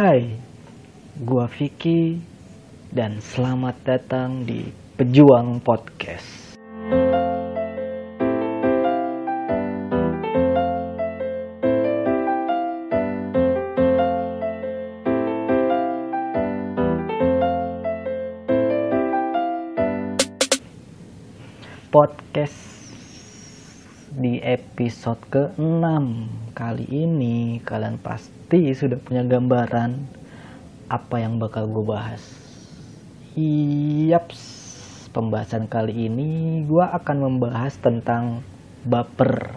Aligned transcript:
Hai, 0.00 0.32
gua 1.20 1.44
Vicky 1.44 2.16
dan 2.88 3.20
selamat 3.20 3.84
datang 3.84 4.48
di 4.48 4.64
Pejuang 4.96 5.60
Podcast. 5.60 6.39
Episode 25.00 25.32
ke-6 25.32 26.04
kali 26.52 26.84
ini 26.92 27.56
kalian 27.64 27.96
pasti 27.96 28.68
sudah 28.76 29.00
punya 29.00 29.24
gambaran 29.24 29.96
apa 30.92 31.16
yang 31.24 31.40
bakal 31.40 31.64
gue 31.72 31.88
bahas. 31.88 32.20
Yaps, 33.32 34.44
pembahasan 35.08 35.72
kali 35.72 36.04
ini 36.04 36.60
gue 36.68 36.84
akan 36.84 37.16
membahas 37.16 37.80
tentang 37.80 38.44
baper. 38.84 39.56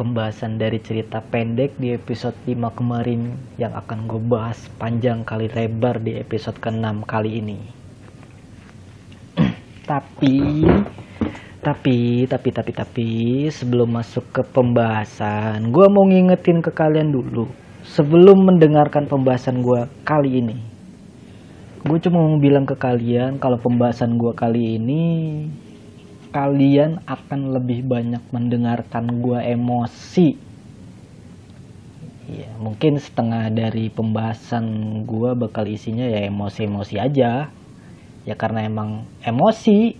Pembahasan 0.00 0.56
dari 0.56 0.80
cerita 0.80 1.20
pendek 1.20 1.76
di 1.76 1.92
episode 1.92 2.40
5 2.48 2.56
kemarin 2.72 3.36
yang 3.60 3.76
akan 3.76 4.08
gue 4.08 4.22
bahas 4.32 4.64
panjang 4.80 5.28
kali 5.28 5.52
lebar 5.52 6.00
di 6.00 6.16
episode 6.16 6.56
ke-6 6.56 7.04
kali 7.04 7.44
ini. 7.44 7.60
tapi 9.92 10.64
tapi 11.64 12.28
tapi 12.28 12.48
tapi 12.52 12.72
tapi 12.72 13.08
sebelum 13.48 13.96
masuk 13.96 14.28
ke 14.32 14.42
pembahasan 14.44 15.72
gue 15.72 15.86
mau 15.88 16.04
ngingetin 16.08 16.60
ke 16.60 16.70
kalian 16.72 17.12
dulu. 17.12 17.48
Sebelum 17.86 18.50
mendengarkan 18.50 19.06
pembahasan 19.06 19.62
gue 19.62 19.86
kali 20.02 20.42
ini 20.42 20.76
gue 21.86 22.02
cuma 22.02 22.18
mau 22.18 22.34
bilang 22.42 22.66
ke 22.66 22.74
kalian 22.74 23.38
kalau 23.38 23.62
pembahasan 23.62 24.18
gue 24.18 24.34
kali 24.34 24.74
ini 24.74 25.04
kalian 26.34 26.98
akan 27.06 27.54
lebih 27.54 27.86
banyak 27.86 28.18
mendengarkan 28.34 29.22
gue 29.22 29.38
emosi. 29.38 30.34
Ya 32.26 32.50
mungkin 32.58 32.98
setengah 32.98 33.54
dari 33.54 33.86
pembahasan 33.86 34.66
gue 35.06 35.30
bakal 35.38 35.70
isinya 35.70 36.02
ya 36.10 36.26
emosi-emosi 36.26 36.98
aja 36.98 37.54
ya 38.26 38.34
karena 38.34 38.66
emang 38.66 39.06
emosi. 39.22 39.94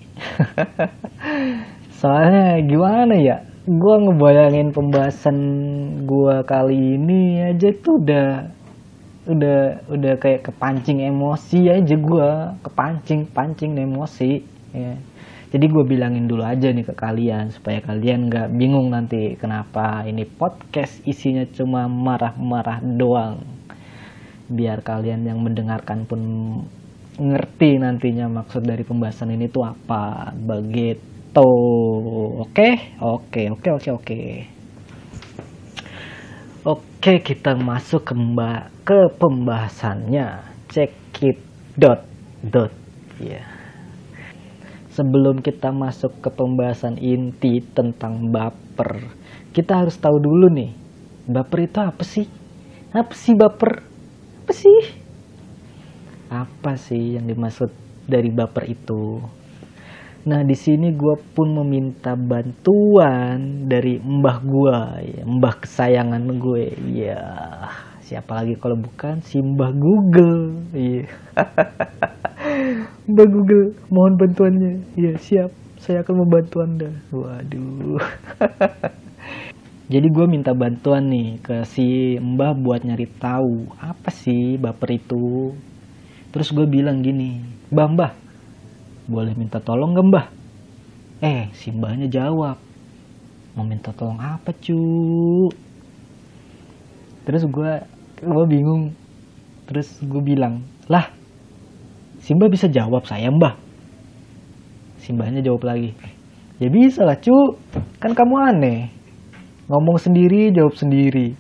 Soalnya 2.02 2.60
gimana 2.66 3.14
ya 3.16 3.46
gue 3.66 3.94
ngebayangin 3.98 4.70
pembahasan 4.70 5.38
gue 6.06 6.36
kali 6.46 6.98
ini 6.98 7.42
aja 7.50 7.70
tuh 7.82 7.98
udah 7.98 8.28
udah 9.26 9.90
udah 9.90 10.14
kayak 10.22 10.46
kepancing 10.46 11.02
emosi 11.02 11.66
aja 11.66 11.94
gue 11.98 12.30
kepancing 12.62 13.26
pancing 13.30 13.74
emosi 13.78 14.42
ya. 14.74 14.94
Jadi 15.46 15.72
gue 15.72 15.84
bilangin 15.86 16.26
dulu 16.26 16.42
aja 16.42 16.68
nih 16.74 16.84
ke 16.84 16.94
kalian 16.94 17.54
supaya 17.54 17.78
kalian 17.78 18.26
nggak 18.28 18.50
bingung 18.54 18.90
nanti 18.90 19.38
kenapa 19.38 20.02
ini 20.02 20.26
podcast 20.26 21.00
isinya 21.06 21.46
cuma 21.54 21.86
marah-marah 21.86 22.82
doang. 22.82 23.42
Biar 24.50 24.82
kalian 24.82 25.26
yang 25.26 25.42
mendengarkan 25.42 26.06
pun 26.06 26.20
ngerti 27.16 27.80
nantinya 27.80 28.28
maksud 28.28 28.64
dari 28.64 28.84
pembahasan 28.84 29.32
ini 29.32 29.48
tuh 29.48 29.64
apa. 29.64 30.32
Begitu. 30.36 31.50
Oke? 32.44 32.96
Oke 33.00 33.48
oke 33.52 33.68
oke 33.76 33.90
oke. 33.92 34.20
Oke 36.66 37.12
kita 37.22 37.56
masuk 37.56 38.12
ke 38.12 38.14
mbak 38.14 38.72
ke 38.84 39.00
pembahasannya. 39.16 40.44
Check 40.68 40.92
it 41.24 41.40
dot 41.76 42.04
dot. 42.44 42.72
Ya. 43.20 43.44
Sebelum 44.92 45.44
kita 45.44 45.72
masuk 45.76 46.24
ke 46.24 46.28
pembahasan 46.32 46.96
inti 46.96 47.60
tentang 47.60 48.32
baper 48.32 49.12
kita 49.56 49.72
harus 49.84 49.96
tahu 49.96 50.20
dulu 50.20 50.52
nih 50.52 50.72
baper 51.24 51.64
itu 51.64 51.80
apa 51.80 52.04
sih? 52.04 52.28
Apa 52.92 53.16
sih 53.16 53.32
baper? 53.32 53.80
Apa 54.44 54.52
sih 54.52 55.05
apa 56.30 56.74
sih 56.74 57.18
yang 57.18 57.26
dimaksud 57.30 57.70
dari 58.06 58.30
baper 58.30 58.64
itu. 58.70 59.22
Nah 60.26 60.42
di 60.42 60.58
sini 60.58 60.90
gue 60.90 61.14
pun 61.34 61.54
meminta 61.54 62.18
bantuan 62.18 63.70
dari 63.70 64.02
mbah 64.02 64.38
gue, 64.42 64.78
ya, 65.06 65.22
mbah 65.22 65.54
kesayangan 65.62 66.26
gue. 66.34 66.66
Ya 66.90 67.22
siapa 68.02 68.42
lagi 68.42 68.58
kalau 68.58 68.74
bukan 68.74 69.22
si 69.22 69.38
mbah 69.38 69.70
Google. 69.70 70.66
Ya. 70.74 71.06
mbah 73.10 73.26
Google, 73.30 73.78
mohon 73.86 74.18
bantuannya. 74.18 74.82
Ya 74.98 75.14
siap, 75.14 75.54
saya 75.78 76.02
akan 76.02 76.26
membantu 76.26 76.56
anda. 76.58 76.90
Waduh. 77.14 78.02
Jadi 79.94 80.10
gue 80.10 80.26
minta 80.26 80.50
bantuan 80.50 81.06
nih 81.06 81.38
ke 81.38 81.62
si 81.62 82.18
mbah 82.18 82.58
buat 82.58 82.82
nyari 82.82 83.06
tahu 83.22 83.70
apa 83.78 84.10
sih 84.10 84.58
baper 84.58 84.98
itu 84.98 85.54
Terus 86.36 86.52
gue 86.52 86.68
bilang 86.68 87.00
gini, 87.00 87.40
Mbah, 87.72 87.88
Mbah, 87.96 88.12
boleh 89.08 89.32
minta 89.40 89.56
tolong 89.56 89.96
gak 89.96 90.04
Mbah? 90.04 90.26
Eh, 91.24 91.48
si 91.56 91.72
Mbahnya 91.72 92.12
jawab, 92.12 92.60
mau 93.56 93.64
minta 93.64 93.88
tolong 93.96 94.20
apa 94.20 94.52
cu? 94.52 94.76
Terus 97.24 97.40
gue, 97.48 97.72
gue 98.20 98.44
bingung. 98.52 98.92
Terus 99.64 99.96
gue 100.04 100.20
bilang, 100.20 100.60
lah, 100.92 101.08
si 102.20 102.36
Mbah 102.36 102.52
bisa 102.52 102.68
jawab 102.68 103.08
saya 103.08 103.32
Mbah. 103.32 103.56
Si 105.00 105.16
Mbahnya 105.16 105.40
jawab 105.40 105.64
lagi, 105.64 105.96
ya 106.60 106.68
bisa 106.68 107.08
lah 107.08 107.16
cu, 107.16 107.56
kan 107.96 108.12
kamu 108.12 108.36
aneh. 108.52 108.92
Ngomong 109.72 109.96
sendiri, 109.96 110.52
jawab 110.52 110.76
sendiri. 110.76 111.32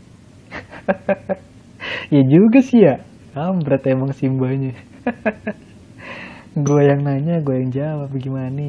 ya 2.16 2.22
juga 2.24 2.64
sih 2.64 2.80
ya 2.80 2.96
kampret 3.36 3.84
emang 3.84 4.16
simbanya 4.16 4.72
gue 6.56 6.82
yang 6.88 7.04
nanya 7.04 7.44
gue 7.44 7.52
yang 7.52 7.68
jawab 7.68 8.08
gimana? 8.16 8.64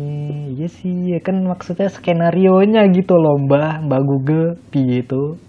Iya 0.51 0.67
sih 0.67 1.15
ya 1.15 1.23
kan 1.23 1.39
maksudnya 1.39 1.87
skenario 1.87 2.59
nya 2.67 2.83
gitu 2.91 3.15
loh 3.15 3.39
mbak 3.39 3.87
mbak 3.87 4.01
Google 4.03 4.59
piye 4.75 5.07
itu? 5.07 5.39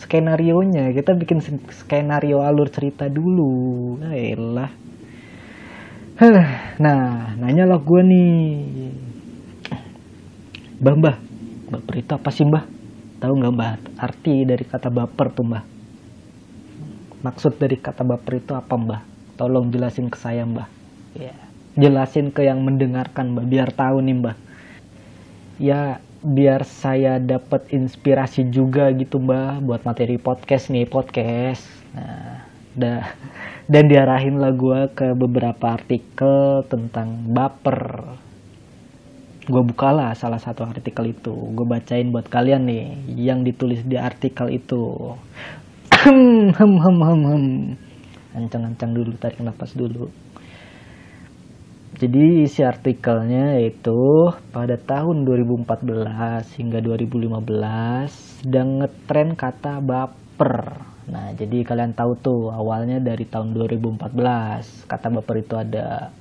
Skenario 0.00 0.56
nya 0.64 0.88
kita 0.96 1.12
bikin 1.12 1.44
skenario 1.68 2.40
alur 2.40 2.72
cerita 2.72 3.12
dulu. 3.12 4.00
Lah 4.00 4.72
nah 6.80 7.36
nanya 7.36 7.68
lo 7.68 7.76
gue 7.84 8.00
nih. 8.08 8.40
Mbah 10.80 10.94
mbah 10.96 11.16
baper 11.76 11.94
itu 12.00 12.12
apa 12.16 12.30
sih 12.32 12.48
mbah? 12.48 12.64
Tahu 13.20 13.32
nggak 13.36 13.52
mbah? 13.52 13.72
Arti 14.00 14.48
dari 14.48 14.64
kata 14.64 14.88
baper 14.88 15.28
tuh 15.28 15.44
mbah 15.44 15.75
maksud 17.26 17.58
dari 17.58 17.74
kata 17.74 18.06
baper 18.06 18.38
itu 18.38 18.54
apa 18.54 18.74
mbah? 18.78 19.02
Tolong 19.34 19.74
jelasin 19.74 20.06
ke 20.06 20.16
saya 20.16 20.46
mbah. 20.46 20.70
Ya 21.18 21.34
jelasin 21.76 22.32
ke 22.32 22.40
yang 22.40 22.64
mendengarkan 22.64 23.36
mbah 23.36 23.44
biar 23.44 23.68
tahu 23.70 24.00
nih 24.00 24.16
mbah. 24.16 24.36
Ya 25.60 26.00
biar 26.24 26.64
saya 26.64 27.20
dapat 27.20 27.68
inspirasi 27.70 28.48
juga 28.48 28.88
gitu 28.96 29.20
mbah 29.20 29.60
buat 29.60 29.84
materi 29.84 30.16
podcast 30.16 30.72
nih 30.72 30.88
podcast. 30.88 31.62
Nah 31.92 32.48
dah 32.76 33.04
dan 33.68 33.88
diarahin 33.88 34.36
lah 34.40 34.52
gue 34.52 34.88
ke 34.96 35.12
beberapa 35.12 35.76
artikel 35.76 36.64
tentang 36.68 37.28
baper. 37.32 38.14
Gue 39.46 39.62
bukalah 39.62 40.16
salah 40.18 40.42
satu 40.42 40.66
artikel 40.66 41.12
itu. 41.14 41.32
Gue 41.54 41.66
bacain 41.68 42.08
buat 42.10 42.26
kalian 42.26 42.66
nih 42.66 42.84
yang 43.14 43.46
ditulis 43.46 43.84
di 43.86 43.94
artikel 44.00 44.50
itu 44.50 45.14
hem 46.06 46.54
hem 46.54 46.72
hem 46.78 46.98
hem 47.02 47.20
hem. 47.26 47.44
Ancang-ancang 48.38 48.94
dulu 48.94 49.18
tarik 49.18 49.42
nafas 49.42 49.74
dulu. 49.74 50.06
Jadi 51.96 52.46
isi 52.46 52.62
artikelnya 52.62 53.58
yaitu 53.58 54.30
pada 54.54 54.78
tahun 54.78 55.26
2014 55.26 55.66
hingga 56.60 56.78
2015 56.84 58.44
sedang 58.44 58.84
ngetren 58.84 59.34
kata 59.34 59.82
baper. 59.82 60.78
Nah, 61.10 61.34
jadi 61.34 61.64
kalian 61.66 61.96
tahu 61.96 62.12
tuh 62.20 62.42
awalnya 62.54 63.02
dari 63.02 63.26
tahun 63.26 63.56
2014 63.56 64.86
kata 64.86 65.08
baper 65.10 65.36
itu 65.42 65.54
ada 65.58 66.12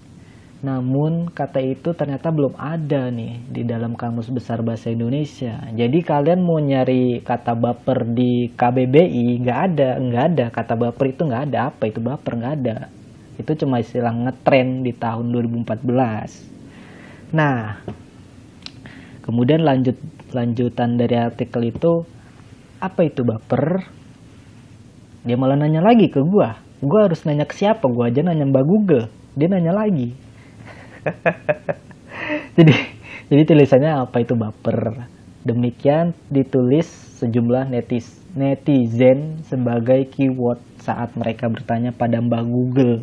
namun 0.66 1.30
kata 1.30 1.62
itu 1.62 1.94
ternyata 1.94 2.34
belum 2.34 2.58
ada 2.58 3.14
nih 3.14 3.46
di 3.46 3.62
dalam 3.62 3.94
kamus 3.94 4.34
besar 4.34 4.66
bahasa 4.66 4.90
Indonesia. 4.90 5.62
Jadi 5.70 6.02
kalian 6.02 6.42
mau 6.42 6.58
nyari 6.58 7.22
kata 7.22 7.54
baper 7.54 8.10
di 8.10 8.50
KBBI 8.50 9.46
nggak 9.46 9.60
ada, 9.70 10.02
nggak 10.02 10.26
ada 10.34 10.46
kata 10.50 10.74
baper 10.74 11.14
itu 11.14 11.22
nggak 11.22 11.54
ada. 11.54 11.70
Apa 11.70 11.86
itu 11.86 12.02
baper 12.02 12.42
nggak 12.42 12.54
ada. 12.66 12.90
Itu 13.38 13.54
cuma 13.62 13.78
istilah 13.78 14.10
ngetren 14.10 14.82
di 14.82 14.98
tahun 14.98 15.30
2014. 15.30 17.38
Nah, 17.38 17.86
kemudian 19.22 19.62
lanjut 19.62 20.02
lanjutan 20.34 20.98
dari 20.98 21.22
artikel 21.22 21.70
itu 21.70 22.02
apa 22.82 23.06
itu 23.06 23.22
baper? 23.22 23.86
dia 25.26 25.34
malah 25.34 25.58
nanya 25.58 25.82
lagi 25.82 26.14
ke 26.14 26.22
gue 26.22 26.50
gue 26.86 27.00
harus 27.02 27.26
nanya 27.26 27.50
ke 27.50 27.58
siapa 27.58 27.90
gue 27.90 28.06
aja 28.06 28.22
nanya 28.22 28.46
mbak 28.46 28.62
Google 28.62 29.10
dia 29.34 29.50
nanya 29.50 29.74
lagi 29.74 30.14
jadi 32.58 32.76
jadi 33.30 33.42
tulisannya 33.46 33.92
apa 34.06 34.22
itu 34.22 34.34
baper? 34.38 35.10
Demikian 35.46 36.18
ditulis 36.30 36.90
sejumlah 37.22 37.70
netis 37.70 38.26
netizen 38.36 39.42
sebagai 39.48 40.12
keyword 40.12 40.60
saat 40.84 41.16
mereka 41.16 41.48
bertanya 41.48 41.96
pada 41.96 42.20
mbak 42.20 42.44
Google. 42.46 43.02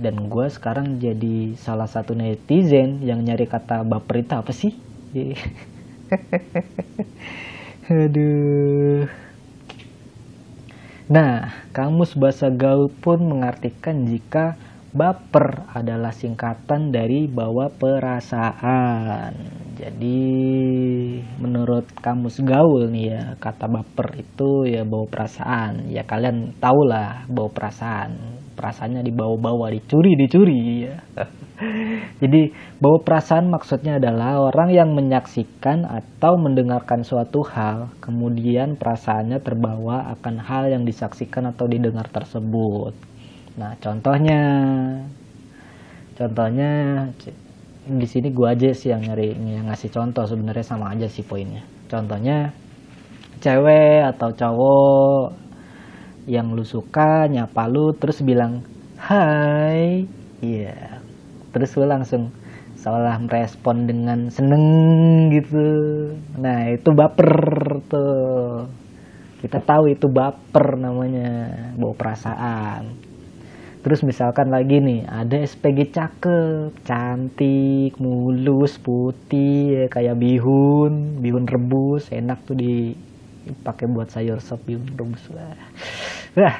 Dan 0.00 0.32
gue 0.32 0.46
sekarang 0.48 0.96
jadi 1.02 1.56
salah 1.60 1.88
satu 1.90 2.16
netizen 2.16 3.04
yang 3.04 3.20
nyari 3.24 3.44
kata 3.44 3.82
baper 3.84 4.22
itu 4.22 4.34
apa 4.36 4.52
sih? 4.52 4.72
Aduh. 7.90 9.10
Nah 11.10 11.50
kamus 11.74 12.14
bahasa 12.14 12.46
gaul 12.54 12.86
pun 12.86 13.18
mengartikan 13.18 14.06
jika 14.06 14.54
baper 14.90 15.70
adalah 15.70 16.10
singkatan 16.10 16.90
dari 16.90 17.30
bawa 17.30 17.70
perasaan. 17.70 19.32
Jadi 19.80 20.22
menurut 21.40 21.88
kamus 22.04 22.42
gaul 22.44 22.90
nih 22.90 23.04
ya 23.14 23.22
kata 23.40 23.70
baper 23.70 24.18
itu 24.18 24.66
ya 24.66 24.82
bawa 24.82 25.06
perasaan. 25.06 25.88
Ya 25.88 26.02
kalian 26.02 26.58
tau 26.58 26.82
lah 26.84 27.24
bawa 27.30 27.48
perasaan. 27.54 28.42
Perasaannya 28.58 29.06
dibawa-bawa 29.06 29.72
dicuri 29.72 30.18
dicuri 30.18 30.60
ya. 30.84 31.00
jadi 32.22 32.52
bawa 32.80 33.00
perasaan 33.04 33.48
maksudnya 33.48 33.96
adalah 34.00 34.40
orang 34.40 34.72
yang 34.72 34.90
menyaksikan 34.92 35.84
atau 35.84 36.36
mendengarkan 36.40 37.04
suatu 37.04 37.44
hal 37.44 37.92
kemudian 38.00 38.80
perasaannya 38.80 39.40
terbawa 39.44 40.12
akan 40.16 40.40
hal 40.40 40.72
yang 40.72 40.88
disaksikan 40.88 41.52
atau 41.52 41.68
didengar 41.68 42.08
tersebut 42.08 42.96
nah 43.58 43.74
contohnya. 43.80 44.40
Contohnya 46.20 46.70
di 47.88 48.04
sini 48.04 48.28
gua 48.28 48.52
aja 48.52 48.76
sih 48.76 48.92
yang 48.92 49.00
nyari 49.00 49.32
yang 49.32 49.72
ngasih 49.72 49.88
contoh 49.88 50.28
sebenarnya 50.28 50.60
sama 50.60 50.92
aja 50.92 51.08
sih 51.08 51.24
poinnya. 51.24 51.64
Contohnya 51.88 52.52
cewek 53.40 54.04
atau 54.04 54.28
cowok 54.36 55.26
yang 56.28 56.52
lu 56.52 56.60
suka 56.60 57.24
nyapa 57.24 57.72
lu 57.72 57.96
terus 57.96 58.20
bilang 58.20 58.60
hai. 59.00 60.04
Iya. 60.44 60.76
Yeah. 60.76 61.00
terus 61.50 61.72
lu 61.80 61.88
langsung 61.88 62.30
seolah 62.76 63.16
merespon 63.24 63.88
dengan 63.88 64.28
seneng 64.28 64.64
gitu. 65.32 65.64
Nah 66.36 66.68
itu 66.68 66.92
baper 66.92 67.32
tuh. 67.88 68.68
Kita 69.40 69.56
tahu 69.64 69.88
itu 69.88 70.04
baper 70.04 70.76
namanya. 70.76 71.48
Bawa 71.80 71.96
perasaan 71.96 73.09
terus 73.80 74.04
misalkan 74.04 74.52
lagi 74.52 74.76
nih 74.80 75.08
ada 75.08 75.40
SPG 75.40 75.92
cakep 75.92 76.84
cantik 76.84 77.96
mulus 77.96 78.76
putih 78.76 79.84
ya, 79.84 79.84
kayak 79.88 80.20
bihun 80.20 81.18
bihun 81.24 81.48
rebus 81.48 82.12
enak 82.12 82.44
tuh 82.44 82.56
di 82.56 82.92
pakai 83.64 83.88
buat 83.88 84.12
sayur 84.12 84.38
sop 84.44 84.62
bihun 84.68 84.84
rebus. 84.94 85.24
Lah 85.32 85.56
wah 86.36 86.56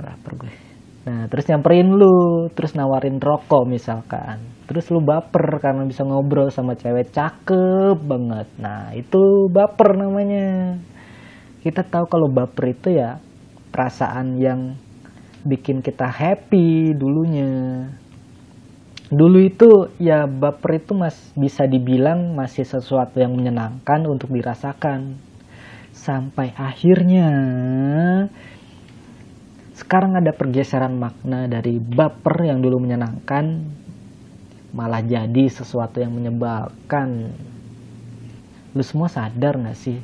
lapar 0.00 0.32
gue. 0.40 0.52
Nah 1.00 1.28
terus 1.32 1.48
nyamperin 1.48 1.92
lu 1.92 2.48
terus 2.52 2.72
nawarin 2.76 3.20
rokok 3.20 3.68
misalkan. 3.68 4.40
Terus 4.68 4.88
lu 4.92 5.00
baper 5.04 5.60
karena 5.60 5.84
bisa 5.84 6.04
ngobrol 6.04 6.48
sama 6.52 6.76
cewek 6.76 7.12
cakep 7.12 7.96
banget. 8.00 8.48
Nah 8.60 8.92
itu 8.96 9.48
baper 9.52 9.96
namanya. 9.96 10.76
Kita 11.60 11.84
tahu 11.84 12.08
kalau 12.08 12.28
baper 12.32 12.72
itu 12.72 12.96
ya 12.96 13.20
perasaan 13.70 14.40
yang 14.40 14.74
bikin 15.44 15.80
kita 15.80 16.08
happy 16.08 16.92
dulunya. 16.92 17.88
Dulu 19.10 19.38
itu 19.42 19.90
ya 19.98 20.30
baper 20.30 20.78
itu 20.78 20.94
mas 20.94 21.18
bisa 21.34 21.66
dibilang 21.66 22.38
masih 22.38 22.62
sesuatu 22.62 23.18
yang 23.18 23.34
menyenangkan 23.34 24.06
untuk 24.06 24.30
dirasakan. 24.30 25.18
Sampai 25.90 26.54
akhirnya 26.54 27.28
sekarang 29.74 30.14
ada 30.14 30.30
pergeseran 30.30 30.94
makna 30.94 31.50
dari 31.50 31.82
baper 31.82 32.46
yang 32.46 32.62
dulu 32.62 32.86
menyenangkan 32.86 33.66
malah 34.70 35.02
jadi 35.02 35.50
sesuatu 35.50 35.98
yang 35.98 36.14
menyebalkan. 36.14 37.34
Lu 38.70 38.82
semua 38.86 39.10
sadar 39.10 39.58
gak 39.58 39.74
sih 39.74 39.98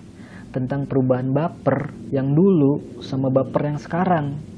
tentang 0.50 0.90
perubahan 0.90 1.30
baper 1.30 1.94
yang 2.10 2.34
dulu 2.34 2.98
sama 3.04 3.30
baper 3.30 3.70
yang 3.70 3.78
sekarang 3.78 4.55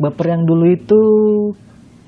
baper 0.00 0.26
yang 0.32 0.42
dulu 0.48 0.64
itu 0.72 1.02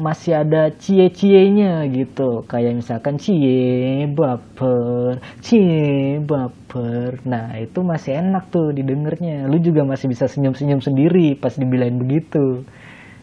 masih 0.00 0.33
ada 0.43 0.73
cie-cienya 0.73 1.87
gitu. 1.93 2.43
Kayak 2.49 2.81
misalkan 2.81 3.21
cie 3.21 4.09
baper 4.09 5.21
cie 5.44 6.19
baper. 6.25 7.21
Nah 7.29 7.55
itu 7.61 7.85
masih 7.85 8.19
enak 8.19 8.49
tuh 8.49 8.73
didengarnya. 8.73 9.47
Lu 9.47 9.61
juga 9.61 9.85
masih 9.85 10.09
bisa 10.09 10.27
senyum-senyum 10.27 10.81
sendiri 10.81 11.37
pas 11.37 11.53
dibilain 11.55 11.94
begitu 12.00 12.65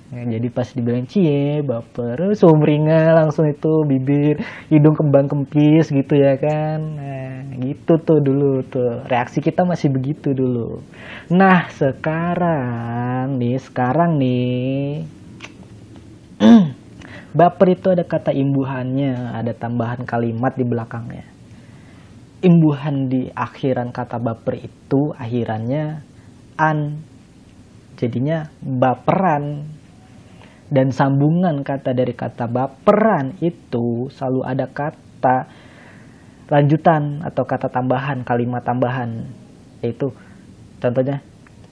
nah, 0.09 0.25
jadi 0.25 0.47
pas 0.49 0.67
dibilang 0.73 1.05
cie 1.05 1.61
baper 1.61 2.33
sumringah 2.33 3.13
langsung 3.13 3.45
itu 3.49 3.85
bibir 3.85 4.41
hidung 4.73 4.97
kembang 4.97 5.29
kempis 5.29 5.93
gitu 5.93 6.13
ya 6.17 6.37
kan 6.37 6.79
nah 6.97 7.29
gitu 7.59 7.99
tuh 8.01 8.19
dulu 8.23 8.63
tuh 8.65 9.05
reaksi 9.05 9.43
kita 9.43 9.65
masih 9.67 9.91
begitu 9.91 10.33
dulu 10.33 10.81
nah 11.29 11.69
sekarang 11.73 13.37
nih 13.37 13.57
sekarang 13.61 14.17
nih 14.17 15.05
Baper 17.29 17.77
itu 17.77 17.93
ada 17.93 18.01
kata 18.01 18.33
imbuhannya, 18.33 19.37
ada 19.37 19.53
tambahan 19.53 20.01
kalimat 20.01 20.57
di 20.57 20.65
belakangnya. 20.65 21.29
Imbuhan 22.41 23.05
di 23.05 23.29
akhiran 23.29 23.93
kata 23.93 24.17
baper 24.17 24.57
itu 24.57 25.13
akhirannya 25.13 26.01
an. 26.57 27.05
Jadinya 28.01 28.49
baperan. 28.65 29.77
Dan 30.69 30.93
sambungan 30.93 31.65
kata 31.65 31.97
dari 31.97 32.13
kata 32.13 32.45
baperan 32.45 33.33
itu 33.41 34.05
selalu 34.13 34.41
ada 34.45 34.69
kata 34.69 35.49
lanjutan 36.45 37.25
atau 37.25 37.41
kata 37.41 37.73
tambahan, 37.73 38.21
kalimat 38.21 38.61
tambahan. 38.61 39.25
Yaitu 39.81 40.13
contohnya 40.77 41.25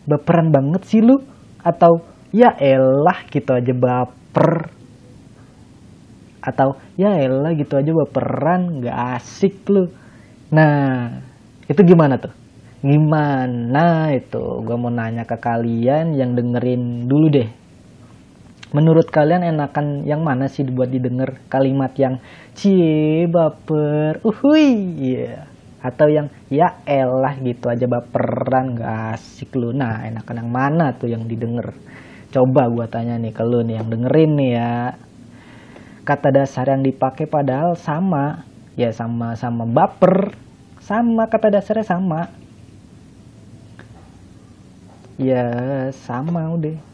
baperan 0.09 0.49
banget 0.49 0.81
sih 0.89 1.05
lu? 1.05 1.13
Atau 1.61 2.01
ya 2.33 2.57
elah 2.57 3.21
gitu 3.30 3.54
aja 3.54 3.73
baper. 3.77 4.73
Atau 6.42 6.81
ya 6.97 7.21
elah 7.21 7.54
gitu 7.54 7.77
aja 7.77 7.94
baperan 7.94 8.81
nggak 8.81 8.97
asik 9.21 9.61
lu. 9.69 9.94
Nah 10.49 11.21
itu 11.69 11.85
gimana 11.85 12.18
tuh? 12.18 12.33
Gimana 12.81 14.09
itu? 14.09 14.42
Gue 14.66 14.73
mau 14.73 14.89
nanya 14.89 15.21
ke 15.21 15.37
kalian 15.37 16.18
yang 16.18 16.33
dengerin 16.33 17.06
dulu 17.06 17.30
deh 17.30 17.67
menurut 18.76 19.07
kalian 19.07 19.47
enakan 19.47 20.04
yang 20.04 20.24
mana 20.24 20.52
sih 20.52 20.68
buat 20.68 20.92
didengar 20.92 21.40
kalimat 21.47 21.95
yang 21.95 22.19
cie 22.52 23.28
baper. 23.30 24.19
Uhui 24.24 24.71
yeah. 25.00 25.47
atau 25.80 26.09
yang 26.12 26.28
ya 26.52 26.83
elah 26.83 27.38
gitu 27.40 27.71
aja 27.71 27.88
baperan 27.88 28.76
gak 28.76 29.19
asik 29.19 29.56
lu. 29.56 29.71
Nah 29.71 30.04
enakan 30.04 30.44
yang 30.44 30.52
mana 30.52 30.86
tuh 30.97 31.07
yang 31.07 31.24
didengar? 31.30 31.71
Coba 32.28 32.68
gue 32.68 32.86
tanya 32.92 33.16
nih 33.16 33.31
ke 33.31 33.44
lu 33.45 33.64
nih 33.64 33.80
yang 33.80 33.88
dengerin 33.88 34.31
nih 34.36 34.52
ya. 34.52 34.74
Kata 36.04 36.31
dasar 36.31 36.68
yang 36.71 36.83
dipakai 36.83 37.28
padahal 37.28 37.80
sama. 37.80 38.44
Ya 38.76 38.92
sama 38.92 39.40
sama 39.40 39.64
baper. 39.64 40.36
Sama 40.83 41.28
kata 41.31 41.52
dasarnya 41.52 41.88
sama. 41.88 42.31
Ya 45.18 45.50
sama 45.95 46.45
udah 46.54 46.86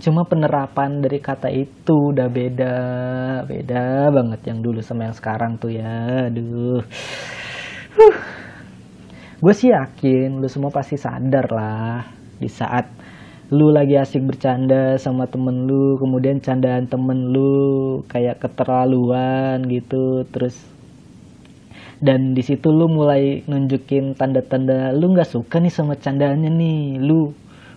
cuma 0.00 0.24
penerapan 0.24 1.00
dari 1.00 1.18
kata 1.20 1.48
itu 1.52 2.12
udah 2.12 2.28
beda. 2.28 2.76
Beda 3.48 4.12
banget 4.12 4.40
yang 4.48 4.60
dulu 4.60 4.80
sama 4.84 5.08
yang 5.08 5.16
sekarang 5.16 5.56
tuh 5.60 5.72
ya. 5.72 6.28
Aduh. 6.28 6.82
Huh. 7.96 8.16
gue 9.36 9.52
sih 9.52 9.68
yakin 9.68 10.40
lu 10.40 10.48
semua 10.48 10.72
pasti 10.72 10.96
sadar 10.96 11.44
lah 11.52 12.08
di 12.40 12.48
saat 12.48 12.88
lu 13.52 13.70
lagi 13.70 13.94
asik 13.94 14.24
bercanda 14.26 14.98
sama 14.98 15.28
temen 15.28 15.68
lu 15.68 16.00
kemudian 16.00 16.42
candaan 16.42 16.88
temen 16.88 17.30
lu 17.30 18.00
kayak 18.08 18.42
keterlaluan 18.42 19.60
gitu 19.68 20.24
terus 20.32 20.56
dan 22.02 22.34
di 22.34 22.42
situ 22.44 22.68
lu 22.68 22.90
mulai 22.90 23.46
nunjukin 23.46 24.18
tanda-tanda 24.18 24.90
lu 24.96 25.14
nggak 25.14 25.30
suka 25.30 25.62
nih 25.62 25.72
sama 25.72 25.94
candaannya 25.96 26.50
nih 26.50 26.80
lu 27.00 27.32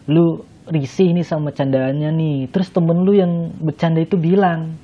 lu 0.10 0.42
risih 0.70 1.12
nih 1.18 1.26
sama 1.26 1.50
candaannya 1.50 2.10
nih 2.14 2.38
terus 2.54 2.70
temen 2.70 3.02
lu 3.02 3.18
yang 3.18 3.50
bercanda 3.58 4.00
itu 4.00 4.16
bilang 4.16 4.78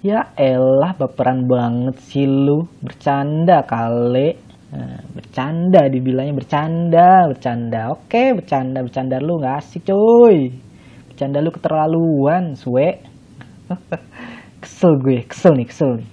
ya 0.00 0.32
elah 0.34 0.96
baperan 0.96 1.44
banget 1.44 1.96
sih 2.08 2.24
lu 2.24 2.64
bercanda 2.80 3.62
kali 3.68 4.48
Nah, 4.68 5.00
bercanda 5.16 5.88
dibilangnya 5.88 6.36
bercanda, 6.36 7.24
bercanda. 7.24 7.88
Oke, 7.88 8.36
bercanda, 8.36 8.84
bercanda 8.84 9.16
lu 9.16 9.40
nggak 9.40 9.64
asik, 9.64 9.88
cuy. 9.88 10.52
Bercanda 11.08 11.40
lu 11.40 11.48
keterlaluan, 11.48 12.52
suwe. 12.52 13.00
kesel 14.62 15.00
gue, 15.00 15.24
kesel 15.24 15.56
nih, 15.56 15.68
kesel 15.72 15.90
nih. 16.04 16.10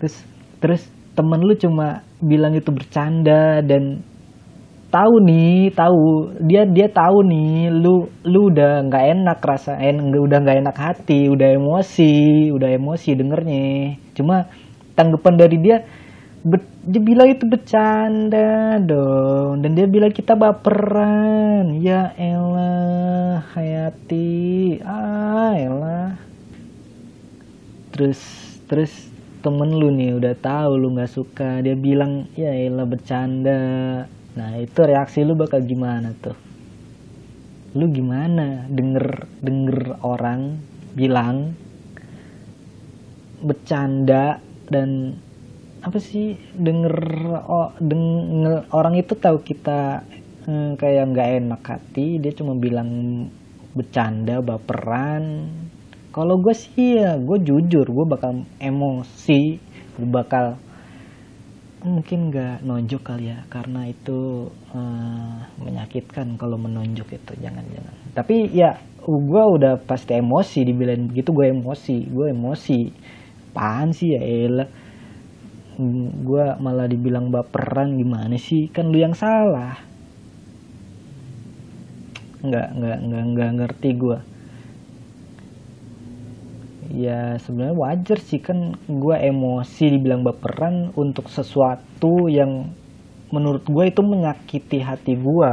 Terus, 0.00 0.16
terus 0.64 0.82
temen 1.12 1.44
lu 1.44 1.52
cuma 1.60 2.00
bilang 2.24 2.56
itu 2.56 2.72
bercanda 2.72 3.60
dan 3.60 4.00
tahu 4.92 5.14
nih, 5.24 5.72
tahu. 5.72 6.36
Dia 6.44 6.68
dia 6.68 6.86
tahu 6.92 7.24
nih, 7.24 7.72
lu 7.72 8.12
lu 8.28 8.52
udah 8.52 8.84
nggak 8.86 9.04
enak 9.16 9.38
rasa, 9.40 9.80
en, 9.80 10.12
udah 10.12 10.38
nggak 10.44 10.58
enak 10.60 10.76
hati, 10.76 11.32
udah 11.32 11.48
emosi, 11.56 12.52
udah 12.52 12.68
emosi 12.76 13.10
dengernya. 13.16 13.96
Cuma 14.12 14.44
tanggapan 14.92 15.34
dari 15.40 15.56
dia 15.56 15.76
Be 16.42 16.58
dia 16.82 16.98
bilang 16.98 17.30
itu 17.30 17.46
bercanda 17.46 18.74
dong. 18.82 19.62
Dan 19.62 19.78
dia 19.78 19.86
bilang 19.86 20.10
kita 20.10 20.34
baperan. 20.34 21.78
Ya 21.78 22.10
elah 22.18 23.46
Hayati 23.54 24.82
ah 24.82 25.54
elah. 25.54 26.18
Terus 27.94 28.18
terus 28.66 28.90
temen 29.38 29.70
lu 29.70 29.94
nih 29.94 30.18
udah 30.18 30.34
tahu 30.34 30.82
lu 30.82 30.98
nggak 30.98 31.14
suka. 31.14 31.62
Dia 31.62 31.78
bilang 31.78 32.26
ya 32.34 32.50
elah 32.50 32.90
bercanda 32.90 33.62
nah 34.32 34.56
itu 34.56 34.80
reaksi 34.80 35.24
lu 35.24 35.36
bakal 35.36 35.60
gimana 35.64 36.16
tuh? 36.16 36.36
Lu 37.76 37.88
gimana 37.88 38.68
denger 38.68 39.28
denger 39.40 40.00
orang 40.04 40.60
bilang 40.92 41.56
bercanda 43.42 44.38
dan 44.68 45.18
apa 45.82 45.98
sih 45.98 46.38
denger 46.54 46.96
oh, 47.42 47.74
denger 47.82 48.70
orang 48.70 48.94
itu 48.96 49.18
tahu 49.18 49.42
kita 49.42 50.06
hmm, 50.46 50.78
kayak 50.78 51.10
nggak 51.10 51.30
enak 51.42 51.62
hati 51.66 52.22
dia 52.22 52.32
cuma 52.32 52.54
bilang 52.54 53.26
bercanda 53.72 54.38
baperan. 54.44 55.48
Kalau 56.12 56.36
gue 56.44 56.52
sih 56.52 57.00
ya 57.00 57.16
gue 57.16 57.40
jujur 57.40 57.88
gue 57.88 58.06
bakal 58.06 58.44
emosi 58.60 59.58
gue 59.96 60.08
bakal 60.08 60.60
mungkin 61.82 62.30
nggak 62.30 62.62
nonjok 62.62 63.02
kali 63.02 63.34
ya 63.34 63.38
karena 63.50 63.90
itu 63.90 64.50
uh, 64.74 65.36
menyakitkan 65.58 66.38
kalau 66.38 66.54
menonjok 66.54 67.18
itu 67.18 67.32
jangan 67.42 67.66
jangan 67.74 67.94
tapi 68.14 68.50
ya 68.54 68.78
gue 69.02 69.42
udah 69.58 69.82
pasti 69.82 70.14
emosi 70.14 70.62
dibilang 70.62 71.10
begitu 71.10 71.34
gue 71.34 71.50
emosi 71.50 71.96
gue 72.06 72.26
emosi. 72.30 72.80
Apaan 73.52 73.92
sih 73.92 74.16
ya 74.16 74.20
elah 74.24 74.68
gue 76.22 76.44
malah 76.56 76.88
dibilang 76.88 77.28
baperan 77.28 78.00
gimana 78.00 78.32
sih? 78.40 78.72
Kan 78.72 78.88
lu 78.88 78.96
yang 78.96 79.12
salah. 79.12 79.76
Nggak 82.40 82.68
nggak 82.78 82.98
nggak 83.04 83.24
nggak 83.36 83.50
ngerti 83.60 83.90
gue 83.92 84.18
ya 86.92 87.40
sebenarnya 87.40 87.76
wajar 87.76 88.18
sih. 88.20 88.38
Kan 88.44 88.76
gue 88.84 89.16
emosi 89.16 89.84
dibilang 89.88 90.22
baperan 90.22 90.92
untuk 90.94 91.32
sesuatu 91.32 92.28
yang 92.28 92.68
menurut 93.32 93.64
gue 93.64 93.84
itu 93.88 94.04
menyakiti 94.04 94.84
hati 94.84 95.16
gue 95.16 95.52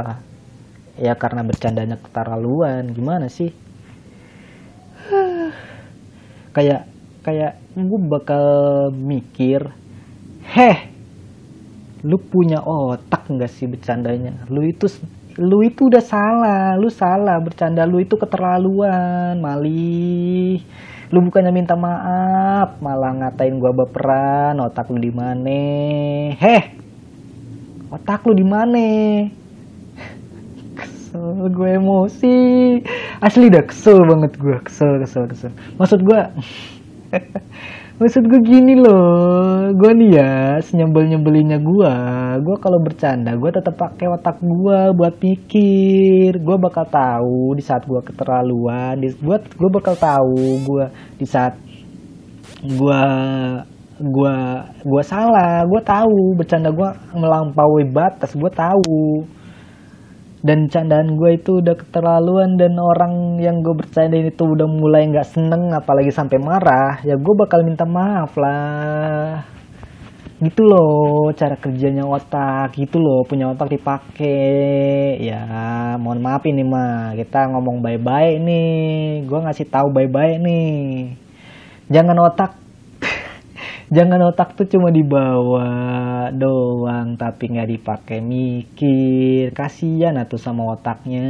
ya 1.00 1.16
karena 1.16 1.40
bercandanya 1.40 1.96
keterlaluan. 1.96 2.92
Gimana 2.92 3.32
sih? 3.32 3.50
Kayak 6.56 6.90
kayak 7.20 7.60
gue 7.76 8.00
bakal 8.08 8.46
mikir 8.96 9.60
heh 10.40 10.88
lu 12.00 12.16
punya 12.16 12.64
otak 12.64 13.28
nggak 13.28 13.52
sih 13.52 13.68
bercandanya? 13.68 14.48
Lu 14.48 14.64
itu 14.64 14.88
lu 15.40 15.62
itu 15.62 15.88
udah 15.88 16.02
salah. 16.02 16.74
Lu 16.80 16.88
salah. 16.88 17.38
Bercanda 17.38 17.84
lu 17.84 18.00
itu 18.00 18.16
keterlaluan 18.16 19.38
malih 19.38 20.64
lu 21.10 21.26
bukannya 21.26 21.50
minta 21.50 21.74
maaf 21.74 22.78
malah 22.78 23.10
ngatain 23.18 23.58
gua 23.58 23.74
baperan 23.74 24.62
otak 24.62 24.86
lu 24.94 24.98
di 25.02 25.10
mana? 25.10 25.62
Heh 26.38 26.62
otak 27.90 28.22
lu 28.30 28.32
di 28.38 28.46
mana? 28.46 28.86
Kesel 30.78 31.50
gue 31.50 31.70
emosi. 31.74 32.38
Asli 33.18 33.50
dah 33.50 33.66
kesel 33.66 33.98
banget 34.06 34.38
gue 34.38 34.56
kesel 34.62 35.02
kesel 35.02 35.26
kesel. 35.26 35.50
Maksud 35.74 36.00
gue 36.06 36.20
maksud 38.00 38.24
gue 38.24 38.40
gini 38.40 38.80
loh 38.80 39.68
gue 39.76 39.90
nih 39.92 40.10
ya 40.16 40.32
senyembel 40.64 41.04
nyembelinnya 41.04 41.60
gue 41.60 41.94
gue 42.40 42.56
kalau 42.56 42.80
bercanda 42.80 43.36
gue 43.36 43.50
tetap 43.52 43.76
pakai 43.76 44.06
otak 44.08 44.40
gue 44.40 44.78
buat 44.96 45.14
pikir. 45.20 46.40
Gue 46.40 46.56
bakal 46.56 46.88
tahu 46.88 47.52
di 47.54 47.62
saat 47.62 47.84
gue 47.84 48.00
keterlaluan 48.00 48.96
di 48.96 49.12
gue 49.12 49.36
gue 49.36 49.70
bakal 49.70 49.94
tahu 49.94 50.64
gue 50.64 50.86
di 51.20 51.26
saat 51.28 51.54
gue 52.64 53.02
gue 54.00 54.36
gue 54.80 55.02
salah. 55.04 55.62
Gue 55.68 55.80
tahu 55.84 56.40
bercanda 56.40 56.72
gue 56.72 56.90
melampaui 57.12 57.84
batas 57.84 58.32
gue 58.32 58.50
tahu 58.50 59.28
dan 60.40 60.72
candaan 60.72 61.20
gue 61.20 61.36
itu 61.36 61.60
udah 61.60 61.76
keterlaluan 61.76 62.56
dan 62.56 62.72
orang 62.80 63.36
yang 63.36 63.60
gue 63.60 63.76
bercandain 63.76 64.24
itu 64.24 64.40
udah 64.40 64.64
mulai 64.64 65.04
nggak 65.12 65.28
seneng 65.28 65.68
apalagi 65.76 66.08
sampai 66.08 66.40
marah 66.40 67.04
ya 67.04 67.16
gue 67.20 67.34
bakal 67.36 67.60
minta 67.60 67.84
maaf 67.84 68.32
lah. 68.40 69.44
Gitu 70.40 70.64
loh 70.64 71.28
cara 71.36 71.52
kerjanya 71.60 72.08
otak 72.08 72.72
gitu 72.80 72.96
loh 72.96 73.20
punya 73.28 73.52
otak 73.52 73.76
dipakai. 73.76 75.20
Ya 75.20 75.44
mohon 76.00 76.24
maaf 76.24 76.40
ini 76.48 76.64
mah 76.64 77.12
kita 77.20 77.52
ngomong 77.52 77.84
bye-bye 77.84 78.40
nih. 78.40 79.28
Gue 79.28 79.38
ngasih 79.44 79.68
tahu 79.68 79.92
bye-bye 79.92 80.40
nih. 80.40 81.12
Jangan 81.92 82.16
otak 82.24 82.59
jangan 83.90 84.22
otak 84.30 84.54
tuh 84.54 84.70
cuma 84.70 84.94
dibawa 84.94 85.66
doang 86.30 87.18
tapi 87.18 87.50
nggak 87.50 87.70
dipakai 87.74 88.22
mikir. 88.22 89.50
Kasihan 89.50 90.14
atau 90.14 90.38
sama 90.38 90.78
otaknya. 90.78 91.26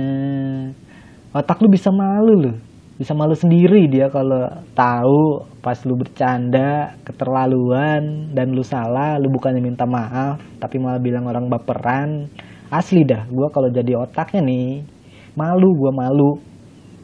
Otak 1.32 1.64
lu 1.64 1.72
bisa 1.72 1.88
malu 1.88 2.36
loh. 2.36 2.56
Bisa 3.00 3.16
malu 3.16 3.32
sendiri 3.32 3.88
dia 3.88 4.12
kalau 4.12 4.44
tahu 4.76 5.48
pas 5.64 5.80
lu 5.88 5.96
bercanda 5.96 6.92
keterlaluan 7.00 8.28
dan 8.36 8.52
lu 8.52 8.60
salah 8.60 9.16
lu 9.16 9.32
bukannya 9.32 9.64
minta 9.64 9.88
maaf 9.88 10.36
tapi 10.60 10.76
malah 10.76 11.00
bilang 11.00 11.24
orang 11.24 11.48
baperan. 11.48 12.28
Asli 12.68 13.02
dah 13.02 13.24
gue 13.26 13.48
kalau 13.50 13.72
jadi 13.72 13.96
otaknya 13.96 14.44
nih 14.44 14.84
malu 15.32 15.72
gue 15.80 15.92
malu. 15.96 16.30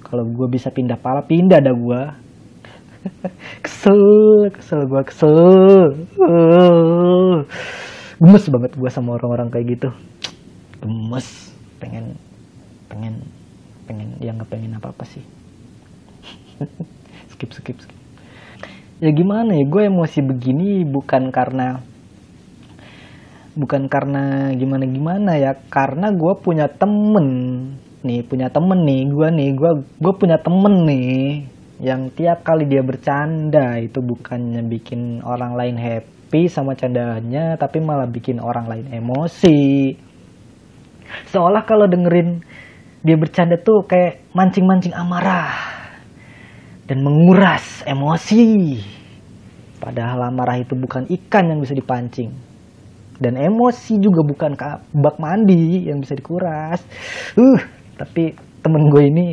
Kalau 0.04 0.22
gue 0.22 0.46
bisa 0.52 0.68
pindah 0.70 1.00
pala 1.00 1.24
pindah 1.24 1.58
dah 1.64 1.74
gue 1.74 2.02
kesel 3.64 4.00
kesel 4.52 4.80
gue 4.86 5.02
kesel. 5.06 5.34
Uh, 6.18 7.42
gemes 8.20 8.46
banget 8.50 8.72
gue 8.74 8.90
sama 8.90 9.16
orang-orang 9.18 9.48
kayak 9.52 9.66
gitu. 9.78 9.88
Gemes. 10.82 11.52
Pengen 11.82 12.16
pengen 12.88 13.22
pengen 13.86 14.16
ya 14.18 14.34
nggak 14.34 14.50
pengen 14.50 14.76
apa 14.78 14.90
apa 14.90 15.04
sih. 15.06 15.24
Skip 17.36 17.52
skip 17.52 17.76
skip. 17.78 17.98
Ya 18.96 19.12
gimana 19.12 19.52
ya 19.52 19.64
gue 19.68 19.82
emosi 19.92 20.24
begini 20.24 20.88
bukan 20.88 21.28
karena 21.28 21.84
bukan 23.52 23.92
karena 23.92 24.54
gimana 24.56 24.84
gimana 24.88 25.32
ya. 25.36 25.52
Karena 25.68 26.08
gue 26.16 26.32
punya 26.40 26.66
temen 26.72 27.28
nih 28.06 28.22
punya 28.22 28.46
temen 28.48 28.86
nih 28.86 29.02
gue 29.10 29.28
nih 29.34 29.48
gue 29.58 29.70
gue 29.98 30.12
punya 30.14 30.38
temen 30.38 30.86
nih 30.86 31.55
yang 31.76 32.08
tiap 32.16 32.40
kali 32.40 32.64
dia 32.64 32.80
bercanda 32.80 33.76
itu 33.76 34.00
bukannya 34.00 34.64
bikin 34.64 35.20
orang 35.20 35.52
lain 35.52 35.76
happy 35.76 36.48
sama 36.48 36.72
candaannya 36.72 37.60
tapi 37.60 37.84
malah 37.84 38.08
bikin 38.08 38.40
orang 38.40 38.64
lain 38.64 38.86
emosi. 38.88 39.92
Seolah 41.28 41.62
kalau 41.68 41.84
dengerin 41.84 42.40
dia 43.04 43.16
bercanda 43.20 43.60
tuh 43.60 43.84
kayak 43.84 44.24
mancing-mancing 44.32 44.96
amarah 44.96 45.52
dan 46.88 47.04
menguras 47.04 47.84
emosi. 47.84 48.80
Padahal 49.76 50.32
amarah 50.32 50.56
itu 50.56 50.72
bukan 50.72 51.04
ikan 51.06 51.44
yang 51.52 51.60
bisa 51.60 51.76
dipancing. 51.76 52.32
Dan 53.16 53.36
emosi 53.36 54.00
juga 54.00 54.24
bukan 54.24 54.56
bak 54.96 55.16
mandi 55.20 55.88
yang 55.88 56.00
bisa 56.00 56.16
dikuras. 56.16 56.80
Uh 57.36 57.60
tapi 57.96 58.36
temen 58.60 58.92
gue 58.92 59.02
ini 59.08 59.26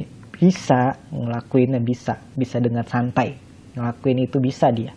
bisa 0.43 0.99
ngelakuinnya 1.07 1.79
bisa 1.79 2.19
bisa 2.35 2.59
dengan 2.59 2.83
santai. 2.83 3.39
Ngelakuin 3.79 4.27
itu 4.27 4.43
bisa 4.43 4.67
dia. 4.75 4.91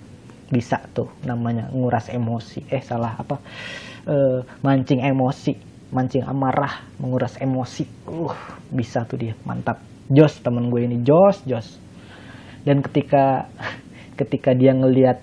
Bisa 0.50 0.82
tuh 0.90 1.06
namanya 1.22 1.70
nguras 1.70 2.10
emosi. 2.10 2.66
Eh 2.66 2.82
salah 2.82 3.14
apa? 3.14 3.38
E, 4.02 4.42
mancing 4.66 5.06
emosi. 5.06 5.54
Mancing 5.94 6.26
amarah 6.26 6.82
menguras 6.98 7.38
emosi. 7.38 7.86
Uh 8.10 8.34
bisa 8.74 9.06
tuh 9.06 9.22
dia. 9.22 9.38
Mantap. 9.46 9.78
Jos 10.10 10.42
temen 10.42 10.66
gue 10.66 10.82
ini. 10.82 11.06
Jos 11.06 11.46
jos. 11.46 11.78
Dan 12.66 12.82
ketika 12.82 13.46
ketika 14.18 14.50
dia 14.50 14.74
ngelihat 14.74 15.22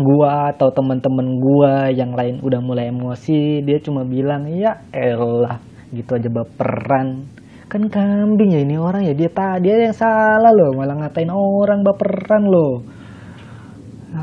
gua 0.00 0.54
atau 0.54 0.72
teman-teman 0.72 1.36
gua 1.36 1.90
yang 1.92 2.14
lain 2.14 2.38
udah 2.40 2.62
mulai 2.62 2.94
emosi 2.94 3.58
dia 3.66 3.82
cuma 3.82 4.06
bilang 4.06 4.46
ya 4.46 4.86
elah 4.94 5.58
gitu 5.90 6.14
aja 6.14 6.30
baperan 6.30 7.26
kan 7.70 7.86
kambing 7.86 8.50
ya 8.50 8.66
ini 8.66 8.74
orang 8.74 9.06
ya 9.06 9.14
dia 9.14 9.30
tadi 9.30 9.70
dia 9.70 9.86
yang 9.86 9.94
salah 9.94 10.50
loh. 10.50 10.74
Malah 10.74 11.06
ngatain 11.06 11.30
orang 11.30 11.86
baperan 11.86 12.50
loh. 12.50 12.82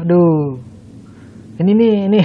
Aduh. 0.03 0.59
Ini 1.57 1.71
nih 1.71 1.95
ini 2.11 2.19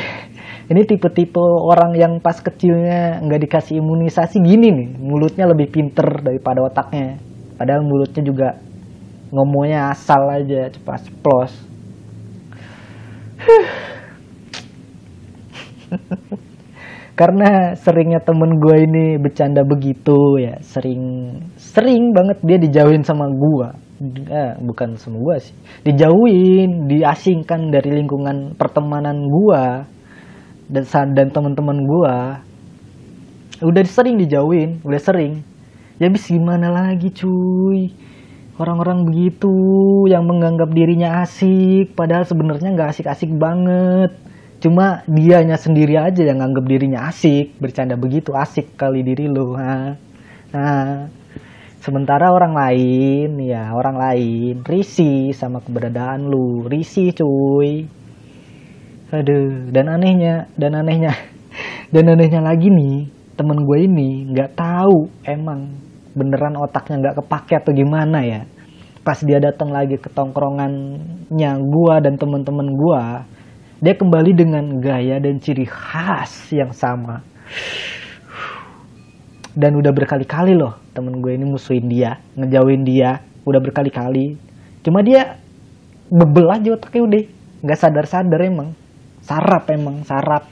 ini 0.69 0.81
tipe-tipe 0.83 1.41
orang 1.41 1.95
yang 1.95 2.19
pas 2.19 2.43
kecilnya 2.43 3.23
nggak 3.23 3.41
dikasih 3.47 3.79
imunisasi 3.79 4.43
gini 4.43 4.75
nih. 4.75 4.89
Mulutnya 4.99 5.47
lebih 5.47 5.71
pinter 5.71 6.27
daripada 6.27 6.67
otaknya. 6.67 7.23
Padahal 7.55 7.87
mulutnya 7.87 8.23
juga 8.27 8.59
ngomongnya 9.33 9.89
asal 9.89 10.29
aja 10.29 10.69
cepat 10.69 11.09
ceplos 11.09 11.57
karena 17.23 17.79
seringnya 17.79 18.19
temen 18.19 18.59
gue 18.59 18.77
ini 18.83 19.15
bercanda 19.15 19.63
begitu 19.63 20.43
ya. 20.43 20.59
Sering 20.59 21.31
sering 21.55 22.11
banget 22.11 22.43
dia 22.43 22.59
dijauhin 22.59 23.07
sama 23.07 23.31
gue 23.31 23.69
eh, 24.27 24.59
bukan 24.59 24.99
sama 24.99 25.23
gue 25.23 25.37
sih. 25.39 25.55
Dijauhin 25.87 26.91
diasingkan 26.91 27.71
dari 27.71 27.95
lingkungan 28.03 28.59
pertemanan 28.59 29.23
gue 29.23 29.63
dan 30.67 31.15
dan 31.15 31.31
teman-teman 31.31 31.79
gue 31.87 32.17
udah 33.71 33.83
sering 33.87 34.19
dijauhin 34.19 34.83
udah 34.83 34.99
sering. 34.99 35.47
Ya 36.03 36.11
bis 36.11 36.27
gimana 36.27 36.75
lagi 36.75 37.07
cuy? 37.15 37.95
Orang-orang 38.59 39.07
begitu 39.07 39.55
yang 40.11 40.27
menganggap 40.27 40.75
dirinya 40.75 41.23
asik 41.23 41.95
padahal 41.95 42.27
sebenarnya 42.27 42.75
nggak 42.75 42.91
asik-asik 42.99 43.31
banget 43.39 44.11
cuma 44.63 45.03
dianya 45.11 45.59
sendiri 45.59 45.99
aja 45.99 46.23
yang 46.23 46.39
nganggap 46.39 46.65
dirinya 46.71 47.11
asik. 47.11 47.59
Bercanda 47.59 47.99
begitu 47.99 48.31
asik 48.33 48.79
kali 48.79 49.03
diri 49.03 49.27
lo 49.27 49.59
ha. 49.59 49.99
nah 50.55 51.11
sementara 51.83 52.31
orang 52.31 52.55
lain 52.55 53.43
ya 53.43 53.75
orang 53.75 53.99
lain 53.99 54.63
risih 54.63 55.35
sama 55.35 55.59
keberadaan 55.59 56.31
lu. 56.31 56.71
Risih 56.71 57.11
cuy. 57.11 57.91
Aduh 59.11 59.69
dan 59.75 59.91
anehnya 59.91 60.47
dan 60.55 60.79
anehnya 60.79 61.13
dan 61.93 62.15
anehnya 62.15 62.41
lagi 62.41 62.71
nih 62.71 63.11
temen 63.35 63.67
gue 63.67 63.79
ini 63.83 64.31
nggak 64.31 64.55
tahu 64.55 65.11
emang 65.27 65.75
beneran 66.15 66.55
otaknya 66.61 66.97
nggak 67.03 67.17
kepake 67.25 67.59
atau 67.59 67.75
gimana 67.75 68.23
ya. 68.23 68.41
Pas 69.03 69.19
dia 69.19 69.43
datang 69.43 69.75
lagi 69.75 69.99
ke 69.99 70.07
tongkrongannya 70.15 71.53
gua 71.67 71.99
dan 71.99 72.15
teman-teman 72.15 72.71
gua 72.79 73.27
dia 73.83 73.99
kembali 73.99 74.31
dengan 74.31 74.79
gaya 74.79 75.19
dan 75.19 75.43
ciri 75.43 75.67
khas 75.67 76.55
yang 76.55 76.71
sama. 76.71 77.27
Dan 79.53 79.77
udah 79.77 79.93
berkali-kali 79.93 80.57
loh 80.57 80.79
temen 80.97 81.21
gue 81.21 81.37
ini 81.37 81.45
musuhin 81.45 81.91
dia 81.91 82.17
ngejauhin 82.39 82.87
dia 82.87 83.21
udah 83.43 83.61
berkali-kali. 83.61 84.39
Cuma 84.87 85.03
dia 85.03 85.37
bebel 86.09 86.47
aja 86.49 86.79
otaknya 86.79 87.03
udah. 87.03 87.23
Nggak 87.67 87.79
sadar-sadar 87.83 88.41
emang. 88.47 88.71
Sarap 89.27 89.69
emang 89.69 90.07
sarap. 90.07 90.47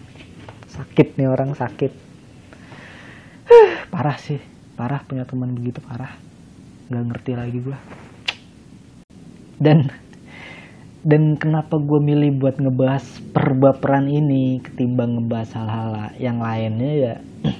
Sakit 0.68 1.14
nih 1.14 1.30
orang 1.30 1.54
sakit. 1.54 1.92
Parah 3.94 4.18
sih. 4.18 4.42
Parah 4.74 5.06
punya 5.06 5.22
teman 5.22 5.54
begitu 5.54 5.78
parah. 5.80 6.18
Nggak 6.90 7.04
ngerti 7.08 7.32
lagi 7.38 7.58
gue 7.62 7.78
dan 9.60 9.92
dan 11.00 11.40
kenapa 11.40 11.80
gue 11.80 12.00
milih 12.00 12.36
buat 12.36 12.60
ngebahas 12.60 13.04
perbaperan 13.32 14.04
ini 14.08 14.60
ketimbang 14.60 15.16
ngebahas 15.16 15.50
hal-hal 15.56 15.90
yang 16.20 16.38
lainnya 16.40 16.92
ya? 16.92 17.16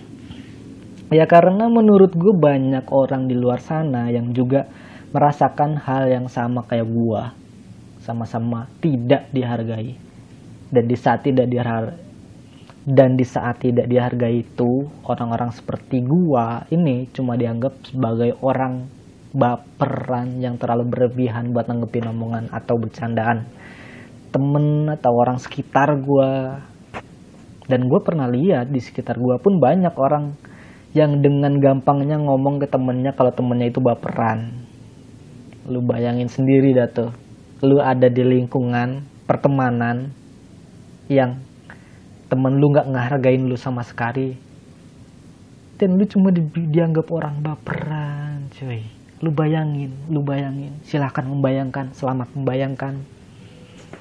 Ya 1.11 1.27
karena 1.27 1.67
menurut 1.67 2.15
gue 2.15 2.31
banyak 2.39 2.87
orang 2.87 3.27
di 3.27 3.35
luar 3.35 3.59
sana 3.59 4.15
yang 4.15 4.31
juga 4.31 4.71
merasakan 5.11 5.75
hal 5.75 6.07
yang 6.07 6.31
sama 6.31 6.63
kayak 6.63 6.87
gue 6.87 7.23
sama-sama 7.99 8.71
tidak 8.79 9.27
dihargai. 9.35 9.99
Dan 10.71 10.87
di 10.87 10.95
saat 10.95 11.27
tidak 11.27 11.51
dihargai 11.51 12.11
dan 12.81 13.13
di 13.13 13.29
saat 13.29 13.61
tidak 13.61 13.85
dihargai 13.87 14.41
itu 14.41 14.89
orang-orang 15.05 15.53
seperti 15.53 16.01
gua 16.01 16.65
ini 16.73 17.13
cuma 17.13 17.37
dianggap 17.37 17.77
sebagai 17.93 18.41
orang 18.41 18.89
baperan 19.31 20.43
yang 20.43 20.59
terlalu 20.59 20.91
berlebihan 20.91 21.55
buat 21.55 21.71
nanggepin 21.71 22.11
omongan 22.11 22.51
atau 22.51 22.75
bercandaan. 22.79 23.47
Temen 24.31 24.87
atau 24.91 25.13
orang 25.15 25.39
sekitar 25.39 25.99
gue 25.99 26.31
dan 27.71 27.87
gue 27.87 28.01
pernah 28.03 28.27
lihat 28.27 28.71
di 28.71 28.83
sekitar 28.83 29.19
gue 29.19 29.39
pun 29.39 29.63
banyak 29.63 29.95
orang 29.95 30.35
yang 30.91 31.23
dengan 31.23 31.55
gampangnya 31.63 32.19
ngomong 32.19 32.59
ke 32.59 32.67
temennya 32.67 33.15
kalau 33.15 33.31
temennya 33.31 33.71
itu 33.71 33.79
baperan. 33.79 34.67
Lu 35.71 35.79
bayangin 35.83 36.27
sendiri 36.27 36.75
dah 36.75 36.91
tuh. 36.91 37.15
Lu 37.63 37.79
ada 37.79 38.11
di 38.11 38.27
lingkungan 38.27 39.07
pertemanan 39.31 40.11
yang 41.07 41.39
temen 42.27 42.59
lu 42.59 42.75
nggak 42.75 42.91
ngehargain 42.91 43.47
lu 43.47 43.55
sama 43.55 43.87
sekali. 43.87 44.35
Dan 45.79 45.95
lu 45.95 46.05
cuma 46.11 46.35
di, 46.35 46.43
dianggap 46.51 47.07
orang 47.15 47.39
baperan 47.39 48.51
cuy 48.51 49.00
lu 49.21 49.29
bayangin 49.29 49.93
lu 50.09 50.25
bayangin. 50.25 50.81
Silahkan 50.81 51.29
membayangkan 51.29 51.93
selamat 51.93 52.33
membayangkan. 52.33 53.05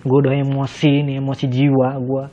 Gue 0.08 0.18
udah 0.24 0.32
emosi 0.32 1.04
nih 1.04 1.20
emosi 1.20 1.46
jiwa 1.52 2.00
gue 2.00 2.24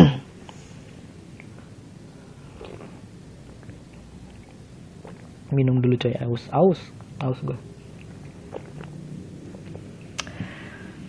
minum 5.56 5.76
dulu 5.76 6.00
coy. 6.00 6.16
Aus 6.24 6.48
aus. 6.48 6.80
Aus 7.20 7.36
gue 7.44 7.60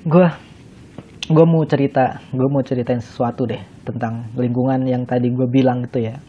gue 0.02 0.28
gue 1.30 1.46
mau 1.46 1.62
cerita 1.64 2.20
gue 2.34 2.48
mau 2.50 2.66
ceritain 2.66 2.98
sesuatu 3.00 3.46
deh 3.46 3.62
tentang 3.86 4.34
lingkungan 4.34 4.82
yang 4.84 5.06
tadi 5.08 5.32
gue 5.32 5.48
bilang 5.48 5.88
itu 5.88 6.04
ya. 6.04 6.20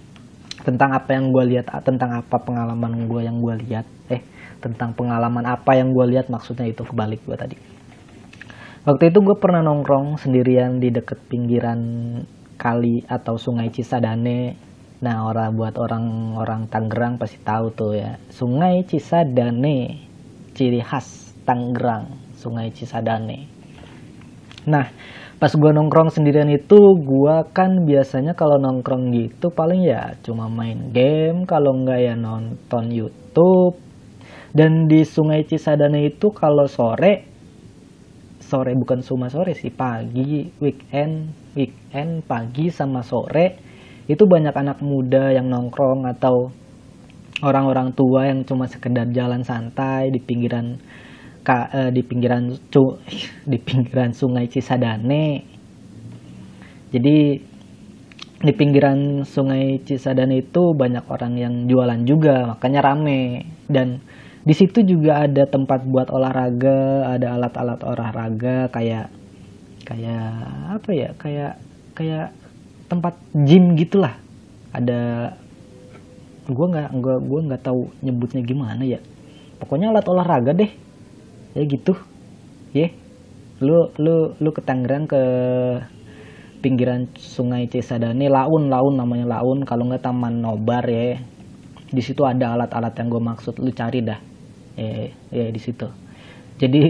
Tentang 0.63 0.95
apa 0.95 1.19
yang 1.19 1.35
gue 1.35 1.51
lihat 1.51 1.67
tentang 1.83 2.15
apa 2.15 2.39
pengalaman 2.39 3.11
gue 3.11 3.27
yang 3.27 3.43
gue 3.43 3.59
lihat 3.67 3.83
eh 4.13 4.23
tentang 4.63 4.95
pengalaman 4.95 5.43
apa 5.49 5.75
yang 5.75 5.91
gue 5.91 6.15
lihat 6.15 6.31
maksudnya 6.31 6.71
itu 6.71 6.87
kebalik 6.87 7.25
gue 7.27 7.35
tadi. 7.35 7.57
Waktu 8.83 9.15
itu 9.15 9.19
gue 9.23 9.37
pernah 9.39 9.63
nongkrong 9.63 10.19
sendirian 10.19 10.83
di 10.83 10.91
deket 10.91 11.19
pinggiran 11.31 11.81
kali 12.59 13.07
atau 13.07 13.39
sungai 13.39 13.71
Cisadane. 13.71 14.59
Nah 15.03 15.27
orang 15.27 15.55
buat 15.59 15.75
orang-orang 15.79 16.71
Tangerang 16.71 17.19
pasti 17.19 17.39
tahu 17.43 17.75
tuh 17.75 17.95
ya. 17.99 18.19
Sungai 18.31 18.87
Cisadane 18.87 20.03
ciri 20.55 20.83
khas 20.83 21.35
Tangerang 21.43 22.35
sungai 22.39 22.75
Cisadane. 22.75 23.47
Nah 24.67 24.87
pas 25.43 25.51
gue 25.51 25.71
nongkrong 25.75 26.15
sendirian 26.15 26.47
itu 26.55 26.79
gue 27.03 27.35
kan 27.51 27.83
biasanya 27.83 28.39
kalau 28.39 28.63
nongkrong 28.63 29.11
gitu 29.11 29.51
paling 29.51 29.83
ya 29.83 30.15
cuma 30.23 30.47
main 30.47 30.95
game 30.95 31.51
kalau 31.51 31.75
nggak 31.83 31.99
ya 31.99 32.15
nonton 32.15 32.95
YouTube 32.95 33.75
dan 34.53 34.89
di 34.89 35.05
Sungai 35.05 35.49
Cisadane 35.49 36.09
itu 36.09 36.29
kalau 36.33 36.69
sore 36.69 37.29
sore 38.41 38.77
bukan 38.77 39.01
cuma 39.01 39.33
sore 39.33 39.57
sih 39.57 39.73
pagi 39.73 40.45
weekend 40.61 41.33
weekend 41.57 42.25
pagi 42.29 42.69
sama 42.69 43.01
sore 43.01 43.57
itu 44.11 44.29
banyak 44.29 44.53
anak 44.53 44.85
muda 44.85 45.33
yang 45.33 45.49
nongkrong 45.49 46.05
atau 46.05 46.53
orang-orang 47.43 47.91
tua 47.93 48.31
yang 48.31 48.47
cuma 48.47 48.71
sekedar 48.71 49.11
jalan 49.11 49.43
santai 49.43 50.11
di 50.15 50.21
pinggiran 50.23 50.79
eh, 51.49 51.91
di 51.91 52.03
pinggiran 52.07 52.55
cu, 52.71 53.03
di 53.51 53.59
pinggiran 53.59 54.15
sungai 54.15 54.47
Cisadane. 54.47 55.27
Jadi 56.93 57.17
di 58.43 58.53
pinggiran 58.53 59.23
sungai 59.27 59.83
Cisadane 59.83 60.43
itu 60.43 60.75
banyak 60.75 61.05
orang 61.11 61.35
yang 61.39 61.55
jualan 61.67 62.03
juga 62.07 62.55
makanya 62.55 62.81
rame. 62.95 63.49
Dan 63.67 64.03
di 64.43 64.55
situ 64.59 64.83
juga 64.83 65.23
ada 65.23 65.47
tempat 65.47 65.87
buat 65.87 66.11
olahraga 66.11 67.07
ada 67.15 67.39
alat-alat 67.39 67.81
olahraga 67.87 68.67
kayak 68.75 69.07
kayak 69.87 70.35
apa 70.79 70.91
ya 70.91 71.09
kayak 71.19 71.53
kayak 71.95 72.35
tempat 72.89 73.15
gym 73.33 73.73
gitulah. 73.77 74.17
Ada 74.73 75.33
gue 76.49 76.67
nggak 76.67 76.91
gue 76.99 77.17
gue 77.23 77.41
nggak 77.49 77.63
tahu 77.63 77.89
nyebutnya 78.05 78.43
gimana 78.43 78.83
ya. 78.83 79.01
Pokoknya 79.61 79.95
alat 79.95 80.07
olahraga 80.09 80.53
deh. 80.57 80.71
Ya 81.57 81.63
gitu. 81.65 81.97
Ya. 82.73 82.89
Yeah. 82.89 82.93
lu 83.63 83.95
lu 83.95 84.35
lu 84.43 84.51
ke 84.51 84.59
Tangerang 84.59 85.07
ke 85.07 85.23
pinggiran 86.67 87.07
sungai 87.15 87.71
Cisadane 87.71 88.27
Laun 88.27 88.67
Laun 88.73 88.99
namanya 88.99 89.39
Laun. 89.39 89.63
Kalau 89.63 89.87
nggak 89.87 90.03
Taman 90.03 90.43
Nobar 90.43 90.83
ya. 90.89 91.21
Di 91.93 92.01
situ 92.01 92.25
ada 92.25 92.57
alat-alat 92.57 92.97
yang 92.97 93.09
gue 93.13 93.23
maksud 93.23 93.61
lu 93.61 93.69
cari 93.71 94.01
dah 94.01 94.32
ya, 94.77 95.11
ya 95.31 95.47
di 95.51 95.61
situ. 95.61 95.89
Jadi 96.61 96.83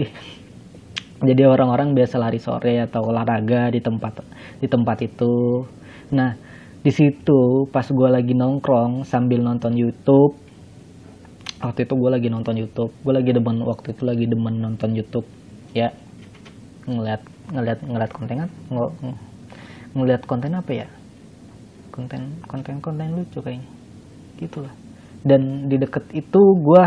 jadi 1.23 1.47
orang-orang 1.47 1.95
biasa 1.95 2.19
lari 2.19 2.39
sore 2.39 2.83
atau 2.83 3.07
olahraga 3.07 3.71
di 3.71 3.79
tempat 3.79 4.23
di 4.59 4.67
tempat 4.67 4.97
itu. 5.03 5.63
Nah 6.11 6.35
di 6.83 6.91
situ 6.91 7.67
pas 7.71 7.87
gue 7.87 8.09
lagi 8.11 8.35
nongkrong 8.35 9.07
sambil 9.07 9.39
nonton 9.39 9.71
YouTube 9.79 10.35
waktu 11.63 11.87
itu 11.87 11.93
gue 11.95 12.09
lagi 12.11 12.27
nonton 12.27 12.59
YouTube 12.59 12.91
gue 12.91 13.13
lagi 13.15 13.31
demen 13.31 13.63
waktu 13.63 13.95
itu 13.95 14.03
lagi 14.03 14.25
demen 14.27 14.59
nonton 14.59 14.91
YouTube 14.91 15.27
ya. 15.71 15.95
Ngeliat 16.83 17.23
ngeliat 17.55 17.79
ngeliat 17.79 18.11
konten 18.11 18.35
kan? 18.43 18.49
Ng 18.67 19.15
ngeliat 19.95 20.21
konten 20.27 20.51
apa 20.51 20.71
ya? 20.75 20.87
Konten 21.93 22.43
konten 22.51 22.83
konten 22.83 23.15
lucu 23.15 23.39
kayaknya. 23.39 23.69
Gitulah 24.35 24.83
dan 25.23 25.71
di 25.71 25.79
deket 25.79 26.03
itu 26.11 26.41
gue 26.59 26.83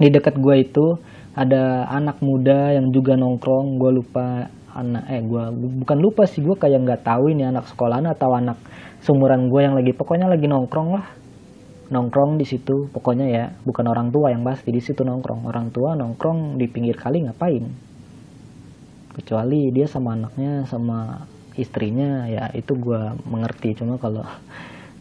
di 0.00 0.08
deket 0.08 0.40
gue 0.40 0.56
itu 0.64 0.96
ada 1.36 1.86
anak 1.92 2.24
muda 2.24 2.72
yang 2.72 2.88
juga 2.90 3.14
nongkrong 3.14 3.76
gue 3.76 3.90
lupa 3.92 4.48
anak 4.74 5.04
eh 5.12 5.22
gue 5.22 5.44
bukan 5.82 5.98
lupa 5.98 6.24
sih 6.24 6.40
gue 6.40 6.56
kayak 6.56 6.80
nggak 6.82 7.02
tahu 7.04 7.30
ini 7.30 7.46
anak 7.46 7.68
sekolahan 7.68 8.08
atau 8.10 8.34
anak 8.34 8.58
sumuran 9.04 9.48
gue 9.48 9.60
yang 9.60 9.74
lagi 9.76 9.92
pokoknya 9.96 10.26
lagi 10.28 10.46
nongkrong 10.48 10.90
lah. 10.94 11.06
Nongkrong 11.90 12.38
di 12.38 12.46
situ 12.46 12.86
pokoknya 12.94 13.26
ya 13.26 13.44
bukan 13.66 13.90
orang 13.90 14.14
tua 14.14 14.30
yang 14.30 14.46
pasti 14.46 14.70
di 14.70 14.78
situ 14.78 15.02
nongkrong. 15.02 15.42
Orang 15.50 15.74
tua 15.74 15.98
nongkrong 15.98 16.54
di 16.54 16.70
pinggir 16.70 16.94
kali 16.94 17.26
ngapain? 17.26 17.66
Kecuali 19.10 19.74
dia 19.74 19.90
sama 19.90 20.14
anaknya 20.14 20.70
sama 20.70 21.26
istrinya 21.58 22.30
ya 22.30 22.46
itu 22.54 22.78
gue 22.78 23.00
mengerti. 23.26 23.74
Cuma 23.74 23.98
kalau 23.98 24.22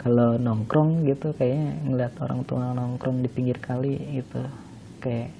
kalau 0.02 0.40
nongkrong 0.42 1.06
gitu 1.06 1.30
kayaknya 1.38 1.78
ngeliat 1.86 2.14
orang 2.26 2.42
tua 2.48 2.74
nongkrong 2.74 3.22
di 3.22 3.30
pinggir 3.30 3.62
kali 3.62 3.94
gitu 4.18 4.42
kayak 5.00 5.32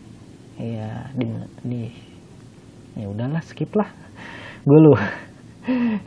ya 0.60 1.08
di, 1.16 1.26
di 1.64 1.82
ya 3.00 3.08
udahlah 3.08 3.40
skip 3.44 3.72
lah. 3.76 3.88
Gue 4.68 4.80
lu. 4.80 4.94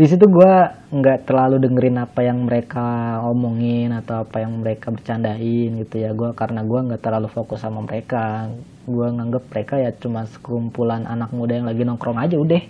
Di 0.00 0.08
situ 0.08 0.26
gue 0.26 0.52
nggak 0.90 1.28
terlalu 1.28 1.62
dengerin 1.62 2.02
apa 2.02 2.24
yang 2.26 2.50
mereka 2.50 3.20
omongin 3.30 3.94
atau 3.94 4.26
apa 4.26 4.42
yang 4.42 4.58
mereka 4.58 4.90
bercandain 4.90 5.70
gitu 5.78 6.02
ya. 6.02 6.10
Gue 6.16 6.34
karena 6.34 6.66
gue 6.66 6.80
nggak 6.90 6.98
terlalu 6.98 7.30
fokus 7.30 7.62
sama 7.62 7.78
mereka. 7.84 8.50
Gue 8.88 9.06
nganggep 9.06 9.44
mereka 9.54 9.78
ya 9.78 9.94
cuma 9.94 10.26
sekumpulan 10.26 11.06
anak 11.06 11.30
muda 11.30 11.62
yang 11.62 11.68
lagi 11.70 11.86
nongkrong 11.86 12.18
aja 12.18 12.34
udah. 12.34 12.62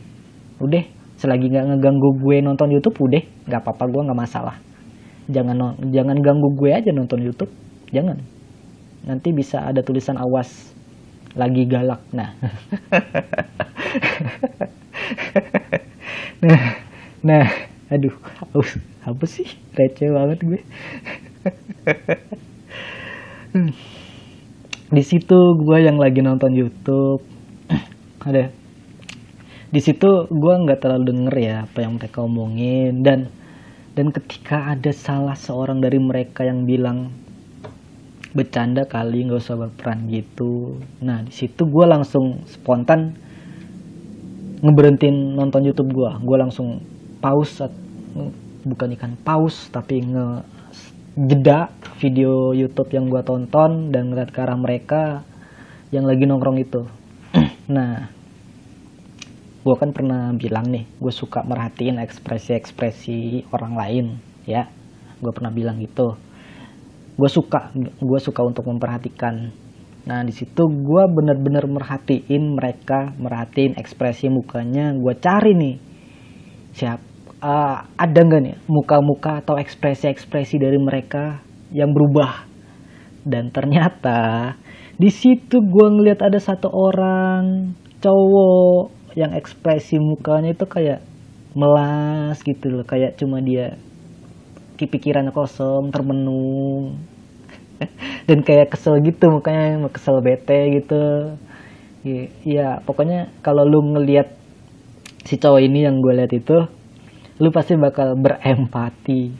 Udah. 0.60 0.84
Selagi 1.16 1.48
nggak 1.48 1.66
ngeganggu 1.72 2.08
gue 2.20 2.36
nonton 2.44 2.68
YouTube 2.68 2.98
udah. 3.08 3.22
Nggak 3.48 3.60
apa-apa 3.64 3.84
gue 3.88 4.02
nggak 4.12 4.20
masalah. 4.20 4.56
Jangan 5.32 5.80
jangan 5.88 6.18
ganggu 6.20 6.48
gue 6.60 6.70
aja 6.76 6.90
nonton 6.92 7.24
YouTube. 7.24 7.50
Jangan. 7.88 8.20
Nanti 9.08 9.32
bisa 9.32 9.64
ada 9.64 9.80
tulisan 9.80 10.20
awas 10.20 10.71
lagi 11.36 11.62
galak. 11.68 12.02
Nah. 12.12 12.30
Nah 16.42 16.74
nah 17.22 17.46
aduh 17.86 18.18
apa, 18.50 18.66
apa 19.06 19.24
sih? 19.30 19.46
Receh 19.78 20.10
banget 20.10 20.42
gue. 20.42 20.60
Di 24.90 25.02
situ 25.06 25.38
gue 25.54 25.78
yang 25.78 26.02
lagi 26.02 26.18
nonton 26.18 26.50
YouTube. 26.50 27.22
Ada. 28.26 28.50
Di 29.70 29.80
situ 29.80 30.26
gue 30.26 30.54
nggak 30.66 30.82
terlalu 30.82 31.14
denger 31.14 31.34
ya 31.38 31.56
apa 31.62 31.78
yang 31.86 31.94
mereka 31.94 32.26
omongin. 32.26 33.06
Dan 33.06 33.30
dan 33.92 34.08
ketika 34.08 34.72
ada 34.72 34.88
salah 34.88 35.36
seorang 35.36 35.84
dari 35.84 36.00
mereka 36.00 36.48
yang 36.48 36.64
bilang 36.64 37.12
bercanda 38.32 38.88
kali 38.88 39.28
nggak 39.28 39.40
usah 39.40 39.56
berperan 39.60 40.08
gitu. 40.08 40.80
Nah 41.04 41.20
di 41.20 41.32
situ 41.32 41.68
gue 41.68 41.84
langsung 41.84 42.44
spontan 42.48 43.12
ngeberhentiin 44.64 45.36
nonton 45.36 45.68
YouTube 45.68 45.92
gue 45.92 46.10
gue 46.22 46.36
langsung 46.38 46.80
pause 47.20 47.68
bukan 48.62 48.94
ikan 48.96 49.18
pause 49.20 49.68
tapi 49.68 50.00
nge 50.00 50.26
jeda 51.12 51.68
video 52.00 52.56
YouTube 52.56 52.88
yang 52.96 53.12
gue 53.12 53.20
tonton 53.20 53.92
dan 53.92 54.08
ngeliat 54.08 54.32
ke 54.32 54.40
arah 54.40 54.56
mereka 54.56 55.20
yang 55.92 56.08
lagi 56.08 56.24
nongkrong 56.24 56.58
itu. 56.58 56.82
Nah 57.72 58.08
gue 59.62 59.74
kan 59.78 59.94
pernah 59.94 60.34
bilang 60.34 60.66
nih 60.72 60.88
gue 60.98 61.12
suka 61.14 61.44
merhatiin 61.44 62.00
ekspresi-ekspresi 62.00 63.52
orang 63.52 63.76
lain 63.76 64.06
ya. 64.48 64.72
Gue 65.20 65.30
pernah 65.36 65.52
bilang 65.52 65.76
gitu 65.78 66.16
gue 67.12 67.28
suka 67.28 67.72
gue 67.76 68.20
suka 68.20 68.40
untuk 68.42 68.64
memperhatikan. 68.68 69.52
Nah 70.02 70.20
di 70.26 70.32
situ 70.34 70.62
gue 70.66 71.02
bener-bener 71.12 71.64
merhatiin 71.68 72.56
mereka 72.56 73.12
merhatiin 73.20 73.76
ekspresi 73.76 74.32
mukanya. 74.32 74.96
Gue 74.96 75.14
cari 75.20 75.52
nih 75.54 75.76
siap 76.72 77.00
uh, 77.44 77.76
ada 77.98 78.18
nggak 78.22 78.42
nih 78.42 78.56
muka-muka 78.70 79.44
atau 79.44 79.60
ekspresi-ekspresi 79.60 80.56
dari 80.56 80.78
mereka 80.80 81.42
yang 81.74 81.92
berubah? 81.92 82.48
Dan 83.22 83.54
ternyata 83.54 84.54
di 84.98 85.10
situ 85.12 85.62
gue 85.62 85.86
ngeliat 85.86 86.22
ada 86.22 86.38
satu 86.42 86.66
orang 86.70 87.74
cowok 88.02 89.14
yang 89.14 89.36
ekspresi 89.36 90.00
mukanya 90.00 90.56
itu 90.56 90.66
kayak 90.66 91.04
melas 91.54 92.40
gitu 92.42 92.72
loh. 92.72 92.84
Kayak 92.88 93.20
cuma 93.20 93.38
dia 93.44 93.76
pikirannya 94.78 95.32
kosong 95.34 95.90
termenung. 95.92 96.98
Dan 98.28 98.46
kayak 98.46 98.74
kesel 98.74 99.02
gitu 99.02 99.28
mukanya 99.30 99.78
kesel 99.90 100.22
bete 100.22 100.80
gitu. 100.80 101.34
Ya 102.46 102.82
pokoknya 102.82 103.30
kalau 103.42 103.62
lu 103.62 103.94
ngelihat 103.94 104.34
si 105.22 105.38
cowok 105.38 105.62
ini 105.62 105.86
yang 105.86 106.02
gue 106.02 106.12
lihat 106.18 106.32
itu 106.34 106.66
lu 107.38 107.48
pasti 107.54 107.78
bakal 107.78 108.18
berempati 108.18 109.30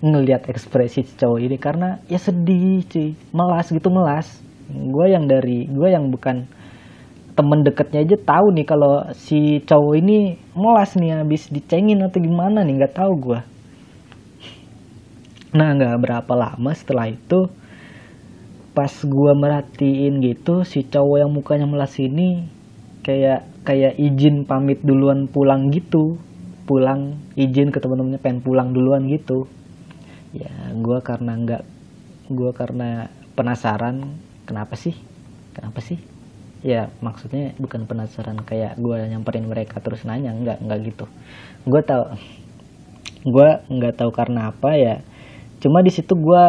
ngelihat 0.00 0.48
ekspresi 0.48 1.04
si 1.04 1.14
cowok 1.16 1.38
ini. 1.40 1.56
Karena 1.60 2.00
ya 2.08 2.16
sedih 2.16 2.84
cuy. 2.88 3.16
Melas 3.32 3.68
gitu 3.68 3.88
melas. 3.92 4.40
Gue 4.70 5.12
yang 5.12 5.28
dari 5.28 5.66
gue 5.68 5.88
yang 5.88 6.08
bukan 6.08 6.48
temen 7.40 7.64
deketnya 7.64 8.04
aja 8.04 8.16
tahu 8.20 8.52
nih 8.52 8.66
kalau 8.68 9.08
si 9.16 9.64
cowok 9.64 9.94
ini 9.96 10.36
melas 10.52 10.92
nih 10.98 11.24
habis 11.24 11.48
dicengin 11.48 12.04
atau 12.04 12.20
gimana 12.20 12.60
nih 12.66 12.84
nggak 12.84 13.00
tahu 13.00 13.12
gue 13.16 13.40
Nah 15.50 15.74
nggak 15.74 15.98
berapa 15.98 16.32
lama 16.38 16.70
setelah 16.70 17.10
itu 17.10 17.50
pas 18.70 18.92
gue 19.02 19.32
merhatiin 19.34 20.22
gitu 20.22 20.62
si 20.62 20.86
cowok 20.86 21.26
yang 21.26 21.30
mukanya 21.34 21.66
melas 21.66 21.98
ini 21.98 22.46
kayak 23.02 23.42
kayak 23.66 23.98
izin 23.98 24.46
pamit 24.46 24.78
duluan 24.86 25.26
pulang 25.26 25.74
gitu. 25.74 26.18
Pulang 26.70 27.18
izin 27.34 27.74
ke 27.74 27.82
temen-temennya 27.82 28.22
pengen 28.22 28.46
pulang 28.46 28.70
duluan 28.70 29.10
gitu. 29.10 29.50
Ya 30.30 30.70
gue 30.70 30.98
karena 31.02 31.34
nggak 31.34 31.62
gue 32.30 32.50
karena 32.54 33.10
penasaran 33.34 34.14
kenapa 34.46 34.78
sih? 34.78 34.94
Kenapa 35.50 35.82
sih? 35.82 35.98
Ya 36.62 36.94
maksudnya 37.02 37.58
bukan 37.58 37.90
penasaran 37.90 38.38
kayak 38.46 38.78
gue 38.78 38.96
nyamperin 39.10 39.50
mereka 39.50 39.82
terus 39.82 40.06
nanya 40.06 40.30
nggak 40.30 40.62
nggak 40.62 40.80
gitu. 40.86 41.10
Gue 41.66 41.82
tau 41.82 42.14
gue 43.26 43.48
nggak 43.66 43.98
tahu 43.98 44.14
karena 44.14 44.54
apa 44.54 44.78
ya 44.78 45.02
cuma 45.60 45.84
di 45.84 45.92
situ 45.92 46.16
gue 46.16 46.44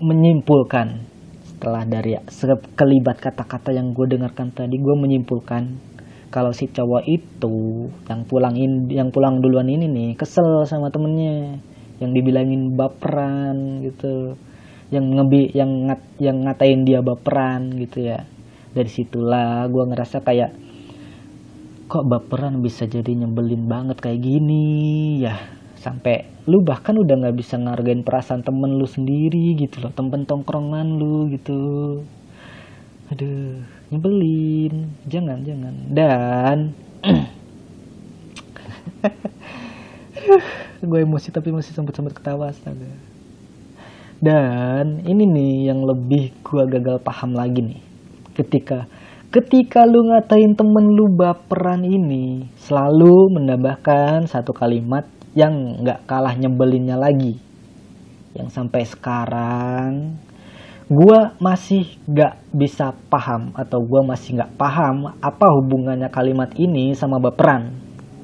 menyimpulkan 0.00 1.08
setelah 1.44 1.84
dari 1.84 2.16
sekelibat 2.28 3.20
kata-kata 3.20 3.72
yang 3.76 3.92
gue 3.92 4.16
dengarkan 4.16 4.48
tadi 4.52 4.80
gue 4.80 4.96
menyimpulkan 4.96 5.76
kalau 6.30 6.54
si 6.54 6.70
cowok 6.70 7.04
itu 7.10 7.90
yang 8.06 8.22
pulang 8.24 8.54
in, 8.54 8.86
yang 8.86 9.10
pulang 9.10 9.42
duluan 9.42 9.66
ini 9.66 9.90
nih 9.90 10.10
kesel 10.14 10.62
sama 10.64 10.88
temennya 10.88 11.58
yang 12.00 12.16
dibilangin 12.16 12.78
baperan 12.78 13.82
gitu 13.84 14.38
yang 14.90 15.06
ngebi 15.06 15.54
yang 15.54 15.86
ngat 15.86 16.02
yang 16.18 16.42
ngatain 16.42 16.82
dia 16.82 16.98
baperan 17.02 17.78
gitu 17.78 18.10
ya. 18.10 18.26
Dari 18.70 18.90
situlah 18.90 19.66
gue 19.66 19.84
ngerasa 19.90 20.22
kayak 20.22 20.50
kok 21.90 22.06
baperan 22.06 22.62
bisa 22.62 22.86
jadi 22.86 23.10
nyebelin 23.10 23.66
banget 23.66 23.98
kayak 23.98 24.22
gini 24.22 25.18
ya 25.26 25.59
sampai 25.80 26.28
lu 26.44 26.60
bahkan 26.60 26.92
udah 26.92 27.16
nggak 27.16 27.40
bisa 27.40 27.56
ngargain 27.56 28.04
perasaan 28.04 28.44
temen 28.44 28.76
lu 28.76 28.84
sendiri 28.84 29.56
gitu 29.56 29.80
loh. 29.80 29.88
Temen 29.96 30.28
tongkrongan 30.28 31.00
lu 31.00 31.32
gitu. 31.32 31.60
Aduh 33.08 33.64
nyebelin. 33.88 34.92
Jangan 35.08 35.40
jangan. 35.40 35.74
Dan 35.88 36.76
gue 40.90 41.00
emosi 41.00 41.32
tapi 41.32 41.48
masih 41.48 41.72
sempet 41.72 41.96
sempet 41.96 42.12
ketawa 42.12 42.52
astaga. 42.52 42.92
Dan 44.20 45.00
ini 45.08 45.24
nih 45.24 45.72
yang 45.72 45.80
lebih 45.80 46.28
gue 46.44 46.62
gagal 46.68 47.00
paham 47.00 47.32
lagi 47.32 47.64
nih. 47.64 47.80
Ketika 48.36 48.84
ketika 49.32 49.88
lu 49.88 50.12
ngatain 50.12 50.52
temen 50.58 50.92
lu 50.92 51.08
baperan 51.16 51.88
ini 51.88 52.52
selalu 52.60 53.40
menambahkan 53.40 54.28
satu 54.28 54.52
kalimat 54.52 55.08
yang 55.34 55.82
nggak 55.82 56.06
kalah 56.10 56.34
nyebelinnya 56.34 56.98
lagi 56.98 57.38
yang 58.34 58.50
sampai 58.50 58.86
sekarang 58.86 60.18
gua 60.90 61.38
masih 61.38 61.86
gak 62.10 62.42
bisa 62.50 62.90
paham 63.06 63.54
atau 63.54 63.78
gua 63.78 64.02
masih 64.02 64.42
gak 64.42 64.58
paham 64.58 65.14
apa 65.22 65.46
hubungannya 65.54 66.10
kalimat 66.10 66.50
ini 66.58 66.98
sama 66.98 67.22
baperan. 67.22 67.70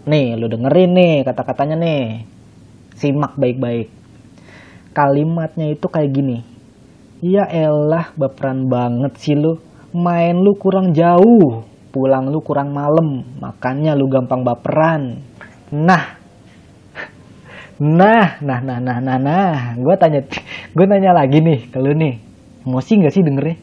Nih, 0.07 0.35
lu 0.35 0.51
dengerin 0.51 0.91
nih 0.95 1.15
kata-katanya 1.23 1.79
nih. 1.79 2.27
Simak 2.99 3.39
baik-baik. 3.39 3.87
Kalimatnya 4.91 5.71
itu 5.71 5.87
kayak 5.87 6.11
gini. 6.11 6.39
Ya 7.23 7.47
elah 7.47 8.11
baperan 8.19 8.67
banget 8.67 9.15
sih 9.19 9.39
lu. 9.39 9.63
Main 9.95 10.43
lu 10.43 10.59
kurang 10.59 10.91
jauh, 10.91 11.63
pulang 11.95 12.31
lu 12.35 12.43
kurang 12.43 12.75
malam, 12.75 13.23
makanya 13.39 13.95
lu 13.95 14.11
gampang 14.11 14.43
baperan. 14.43 15.23
Nah, 15.71 16.19
nah, 17.81 18.41
nah, 18.41 18.61
nah, 18.65 18.79
nah, 18.81 18.99
nah, 19.01 19.19
nah, 19.21 19.77
gue 19.77 19.95
tanya, 20.01 20.25
gue 20.73 20.85
nanya 20.89 21.13
lagi 21.13 21.45
nih, 21.45 21.69
kalau 21.69 21.93
nih, 21.93 22.17
emosi 22.65 22.93
nggak 22.99 23.13
sih 23.13 23.23
dengernya? 23.23 23.57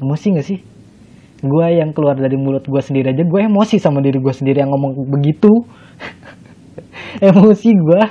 Emosi 0.00 0.26
nggak 0.32 0.46
sih? 0.46 0.58
Gue 1.40 1.66
yang 1.72 1.96
keluar 1.96 2.20
dari 2.20 2.36
mulut 2.36 2.68
gue 2.68 2.82
sendiri 2.84 3.16
aja 3.16 3.24
gue 3.24 3.40
emosi 3.40 3.80
sama 3.80 4.04
diri 4.04 4.20
gue 4.20 4.34
sendiri 4.34 4.60
yang 4.60 4.68
ngomong 4.72 5.08
begitu. 5.08 5.48
Emosi 7.26 7.70
gue 7.72 8.02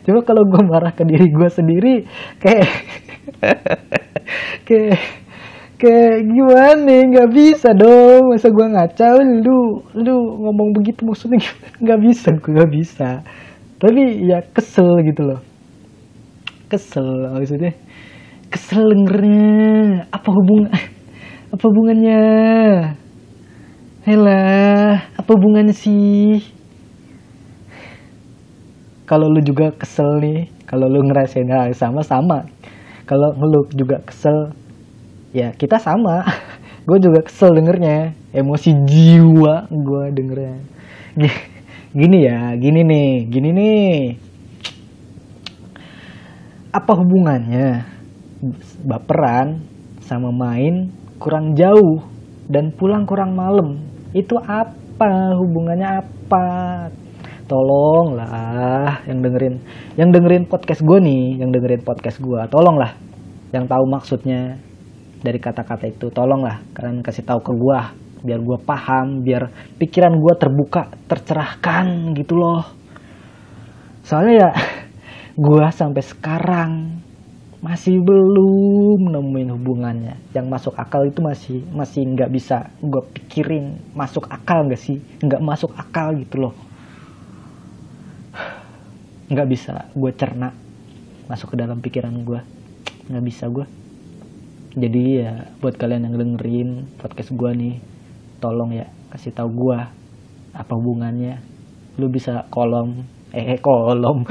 coba 0.00 0.20
kalau 0.24 0.48
gue 0.48 0.60
marah 0.64 0.96
ke 0.96 1.04
diri 1.04 1.28
gue 1.28 1.48
sendiri 1.52 1.94
kayak 2.40 2.70
kayak 4.68 4.96
kayak 5.76 6.16
gimana? 6.24 6.94
Nggak 7.12 7.28
bisa 7.28 7.76
dong. 7.76 8.32
Masa 8.32 8.48
gue 8.48 8.66
ngaca 8.72 9.08
lu 9.20 9.84
lu 10.00 10.16
ngomong 10.40 10.72
begitu 10.72 11.04
maksudnya 11.04 11.44
nggak 11.84 12.00
bisa 12.00 12.32
gue 12.40 12.50
nggak 12.56 12.72
bisa 12.72 13.20
tapi 13.80 14.28
ya 14.28 14.44
kesel 14.52 15.00
gitu 15.08 15.24
loh 15.24 15.40
kesel 16.68 17.34
maksudnya 17.34 17.72
kesel 18.52 18.84
dengernya 18.86 20.06
apa 20.12 20.28
hubung 20.28 20.68
apa 21.52 21.64
hubungannya 21.64 22.20
Helah, 24.00 25.12
apa 25.12 25.28
hubungannya 25.36 25.76
sih? 25.76 26.40
Kalau 29.04 29.28
lu 29.28 29.44
juga 29.44 29.76
kesel 29.76 30.24
nih, 30.24 30.48
kalau 30.64 30.88
lu 30.88 31.04
ngerasain 31.04 31.44
hal 31.52 31.68
sama 31.76 32.00
sama. 32.00 32.48
Kalau 33.04 33.36
lu 33.36 33.68
juga 33.76 34.00
kesel, 34.00 34.56
ya 35.36 35.52
kita 35.52 35.76
sama. 35.76 36.24
gue 36.88 36.96
juga 36.96 37.20
kesel 37.28 37.52
dengernya, 37.60 38.16
emosi 38.32 38.72
jiwa 38.88 39.68
gue 39.68 40.04
dengernya. 40.16 40.56
Gini 41.90 42.22
ya, 42.22 42.54
gini 42.54 42.86
nih, 42.86 43.10
gini 43.26 43.50
nih. 43.50 43.94
Apa 46.70 46.94
hubungannya 46.94 47.82
baperan 48.86 49.66
sama 50.06 50.30
main 50.30 50.86
kurang 51.18 51.58
jauh 51.58 51.98
dan 52.46 52.70
pulang 52.70 53.02
kurang 53.10 53.34
malam? 53.34 53.82
Itu 54.14 54.38
apa? 54.38 55.34
Hubungannya 55.34 55.98
apa? 55.98 56.46
Tolonglah 57.50 59.02
yang 59.10 59.26
dengerin 59.26 59.58
yang 59.98 60.14
dengerin 60.14 60.46
podcast 60.46 60.86
gue 60.86 60.98
nih 61.02 61.42
yang 61.42 61.50
dengerin 61.50 61.82
podcast 61.82 62.22
gue 62.22 62.38
tolonglah 62.46 62.94
yang 63.50 63.66
tahu 63.66 63.82
maksudnya 63.90 64.62
dari 65.26 65.42
kata-kata 65.42 65.90
itu. 65.90 66.06
Tolonglah 66.14 66.62
kalian 66.70 67.02
kasih 67.02 67.26
tahu 67.26 67.42
ke 67.42 67.50
gue 67.50 67.80
biar 68.20 68.40
gue 68.40 68.58
paham 68.62 69.24
biar 69.24 69.74
pikiran 69.76 70.14
gue 70.16 70.34
terbuka 70.36 70.92
tercerahkan 71.08 72.16
gitu 72.16 72.36
loh. 72.36 72.64
Soalnya 74.04 74.34
ya 74.34 74.50
gue 75.46 75.66
sampai 75.72 76.02
sekarang 76.04 76.72
masih 77.60 78.00
belum 78.00 79.12
nemuin 79.12 79.50
hubungannya. 79.56 80.14
Yang 80.32 80.46
masuk 80.48 80.74
akal 80.76 81.04
itu 81.08 81.20
masih 81.20 81.58
masih 81.72 82.04
nggak 82.04 82.30
bisa 82.32 82.68
gue 82.80 83.02
pikirin 83.16 83.80
masuk 83.92 84.28
akal 84.28 84.64
nggak 84.68 84.80
sih? 84.80 85.00
Nggak 85.20 85.42
masuk 85.44 85.72
akal 85.76 86.16
gitu 86.16 86.48
loh. 86.48 86.54
Nggak 89.30 89.46
bisa 89.46 89.86
gue 89.94 90.10
cerna 90.18 90.50
masuk 91.30 91.54
ke 91.54 91.56
dalam 91.62 91.78
pikiran 91.78 92.10
gue 92.26 92.42
nggak 93.06 93.22
bisa 93.22 93.46
gue 93.46 93.62
jadi 94.74 95.02
ya 95.22 95.32
buat 95.62 95.78
kalian 95.78 96.10
yang 96.10 96.18
dengerin 96.18 96.70
podcast 96.98 97.30
gue 97.30 97.50
nih 97.54 97.74
tolong 98.40 98.72
ya 98.72 98.88
kasih 99.12 99.36
tahu 99.36 99.52
gue 99.52 99.78
apa 100.56 100.72
hubungannya. 100.74 101.38
Lu 102.00 102.08
bisa 102.08 102.48
kolom 102.50 103.04
eh, 103.30 103.54
eh 103.54 103.60
kolom. 103.60 104.26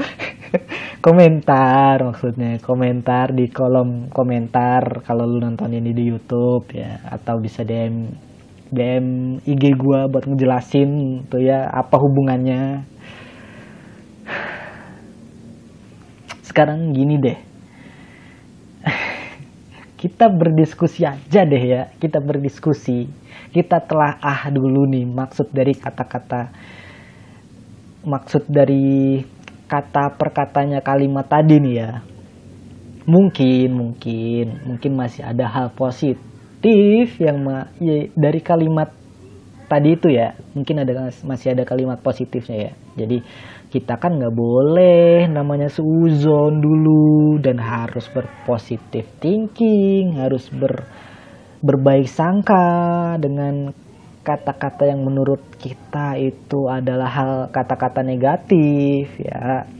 Komentar 1.06 1.96
maksudnya 2.04 2.60
komentar 2.60 3.32
di 3.32 3.48
kolom 3.48 4.12
komentar 4.12 5.00
kalau 5.00 5.24
lu 5.24 5.40
nonton 5.40 5.72
ini 5.72 5.96
di 5.96 6.12
YouTube 6.12 6.76
ya 6.76 7.00
atau 7.08 7.40
bisa 7.40 7.64
DM 7.64 8.12
DM 8.68 9.40
IG 9.48 9.80
gua 9.80 10.12
buat 10.12 10.28
ngejelasin 10.28 11.24
tuh 11.32 11.40
ya 11.40 11.72
apa 11.72 11.96
hubungannya. 11.96 12.84
Sekarang 16.50 16.92
gini 16.92 17.16
deh 17.16 17.38
kita 20.00 20.32
berdiskusi 20.32 21.04
aja 21.04 21.44
deh 21.44 21.60
ya. 21.60 21.92
Kita 22.00 22.24
berdiskusi. 22.24 23.04
Kita 23.52 23.84
telah 23.84 24.16
ah 24.24 24.48
dulu 24.48 24.88
nih 24.88 25.04
maksud 25.04 25.52
dari 25.52 25.76
kata-kata 25.76 26.48
maksud 28.00 28.48
dari 28.48 29.20
kata 29.68 30.16
perkatanya 30.16 30.80
kalimat 30.80 31.28
tadi 31.28 31.60
nih 31.60 31.74
ya. 31.76 31.90
Mungkin 33.04 33.68
mungkin 33.76 34.46
mungkin 34.64 34.92
masih 34.96 35.28
ada 35.28 35.44
hal 35.44 35.76
positif 35.76 37.20
yang 37.20 37.44
ma 37.44 37.68
ya, 37.76 38.08
dari 38.16 38.40
kalimat 38.40 38.88
tadi 39.70 39.94
itu 39.94 40.10
ya 40.10 40.34
mungkin 40.58 40.82
ada 40.82 41.14
masih 41.22 41.54
ada 41.54 41.62
kalimat 41.62 42.02
positifnya 42.02 42.68
ya. 42.68 42.72
Jadi 42.98 43.22
kita 43.70 43.94
kan 44.02 44.18
nggak 44.18 44.34
boleh 44.34 45.30
namanya 45.30 45.70
seuzon 45.70 46.58
dulu 46.58 47.38
dan 47.38 47.62
harus 47.62 48.10
berpositif 48.10 49.06
thinking 49.22 50.18
harus 50.18 50.50
ber 50.50 50.82
berbaik 51.62 52.10
sangka 52.10 53.14
dengan 53.22 53.70
kata-kata 54.26 54.90
yang 54.90 55.06
menurut 55.06 55.40
kita 55.62 56.18
itu 56.18 56.66
adalah 56.66 57.06
hal 57.06 57.32
kata-kata 57.54 58.02
negatif 58.02 59.06
ya. 59.22 59.70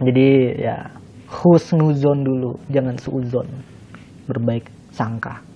Jadi 0.00 0.56
ya 0.56 0.88
husnuzon 1.28 2.24
dulu 2.24 2.56
jangan 2.72 2.96
suuzon 2.96 3.46
berbaik 4.24 4.72
sangka 4.88 5.51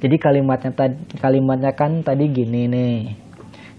jadi 0.00 0.16
kalimatnya 0.16 0.72
tadi 0.72 0.96
kalimatnya 1.20 1.76
kan 1.76 2.00
tadi 2.00 2.24
gini 2.32 2.64
nih. 2.72 2.96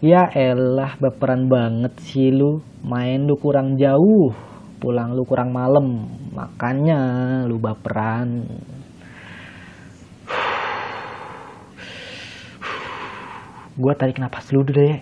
Ya 0.05 0.29
elah 0.29 0.93
baperan 1.01 1.49
banget 1.49 1.97
sih 2.05 2.29
lu. 2.29 2.61
Main 2.85 3.25
lu 3.25 3.33
kurang 3.41 3.73
jauh 3.81 4.29
pulang 4.77 5.17
lu 5.17 5.25
kurang 5.25 5.49
malam. 5.49 6.05
Makanya 6.37 7.01
lu 7.49 7.57
baperan. 7.57 8.45
Gue 13.81 13.93
tarik 13.97 14.21
nafas 14.21 14.45
dulu 14.53 14.69
deh 14.77 15.01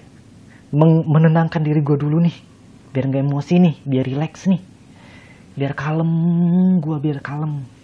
menenangkan 1.04 1.60
diri 1.60 1.84
gue 1.84 2.00
dulu 2.00 2.24
nih. 2.24 2.38
Biar 2.96 3.12
nggak 3.12 3.28
emosi 3.28 3.54
nih 3.60 3.76
biar 3.84 4.08
relax 4.08 4.48
nih. 4.48 4.64
Biar 5.60 5.76
kalem 5.76 6.12
gue 6.80 6.96
biar 6.96 7.20
kalem 7.20 7.79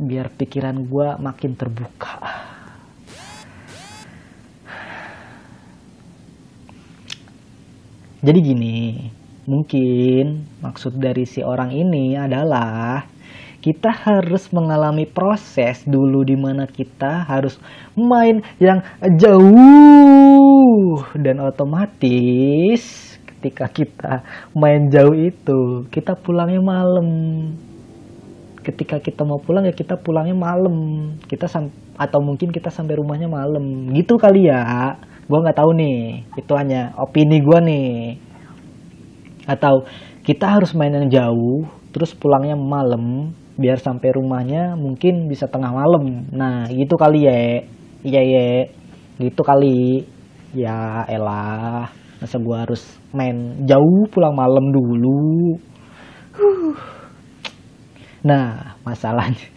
biar 0.00 0.32
pikiran 0.32 0.88
gue 0.88 1.08
makin 1.20 1.52
terbuka. 1.56 2.16
Jadi 8.22 8.38
gini 8.38 8.78
mungkin 9.42 10.46
maksud 10.62 11.02
dari 11.02 11.26
si 11.26 11.42
orang 11.42 11.74
ini 11.74 12.14
adalah 12.14 13.02
kita 13.62 13.90
harus 13.90 14.50
mengalami 14.54 15.06
proses 15.06 15.82
dulu 15.86 16.22
di 16.26 16.38
mana 16.38 16.66
kita 16.66 17.26
harus 17.26 17.58
main 17.94 18.42
yang 18.58 18.82
jauh 19.18 20.98
dan 21.18 21.42
otomatis 21.42 23.14
ketika 23.22 23.66
kita 23.70 24.22
main 24.54 24.86
jauh 24.90 25.14
itu 25.14 25.86
kita 25.90 26.14
pulangnya 26.18 26.62
malam 26.62 27.06
ketika 28.62 29.02
kita 29.02 29.26
mau 29.26 29.42
pulang 29.42 29.66
ya 29.66 29.74
kita 29.74 29.98
pulangnya 29.98 30.34
malam. 30.38 30.76
Kita 31.26 31.50
sam 31.50 31.68
atau 31.98 32.22
mungkin 32.22 32.54
kita 32.54 32.70
sampai 32.70 32.96
rumahnya 32.96 33.28
malam. 33.28 33.90
Gitu 33.92 34.14
kali 34.16 34.48
ya. 34.48 34.96
Gue 35.26 35.38
nggak 35.42 35.58
tahu 35.58 35.70
nih. 35.74 36.24
Itu 36.38 36.54
hanya 36.54 36.94
opini 36.96 37.42
gue 37.42 37.58
nih. 37.62 37.92
Atau 39.50 39.84
kita 40.22 40.58
harus 40.58 40.70
main 40.72 40.94
yang 40.94 41.10
jauh 41.10 41.66
terus 41.92 42.16
pulangnya 42.16 42.56
malam 42.56 43.36
biar 43.60 43.76
sampai 43.76 44.16
rumahnya 44.16 44.78
mungkin 44.78 45.28
bisa 45.28 45.50
tengah 45.50 45.74
malam. 45.74 46.30
Nah 46.32 46.70
gitu 46.70 46.94
kali 46.94 47.26
ya 47.26 47.38
iya 48.06 48.22
ya 48.22 48.46
gitu 49.18 49.42
kali. 49.42 50.06
Ya 50.54 51.04
elah. 51.10 51.90
Masa 52.22 52.38
gua 52.38 52.62
harus 52.62 52.86
main 53.10 53.66
jauh 53.66 54.06
pulang 54.14 54.30
malam 54.38 54.70
dulu 54.70 55.58
nah 58.22 58.78
masalahnya 58.86 59.50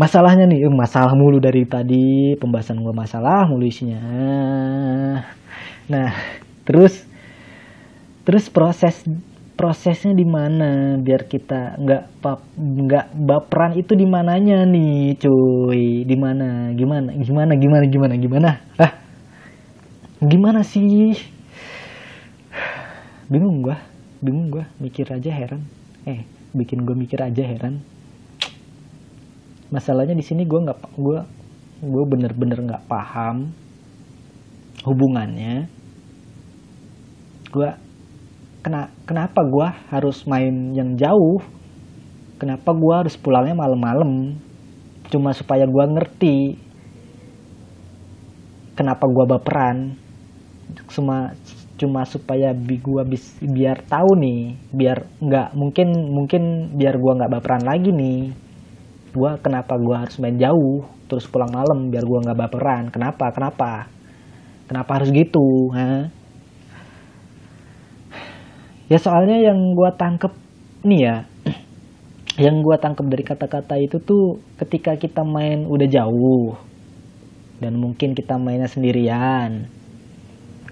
masalahnya 0.00 0.48
nih 0.48 0.64
eh, 0.64 0.72
masalah 0.72 1.12
mulu 1.12 1.36
dari 1.44 1.68
tadi 1.68 2.32
pembahasan 2.40 2.80
gue 2.80 2.94
masalah 2.96 3.44
mulu 3.52 3.68
isinya. 3.68 4.00
Nah 5.92 6.10
terus 6.64 7.04
terus 8.24 8.48
proses 8.48 9.04
prosesnya 9.60 10.16
di 10.16 10.24
mana 10.24 10.96
biar 10.96 11.28
kita 11.28 11.76
nggak 11.76 12.24
nggak 12.56 13.06
baperan 13.12 13.76
itu 13.76 13.92
di 13.92 14.08
mananya 14.08 14.64
nih 14.64 15.20
cuy? 15.20 16.08
Di 16.08 16.16
mana? 16.16 16.72
Gimana? 16.72 17.12
Gimana? 17.20 17.52
Gimana? 17.60 17.84
Gimana? 17.84 18.14
Gimana? 18.16 18.50
Ah 18.80 18.92
gimana 20.24 20.64
sih? 20.64 21.12
Bingung 23.28 23.60
gua 23.60 23.76
bingung 24.24 24.48
gua 24.48 24.64
mikir 24.80 25.12
aja 25.12 25.28
heran. 25.28 25.60
Eh 26.08 26.39
bikin 26.50 26.82
gue 26.82 26.96
mikir 26.96 27.20
aja 27.22 27.42
heran. 27.42 27.82
Masalahnya 29.70 30.18
di 30.18 30.24
sini 30.26 30.42
gue 30.46 30.60
nggak 30.60 30.98
gue 30.98 31.18
gue 31.80 32.04
bener-bener 32.04 32.58
nggak 32.60 32.86
paham 32.90 33.54
hubungannya. 34.82 35.70
Gue 37.50 37.70
kena 38.60 38.90
kenapa 39.06 39.40
gue 39.46 39.68
harus 39.94 40.26
main 40.26 40.74
yang 40.74 40.98
jauh? 40.98 41.40
Kenapa 42.40 42.72
gue 42.72 42.94
harus 42.94 43.14
pulangnya 43.20 43.52
malam-malam? 43.52 44.40
Cuma 45.12 45.36
supaya 45.36 45.68
gue 45.68 45.84
ngerti 45.92 46.36
kenapa 48.74 49.04
gue 49.04 49.24
baperan. 49.28 49.76
Cuma 50.88 51.36
cuma 51.80 52.04
supaya 52.04 52.52
bi 52.52 52.76
gua 52.76 53.00
bis, 53.08 53.32
biar 53.40 53.80
tahu 53.88 54.20
nih 54.20 54.40
biar 54.76 54.98
nggak 55.16 55.48
mungkin 55.56 55.88
mungkin 56.12 56.42
biar 56.76 57.00
gua 57.00 57.12
nggak 57.16 57.32
baperan 57.40 57.64
lagi 57.64 57.90
nih. 57.90 58.20
Gua 59.16 59.40
kenapa 59.40 59.80
gua 59.80 60.04
harus 60.04 60.20
main 60.20 60.36
jauh 60.36 60.84
terus 61.08 61.24
pulang 61.24 61.48
malam 61.48 61.88
biar 61.88 62.04
gua 62.04 62.20
nggak 62.20 62.38
baperan? 62.38 62.84
Kenapa? 62.92 63.32
Kenapa? 63.32 63.72
Kenapa 64.68 64.90
harus 65.00 65.10
gitu 65.10 65.72
ha? 65.74 66.12
ya 68.90 68.98
soalnya 68.98 69.38
yang 69.38 69.58
gua 69.74 69.94
tangkep 69.94 70.34
nih 70.82 71.00
ya 71.02 71.16
yang 72.44 72.58
gua 72.62 72.78
tangkep 72.78 73.06
dari 73.06 73.22
kata-kata 73.22 73.78
itu 73.78 74.02
tuh 74.02 74.42
ketika 74.58 74.98
kita 74.98 75.22
main 75.22 75.66
udah 75.66 75.86
jauh 75.86 76.58
dan 77.60 77.76
mungkin 77.76 78.16
kita 78.16 78.40
mainnya 78.40 78.66
sendirian. 78.66 79.68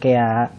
Kayak 0.00 0.56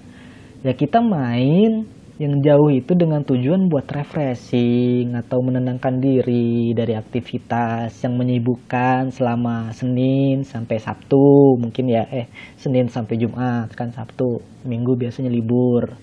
ya 0.60 0.76
kita 0.76 1.00
main 1.00 1.88
yang 2.20 2.44
jauh 2.44 2.68
itu 2.68 2.92
dengan 3.00 3.24
tujuan 3.24 3.72
buat 3.72 3.88
refreshing 3.88 5.16
atau 5.16 5.40
menenangkan 5.40 6.04
diri 6.04 6.76
dari 6.76 6.92
aktivitas 6.92 7.96
yang 8.04 8.20
menyibukkan 8.20 9.08
selama 9.16 9.72
Senin 9.72 10.44
sampai 10.44 10.84
Sabtu 10.84 11.56
mungkin 11.56 11.88
ya 11.88 12.04
eh 12.12 12.28
Senin 12.60 12.92
sampai 12.92 13.16
Jumat 13.16 13.72
kan 13.72 13.96
Sabtu 13.96 14.44
Minggu 14.68 15.00
biasanya 15.00 15.32
libur. 15.32 15.96